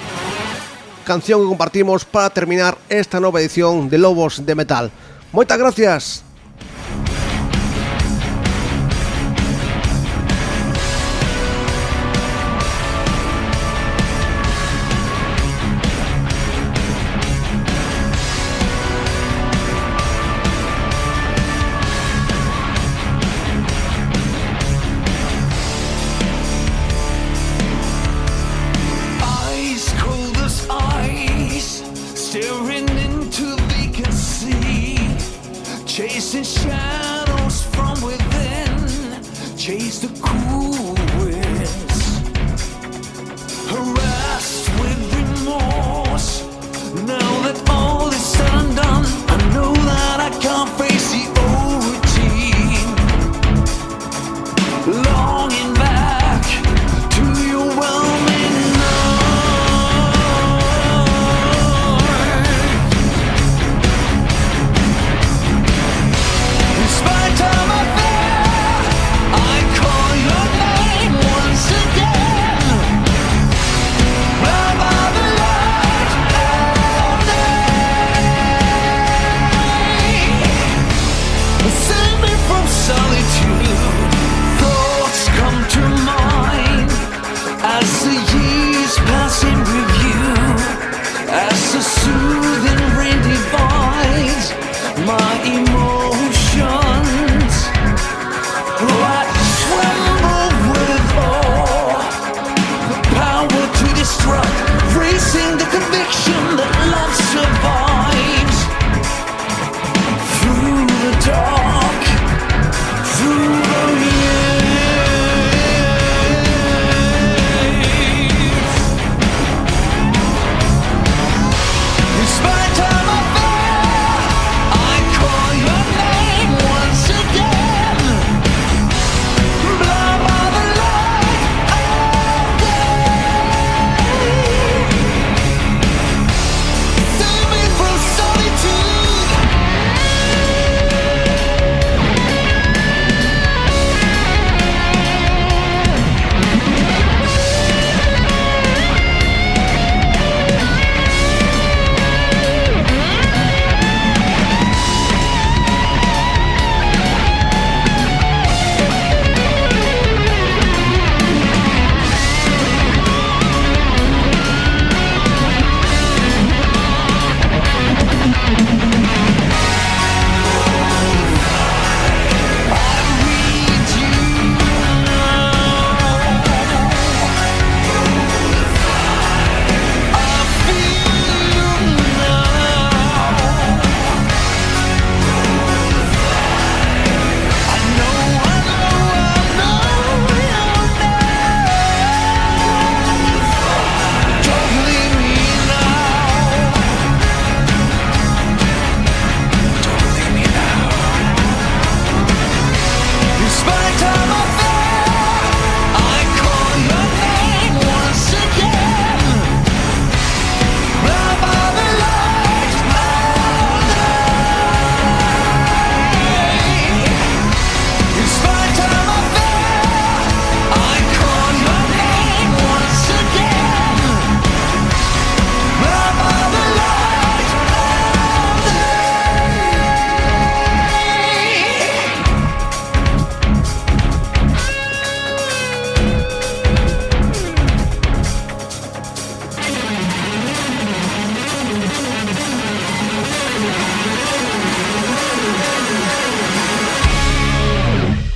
[1.05, 4.90] Canción que compartimos para terminar esta nova edición de Lobos de Metal.
[5.32, 6.24] Moitas gracias